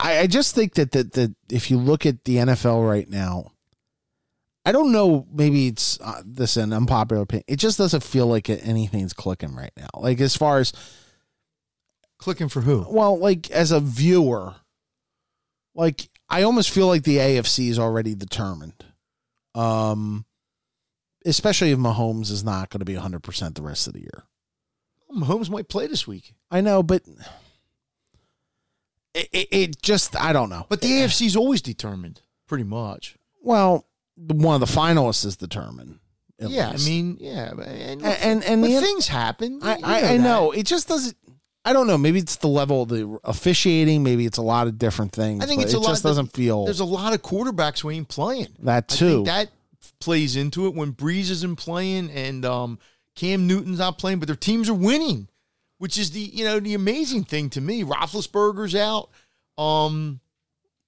[0.00, 3.52] I, I just think that that that if you look at the NFL right now,
[4.64, 5.26] I don't know.
[5.32, 7.44] Maybe it's uh, this an unpopular opinion.
[7.48, 9.88] It just doesn't feel like anything's clicking right now.
[9.94, 10.72] Like as far as
[12.18, 12.86] clicking for who?
[12.88, 14.54] well, like as a viewer,
[15.74, 18.84] like I almost feel like the AFC is already determined.
[19.54, 20.24] Um,
[21.24, 24.24] especially if Mahomes is not going to be 100% the rest of the year.
[25.14, 27.02] Mahomes might play this week, I know, but
[29.14, 30.66] it, it, it just, I don't know.
[30.68, 33.16] but the AFC's always determined, pretty much.
[33.42, 33.86] Well,
[34.16, 35.98] one of the finalists is determined.
[36.38, 36.86] yeah, least.
[36.86, 39.60] I mean, yeah, and and, and, the, things happen.
[39.62, 40.50] I, You I, I know.
[40.52, 41.16] It just doesn't.
[41.66, 41.96] I don't know.
[41.96, 44.02] Maybe it's the level of the officiating.
[44.02, 45.42] Maybe it's a lot of different things.
[45.42, 47.90] I think it's it a lot- just doesn't feel There's a lot of quarterbacks who
[47.90, 48.48] ain't playing.
[48.60, 49.14] that I too.
[49.14, 49.48] think that
[50.00, 52.78] plays into it when Brees isn't playing and um,
[53.14, 55.28] Cam Newton's not playing, but their teams are winning,
[55.84, 57.84] which is the you know the amazing thing to me.
[57.84, 59.10] Roethlisberger's out.
[59.58, 60.20] Um,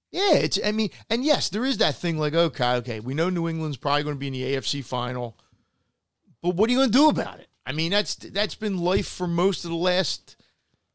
[0.09, 3.29] yeah, it's I mean, and yes, there is that thing like okay, okay, we know
[3.29, 5.37] New England's probably going to be in the AFC final,
[6.41, 7.47] but what are you going to do about it?
[7.63, 10.35] I mean, that's that's been life for most of the last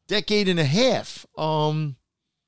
[0.07, 1.25] decade and a half.
[1.37, 1.95] Um,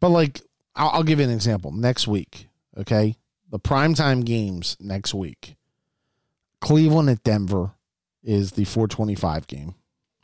[0.01, 0.41] But like,
[0.75, 1.71] I'll, I'll give you an example.
[1.71, 3.15] Next week, okay,
[3.49, 5.55] the primetime games next week.
[6.59, 7.75] Cleveland at Denver
[8.23, 9.75] is the 425 game,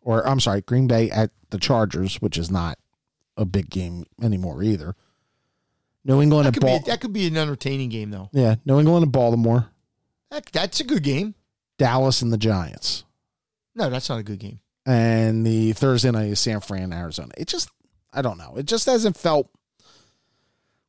[0.02, 2.78] or I'm sorry, Green Bay at the Chargers, which is not
[3.38, 4.96] a big game anymore either.
[6.04, 8.30] New England that at could be that could be an entertaining game though.
[8.34, 9.68] yeah, New England at Baltimore,
[10.32, 11.36] That, that's a good game.
[11.78, 13.04] Dallas and the Giants,
[13.76, 14.60] No, that's not a good game.
[14.86, 17.32] and the Thursday night is San Fran, Arizona.
[17.38, 17.70] It just,
[18.14, 19.50] I don't know, it just hasn't felt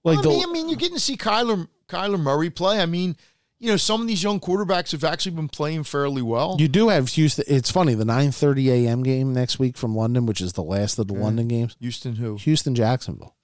[0.04, 2.80] like I, the mean, I mean, you're getting to see Kyler Kyler Murray play.
[2.80, 3.16] I mean,
[3.62, 6.56] you know, some of these young quarterbacks have actually been playing fairly well.
[6.58, 7.44] You do have Houston.
[7.46, 9.04] It's funny the 9:30 a.m.
[9.04, 11.76] game next week from London, which is the last of the London games.
[11.78, 12.36] Houston, who?
[12.38, 13.36] Houston, Jacksonville.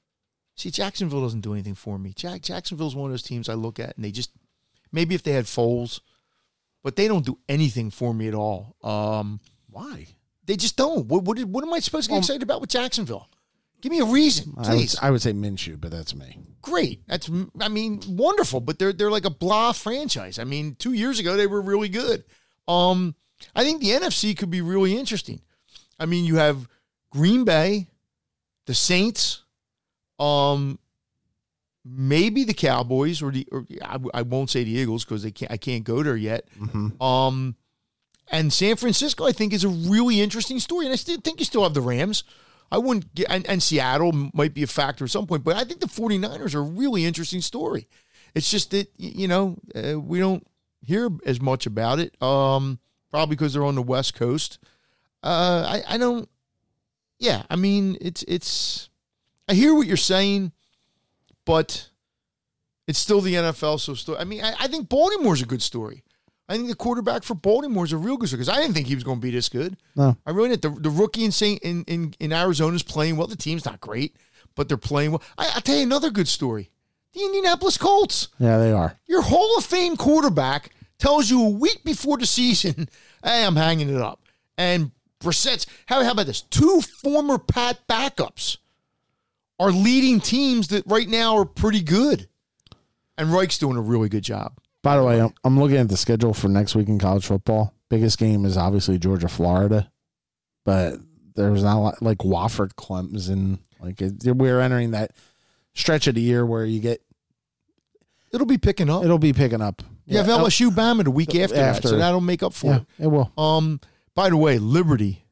[0.56, 2.12] See, Jacksonville doesn't do anything for me.
[2.16, 4.32] Jack Jacksonville's one of those teams I look at and they just
[4.90, 6.00] maybe if they had Foles,
[6.82, 8.74] but they don't do anything for me at all.
[8.82, 9.38] Um,
[9.70, 10.08] Why?
[10.44, 11.06] they just don't.
[11.06, 13.28] What what, what am I supposed to get Well- excited about with Jacksonville?
[13.80, 14.96] Give me a reason, I would, please.
[15.00, 16.38] I would say Minshew, but that's me.
[16.62, 17.06] Great.
[17.06, 17.30] That's
[17.60, 20.38] I mean wonderful, but they're they're like a blah franchise.
[20.38, 22.24] I mean, 2 years ago they were really good.
[22.66, 23.14] Um
[23.54, 25.40] I think the NFC could be really interesting.
[25.98, 26.68] I mean, you have
[27.10, 27.88] Green Bay,
[28.66, 29.44] the Saints,
[30.18, 30.78] um
[31.84, 35.52] maybe the Cowboys or the or I, I won't say the Eagles because they can't
[35.52, 36.48] I can't go there yet.
[37.00, 37.54] Um
[38.30, 41.46] and San Francisco I think is a really interesting story and I still think you
[41.46, 42.24] still have the Rams.
[42.70, 45.64] I wouldn't get, and, and Seattle might be a factor at some point, but I
[45.64, 47.88] think the 49ers are a really interesting story.
[48.34, 50.46] It's just that, you know, uh, we don't
[50.82, 52.78] hear as much about it, um,
[53.10, 54.58] probably because they're on the West Coast.
[55.22, 56.28] Uh, I, I don't,
[57.18, 58.90] yeah, I mean, it's, it's,
[59.48, 60.52] I hear what you're saying,
[61.46, 61.88] but
[62.86, 63.80] it's still the NFL.
[63.80, 66.04] So, still, I mean, I, I think Baltimore's a good story.
[66.48, 68.86] I think the quarterback for Baltimore is a real good story because I didn't think
[68.86, 69.76] he was going to be this good.
[69.94, 70.16] No.
[70.24, 70.62] I really didn't.
[70.76, 73.26] The, the rookie in Saint in, in in Arizona is playing well.
[73.26, 74.16] The team's not great,
[74.54, 75.22] but they're playing well.
[75.36, 76.70] I, I'll tell you another good story:
[77.12, 78.28] the Indianapolis Colts.
[78.38, 78.96] Yeah, they are.
[79.06, 82.88] Your Hall of Fame quarterback tells you a week before the season,
[83.22, 84.22] "Hey, I'm hanging it up."
[84.56, 86.40] And Brissett's how, how about this?
[86.40, 88.56] Two former Pat backups
[89.60, 92.26] are leading teams that right now are pretty good,
[93.18, 94.58] and Reich's doing a really good job.
[94.88, 97.74] By the way, I'm, I'm looking at the schedule for next week in college football.
[97.90, 99.92] Biggest game is obviously Georgia, Florida,
[100.64, 100.94] but
[101.34, 103.58] there's not a lot, like Wofford, Clemson.
[103.80, 105.10] Like it, we're entering that
[105.74, 107.02] stretch of the year where you get
[108.32, 109.04] It'll be picking up.
[109.04, 109.82] it'll be picking up.
[110.06, 110.38] You have Yeah.
[110.38, 113.04] LSU Bama the week after, that, so that'll make up for Yeah, it.
[113.04, 113.30] it will.
[113.36, 113.80] Um,
[114.14, 115.22] by the way, Liberty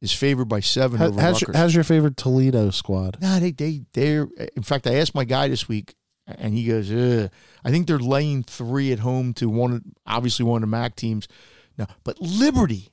[0.00, 3.18] is favored by seven How- how's, your, how's your favorite Toledo squad?
[3.20, 4.26] Nah, they they they're.
[4.56, 5.94] In fact, I asked my guy this week,
[6.38, 7.30] and he goes, Ugh.
[7.64, 11.28] "I think they're laying three at home to one, obviously one of the MAC teams."
[11.76, 12.90] Now, but Liberty,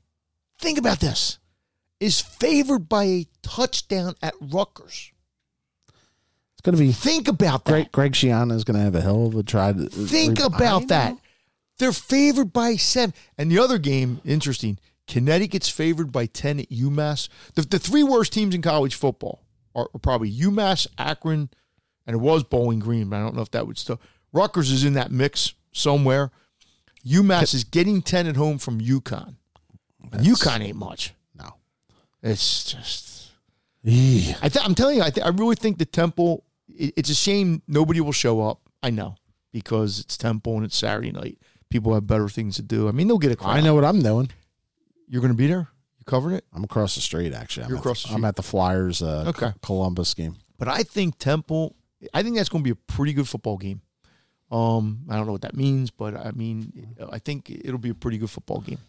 [0.60, 1.40] think about this,
[2.00, 5.12] is favored by a touchdown at Rutgers.
[6.54, 7.92] It's going to be Think about that.
[7.92, 7.92] Greg.
[7.92, 9.74] Greg is going to have a hell of a try.
[9.74, 11.16] To, Think I about that.
[11.78, 13.14] They're favored by seven.
[13.38, 14.80] And the other game, interesting.
[15.08, 17.30] Connecticut's favored by ten at UMass.
[17.54, 19.44] The, the three worst teams in college football
[19.76, 21.50] are, are probably UMass, Akron,
[22.08, 24.00] and it was Bowling Green, but I don't know if that would still.
[24.34, 26.32] Rutgers is in that mix somewhere.
[27.06, 29.36] UMass is getting ten at home from UConn.
[30.12, 31.14] And UConn ain't much.
[31.38, 31.54] No.
[32.24, 33.32] It's just.
[33.86, 36.44] I th- I'm telling you, I, th- I really think the Temple.
[36.68, 38.60] It, it's a shame nobody will show up.
[38.84, 39.16] I know
[39.54, 41.38] because it's Temple and it's Saturday night.
[41.70, 42.88] People have better things to do.
[42.88, 43.58] I mean, they'll get a crowd.
[43.58, 44.30] I know what I'm doing.
[45.08, 45.70] You're going to be there.
[46.00, 47.34] You covering it, I'm across the street.
[47.34, 49.02] Actually, I'm You're at, across the I'm at the Flyers.
[49.02, 49.52] Uh, Okay.
[49.62, 50.36] Columbus game.
[50.58, 51.76] but I think Temple.
[52.14, 53.82] I think that's going to be a pretty good football game.
[54.50, 57.96] Um, I don't know what that means, but I mean, I think it'll be a
[57.96, 58.80] pretty good football game.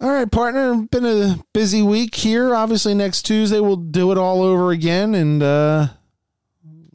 [0.00, 0.86] All right, partner.
[0.90, 2.54] Been a busy week here.
[2.54, 5.88] Obviously, next Tuesday we'll do it all over again and uh,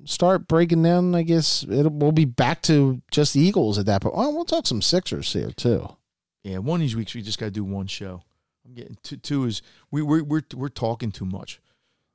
[0.06, 1.14] start breaking down.
[1.14, 4.16] I guess it we'll be back to just Eagles at that point.
[4.18, 5.98] Oh, we'll talk some Sixers here too.
[6.44, 8.22] Yeah, one of these weeks we just got to do one show.
[8.66, 9.18] I'm getting two.
[9.18, 9.62] Two is
[9.92, 11.60] we we're we're, we're talking too much.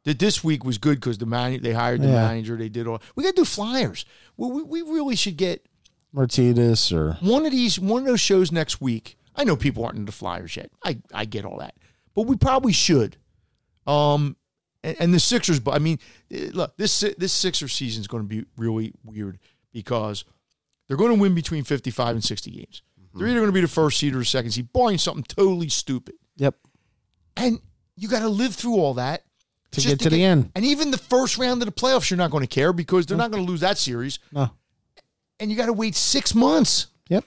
[0.04, 2.26] That this week was good because the man they hired the Yeah.
[2.28, 2.56] manager.
[2.56, 3.02] They did all.
[3.14, 4.04] We got to do flyers.
[4.36, 5.66] We, we we really should get
[6.12, 9.18] Martinez or one of these one of those shows next week.
[9.36, 10.70] I know people aren't into flyers yet.
[10.84, 11.74] I I get all that,
[12.14, 13.16] but we probably should.
[13.86, 14.36] Um,
[14.82, 15.60] and, and the Sixers.
[15.60, 15.98] But I mean,
[16.30, 19.38] eh, look this Si- this Sixers season is going to be really weird
[19.72, 20.24] because
[20.86, 22.82] they're going to win between fifty five and sixty games.
[23.14, 25.68] They're either going to be the first seed or the second seed, barring something totally
[25.70, 26.14] stupid.
[26.36, 26.54] yep
[27.36, 27.58] And
[27.96, 29.24] you got to live through all that
[29.72, 30.50] to get to the end.
[30.54, 33.18] And even the first round of the playoffs, you're not going to care because they're
[33.18, 34.18] not going to lose that series.
[34.32, 34.50] No.
[35.40, 36.86] And you got to wait six months.
[37.08, 37.24] Yep.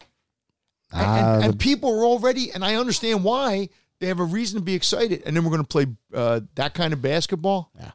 [0.92, 3.70] And, Ah, and, the- and people are already, and I understand why
[4.00, 5.24] they have a reason to be excited.
[5.26, 7.72] And then we're going to play uh, that kind of basketball.
[7.80, 7.92] Yeah.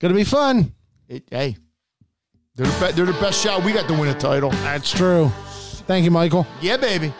[0.00, 0.74] Gonna be fun.
[1.08, 1.56] It, hey,
[2.56, 3.64] they're the, be- they're the best shot.
[3.64, 4.50] We got to win a title.
[4.50, 5.30] That's true.
[5.86, 6.46] Thank you, Michael.
[6.60, 7.12] Yeah, baby.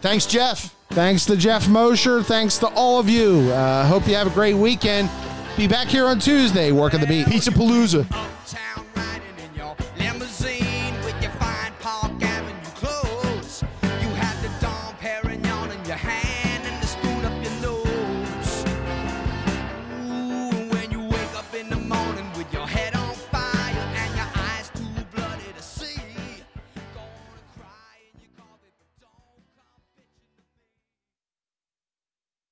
[0.00, 0.74] Thanks, Geoff.
[0.90, 2.22] Thanks to Geoff Mosher.
[2.22, 3.50] Thanks to all of you.
[3.50, 5.10] Uh, hope you have a great weekend.
[5.56, 7.26] Be back here on Tuesday, working the beat.
[7.26, 8.06] Pizza Palooza.